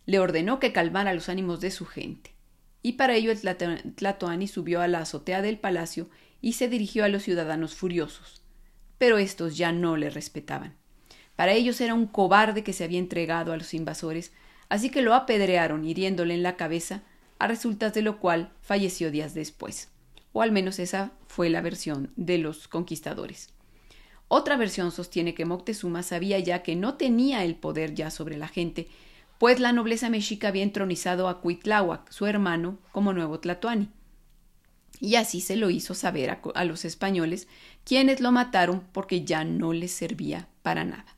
Le 0.07 0.19
ordenó 0.19 0.59
que 0.59 0.73
calmara 0.73 1.15
los 1.15 1.29
ánimos 1.29 1.61
de 1.61 1.71
su 1.71 1.87
gente, 1.87 2.35
y 2.83 2.95
para 2.95 3.15
ello 3.15 3.31
el 3.31 3.41
Tlatoani 3.95 4.49
subió 4.49 4.81
a 4.81 4.89
la 4.89 4.99
azotea 4.99 5.41
del 5.41 5.57
palacio 5.57 6.11
y 6.41 6.55
se 6.55 6.67
dirigió 6.67 7.05
a 7.05 7.09
los 7.09 7.23
ciudadanos 7.23 7.77
furiosos. 7.77 8.43
Pero 8.99 9.19
estos 9.19 9.57
ya 9.57 9.71
no 9.71 9.97
le 9.97 10.11
respetaban. 10.11 10.75
Para 11.37 11.53
ellos 11.53 11.81
era 11.81 11.95
un 11.95 12.09
cobarde 12.09 12.65
que 12.65 12.73
se 12.73 12.83
había 12.83 12.99
entregado 12.99 13.53
a 13.53 13.57
los 13.57 13.73
invasores, 13.73 14.33
así 14.69 14.91
que 14.91 15.01
lo 15.01 15.15
apedrearon 15.15 15.85
hiriéndole 15.85 16.35
en 16.35 16.43
la 16.43 16.57
cabeza, 16.57 17.05
a 17.39 17.47
resultas 17.47 17.95
de 17.95 18.03
lo 18.03 18.19
cual 18.19 18.53
falleció 18.63 19.13
días 19.13 19.33
después. 19.33 19.91
O 20.33 20.43
al 20.43 20.51
menos 20.51 20.81
esa 20.81 21.13
fue 21.29 21.51
la 21.51 21.61
versión 21.61 22.11
de 22.17 22.39
los 22.39 22.67
conquistadores. 22.67 23.54
Otra 24.29 24.57
versión 24.57 24.91
sostiene 24.91 25.35
que 25.35 25.45
Moctezuma 25.45 26.03
sabía 26.03 26.39
ya 26.39 26.63
que 26.63 26.77
no 26.77 26.95
tenía 26.95 27.45
el 27.45 27.57
poder 27.57 27.95
ya 27.95 28.11
sobre 28.11 28.37
la 28.37 28.49
gente, 28.49 28.89
pues 29.39 29.61
la 29.61 29.73
nobleza 29.73 30.09
mexica 30.11 30.49
había 30.49 30.63
entronizado 30.63 31.29
a 31.29 31.41
Cuitláhuac, 31.41 32.11
su 32.11 32.27
hermano, 32.27 32.79
como 32.93 33.13
nuevo 33.13 33.41
Tlatoani. 33.41 33.89
Y 35.01 35.17
así 35.17 35.41
se 35.41 35.57
lo 35.57 35.71
hizo 35.71 35.95
saber 35.95 36.31
a, 36.31 36.41
a 36.55 36.65
los 36.65 36.85
españoles, 36.85 37.49
quienes 37.85 38.21
lo 38.21 38.33
mataron 38.33 38.85
porque 38.93 39.25
ya 39.25 39.45
no 39.45 39.73
les 39.73 39.93
servía 39.93 40.49
para 40.63 40.85
nada. 40.85 41.17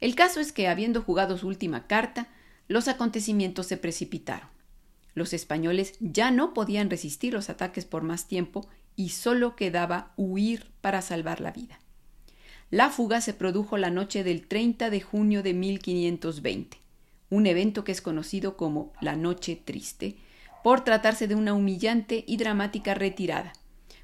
El 0.00 0.14
caso 0.14 0.40
es 0.40 0.52
que, 0.52 0.68
habiendo 0.68 1.00
jugado 1.00 1.38
su 1.38 1.46
última 1.46 1.86
carta, 1.86 2.28
los 2.68 2.88
acontecimientos 2.88 3.66
se 3.66 3.76
precipitaron. 3.76 4.48
Los 5.14 5.32
españoles 5.32 5.94
ya 6.00 6.30
no 6.30 6.54
podían 6.54 6.90
resistir 6.90 7.34
los 7.34 7.50
ataques 7.50 7.84
por 7.84 8.02
más 8.02 8.26
tiempo 8.26 8.68
y 8.96 9.10
solo 9.10 9.56
quedaba 9.56 10.12
huir 10.16 10.70
para 10.80 11.02
salvar 11.02 11.40
la 11.40 11.52
vida. 11.52 11.78
La 12.72 12.88
fuga 12.88 13.20
se 13.20 13.34
produjo 13.34 13.76
la 13.76 13.90
noche 13.90 14.24
del 14.24 14.46
30 14.46 14.88
de 14.88 15.02
junio 15.02 15.42
de 15.42 15.52
1520, 15.52 16.78
un 17.28 17.46
evento 17.46 17.84
que 17.84 17.92
es 17.92 18.00
conocido 18.00 18.56
como 18.56 18.94
la 19.02 19.14
Noche 19.14 19.60
Triste, 19.62 20.16
por 20.64 20.82
tratarse 20.82 21.28
de 21.28 21.34
una 21.34 21.52
humillante 21.52 22.24
y 22.26 22.38
dramática 22.38 22.94
retirada, 22.94 23.52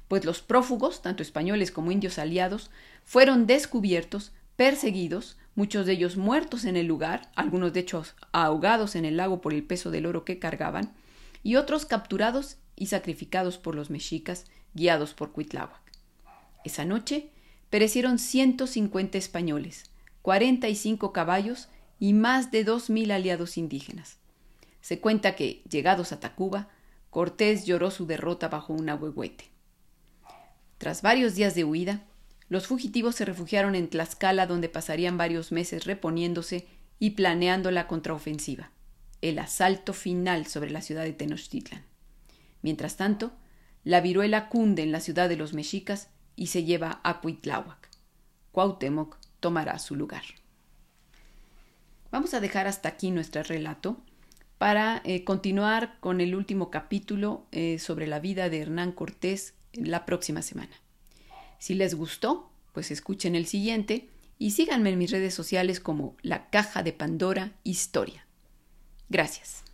pues 0.07 0.23
los 0.23 0.43
prófugos, 0.43 1.01
tanto 1.01 1.23
españoles 1.23 1.71
como 1.71 1.91
indios 1.91 2.19
aliados, 2.19 2.69
fueron 3.03 3.47
descubiertos, 3.47 4.33
perseguidos, 4.55 5.39
muchos 5.55 5.87
de 5.87 5.93
ellos 5.93 6.15
muertos 6.15 6.63
en 6.63 6.77
el 6.77 6.85
lugar, 6.85 7.31
algunos 7.33 7.73
de 7.73 7.79
hecho 7.79 8.03
ahogados 8.33 8.95
en 8.95 9.05
el 9.05 9.17
lago 9.17 9.41
por 9.41 9.55
el 9.55 9.63
peso 9.63 9.89
del 9.89 10.05
oro 10.05 10.25
que 10.25 10.37
cargaban, 10.37 10.93
y 11.41 11.55
otros 11.55 11.87
capturados 11.87 12.57
y 12.75 12.85
sacrificados 12.85 13.57
por 13.57 13.73
los 13.73 13.89
mexicas, 13.89 14.45
guiados 14.75 15.15
por 15.15 15.31
Cuitláhuac. 15.31 15.81
Esa 16.63 16.85
noche, 16.85 17.31
perecieron 17.69 18.19
150 18.19 19.17
españoles, 19.17 19.83
45 20.21 21.13
caballos 21.13 21.69
y 21.99 22.13
más 22.13 22.51
de 22.51 22.65
2.000 22.65 23.11
aliados 23.11 23.57
indígenas. 23.57 24.17
Se 24.81 24.99
cuenta 24.99 25.35
que, 25.35 25.61
llegados 25.69 26.11
a 26.11 26.19
Tacuba, 26.19 26.69
Cortés 27.09 27.65
lloró 27.65 27.91
su 27.91 28.05
derrota 28.05 28.47
bajo 28.47 28.73
un 28.73 28.89
ahuehuete. 28.89 29.45
Tras 30.77 31.01
varios 31.01 31.35
días 31.35 31.55
de 31.55 31.63
huida, 31.63 32.05
los 32.47 32.67
fugitivos 32.67 33.15
se 33.15 33.25
refugiaron 33.25 33.75
en 33.75 33.89
Tlaxcala, 33.89 34.47
donde 34.47 34.69
pasarían 34.69 35.17
varios 35.17 35.51
meses 35.51 35.85
reponiéndose 35.85 36.67
y 36.97 37.11
planeando 37.11 37.71
la 37.71 37.87
contraofensiva, 37.87 38.71
el 39.21 39.39
asalto 39.39 39.93
final 39.93 40.47
sobre 40.47 40.71
la 40.71 40.81
ciudad 40.81 41.03
de 41.03 41.13
Tenochtitlan. 41.13 41.83
Mientras 42.61 42.97
tanto, 42.97 43.33
la 43.83 44.01
viruela 44.01 44.49
cunde 44.49 44.83
en 44.83 44.91
la 44.91 44.99
ciudad 44.99 45.29
de 45.29 45.37
los 45.37 45.53
mexicas 45.53 46.09
y 46.39 46.47
se 46.47 46.63
lleva 46.63 47.01
a 47.03 47.19
Cuitláhuac. 47.19 47.89
Cuauhtémoc 48.53 49.17
tomará 49.41 49.77
su 49.77 49.97
lugar. 49.97 50.23
Vamos 52.11 52.33
a 52.33 52.39
dejar 52.39 52.65
hasta 52.65 52.87
aquí 52.87 53.11
nuestro 53.11 53.43
relato 53.43 53.97
para 54.57 55.01
eh, 55.03 55.25
continuar 55.25 55.97
con 55.99 56.21
el 56.21 56.35
último 56.35 56.71
capítulo 56.71 57.45
eh, 57.51 57.77
sobre 57.77 58.07
la 58.07 58.21
vida 58.21 58.49
de 58.49 58.61
Hernán 58.61 58.93
Cortés 58.93 59.53
la 59.73 60.05
próxima 60.05 60.41
semana. 60.41 60.81
Si 61.59 61.73
les 61.73 61.93
gustó, 61.93 62.49
pues 62.71 62.89
escuchen 62.89 63.35
el 63.35 63.45
siguiente 63.45 64.07
y 64.37 64.51
síganme 64.51 64.91
en 64.91 64.97
mis 64.97 65.11
redes 65.11 65.33
sociales 65.33 65.81
como 65.81 66.15
La 66.21 66.49
Caja 66.49 66.83
de 66.83 66.93
Pandora 66.93 67.51
Historia. 67.65 68.25
Gracias. 69.09 69.68